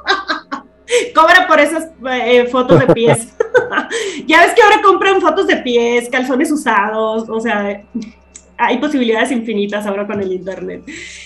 Cobra 1.14 1.48
por 1.48 1.60
esas 1.60 1.90
eh, 2.12 2.48
fotos 2.48 2.80
de 2.80 2.94
pies. 2.94 3.30
ya 4.26 4.42
ves 4.42 4.54
que 4.54 4.62
ahora 4.62 4.82
compran 4.82 5.22
fotos 5.22 5.48
de 5.48 5.58
pies, 5.58 6.10
calzones 6.10 6.52
usados, 6.52 7.30
o 7.30 7.40
sea, 7.40 7.84
hay 8.58 8.78
posibilidades 8.78 9.32
infinitas 9.32 9.86
ahora 9.86 10.06
con 10.06 10.22
el 10.22 10.32
internet. 10.32 10.84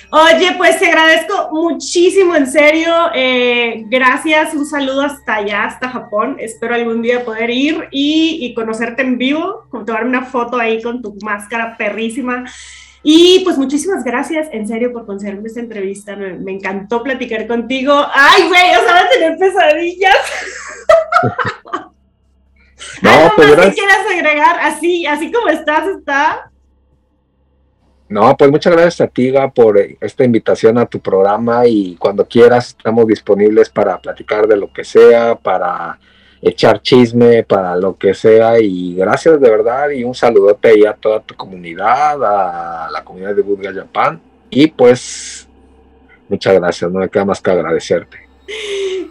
Oye, 0.09 0.53
pues 0.57 0.79
te 0.79 0.87
agradezco 0.87 1.49
muchísimo, 1.51 2.35
en 2.35 2.47
serio. 2.47 2.93
Eh, 3.13 3.83
gracias, 3.89 4.53
un 4.53 4.65
saludo 4.65 5.01
hasta 5.01 5.35
allá, 5.35 5.65
hasta 5.65 5.89
Japón. 5.89 6.37
Espero 6.39 6.75
algún 6.75 7.01
día 7.01 7.25
poder 7.25 7.49
ir 7.49 7.87
y, 7.91 8.39
y 8.41 8.53
conocerte 8.53 9.01
en 9.01 9.17
vivo, 9.17 9.67
tomar 9.85 10.05
una 10.05 10.25
foto 10.25 10.57
ahí 10.57 10.81
con 10.81 11.01
tu 11.01 11.15
máscara 11.21 11.77
perrísima. 11.77 12.45
Y 13.09 13.39
pues 13.45 13.57
muchísimas 13.57 14.03
gracias, 14.03 14.49
en 14.51 14.67
serio, 14.67 14.91
por 14.91 15.05
concederme 15.05 15.47
esta 15.47 15.61
entrevista. 15.61 16.17
Me, 16.17 16.51
encantó 16.51 17.01
platicar 17.03 17.47
contigo. 17.47 17.93
Ay, 18.13 18.49
güey, 18.49 18.75
o 18.75 18.83
sea, 18.83 18.93
van 18.93 19.05
a 19.05 19.09
tener 19.09 19.37
pesadillas. 19.37 20.17
no, 23.01 23.09
¿Algo 23.09 23.31
pues 23.37 23.55
más 23.55 23.67
que 23.67 23.71
quieras 23.75 23.99
agregar? 24.11 24.59
Así, 24.59 25.05
así 25.05 25.31
como 25.31 25.47
estás, 25.47 25.87
está. 25.87 26.51
No, 28.09 28.35
pues 28.35 28.51
muchas 28.51 28.73
gracias 28.73 28.99
a 28.99 29.07
ti, 29.07 29.33
por 29.55 29.79
esta 30.01 30.25
invitación 30.25 30.77
a 30.77 30.85
tu 30.85 30.99
programa 30.99 31.65
y 31.65 31.95
cuando 31.95 32.27
quieras 32.27 32.75
estamos 32.77 33.07
disponibles 33.07 33.69
para 33.69 34.01
platicar 34.01 34.47
de 34.47 34.57
lo 34.57 34.73
que 34.73 34.83
sea, 34.83 35.35
para 35.35 35.97
echar 36.47 36.81
chisme 36.81 37.43
para 37.43 37.75
lo 37.75 37.97
que 37.97 38.13
sea 38.13 38.59
y 38.59 38.95
gracias 38.95 39.39
de 39.39 39.49
verdad 39.49 39.89
y 39.89 40.03
un 40.03 40.13
saludote 40.13 40.69
ahí 40.69 40.85
a 40.85 40.93
toda 40.93 41.19
tu 41.21 41.35
comunidad, 41.35 42.23
a 42.23 42.89
la 42.91 43.03
comunidad 43.03 43.35
de 43.35 43.41
Good 43.41 43.65
Japan 43.73 44.21
y 44.49 44.67
pues 44.67 45.47
muchas 46.29 46.53
gracias, 46.55 46.91
no 46.91 46.99
me 46.99 47.09
queda 47.09 47.25
más 47.25 47.41
que 47.41 47.51
agradecerte. 47.51 48.26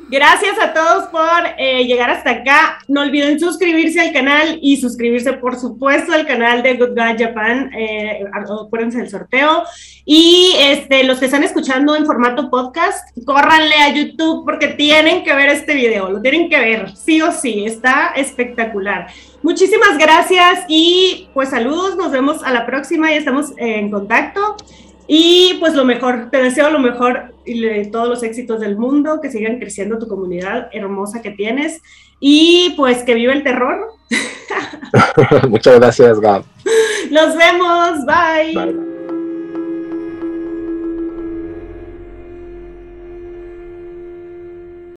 Gracias 0.09 0.57
a 0.61 0.73
todos 0.73 1.07
por 1.09 1.21
eh, 1.59 1.85
llegar 1.85 2.11
hasta 2.11 2.31
acá. 2.31 2.79
No 2.89 3.03
olviden 3.03 3.41
suscribirse 3.41 4.01
al 4.01 4.13
canal 4.13 4.59
y 4.63 4.77
suscribirse, 4.77 5.33
por 5.35 5.57
supuesto, 5.57 6.13
al 6.13 6.27
canal 6.27 6.63
de 6.63 6.75
Good 6.75 6.91
Guy 6.91 7.19
Japan. 7.19 7.71
Eh, 7.75 8.25
acuérdense 8.33 8.99
del 8.99 9.11
sorteo. 9.11 9.65
Y 10.05 10.55
este, 10.61 11.03
los 11.03 11.19
que 11.19 11.25
están 11.25 11.43
escuchando 11.43 11.97
en 11.97 12.07
formato 12.07 12.49
podcast, 12.51 13.09
córranle 13.25 13.75
a 13.75 13.93
YouTube 13.93 14.45
porque 14.45 14.69
tienen 14.69 15.25
que 15.25 15.35
ver 15.35 15.49
este 15.49 15.75
video. 15.75 16.11
Lo 16.11 16.23
tienen 16.23 16.49
que 16.49 16.61
ver, 16.61 16.97
sí 16.97 17.21
o 17.21 17.33
sí. 17.33 17.65
Está 17.67 18.13
espectacular. 18.15 19.09
Muchísimas 19.43 19.99
gracias 19.99 20.65
y 20.69 21.29
pues 21.35 21.51
saludos. 21.51 21.97
Nos 21.97 22.13
vemos 22.13 22.45
a 22.45 22.53
la 22.53 22.65
próxima 22.65 23.13
y 23.13 23.17
estamos 23.17 23.53
en 23.57 23.91
contacto. 23.91 24.57
Y 25.09 25.55
pues 25.61 25.75
lo 25.75 25.85
mejor, 25.85 26.31
te 26.31 26.43
deseo 26.43 26.71
lo 26.71 26.79
mejor 26.79 27.35
y 27.45 27.91
todos 27.91 28.09
los 28.09 28.23
éxitos 28.23 28.61
del 28.61 28.77
mundo, 28.77 29.21
que 29.21 29.31
sigan 29.31 29.59
creciendo 29.59 29.99
tu 29.99 30.09
comunidad 30.09 30.69
hermosa 30.73 31.23
que 31.23 31.31
tienes 31.31 31.81
y 32.19 32.75
pues 32.77 33.03
que 33.05 33.15
viva 33.15 33.33
el 33.33 33.45
terror. 33.45 33.93
Muchas 35.49 35.79
gracias, 35.79 36.21
Gab. 36.21 36.43
Nos 37.11 37.37
vemos, 37.37 38.05
bye. 38.05 38.55
bye. 38.55 38.96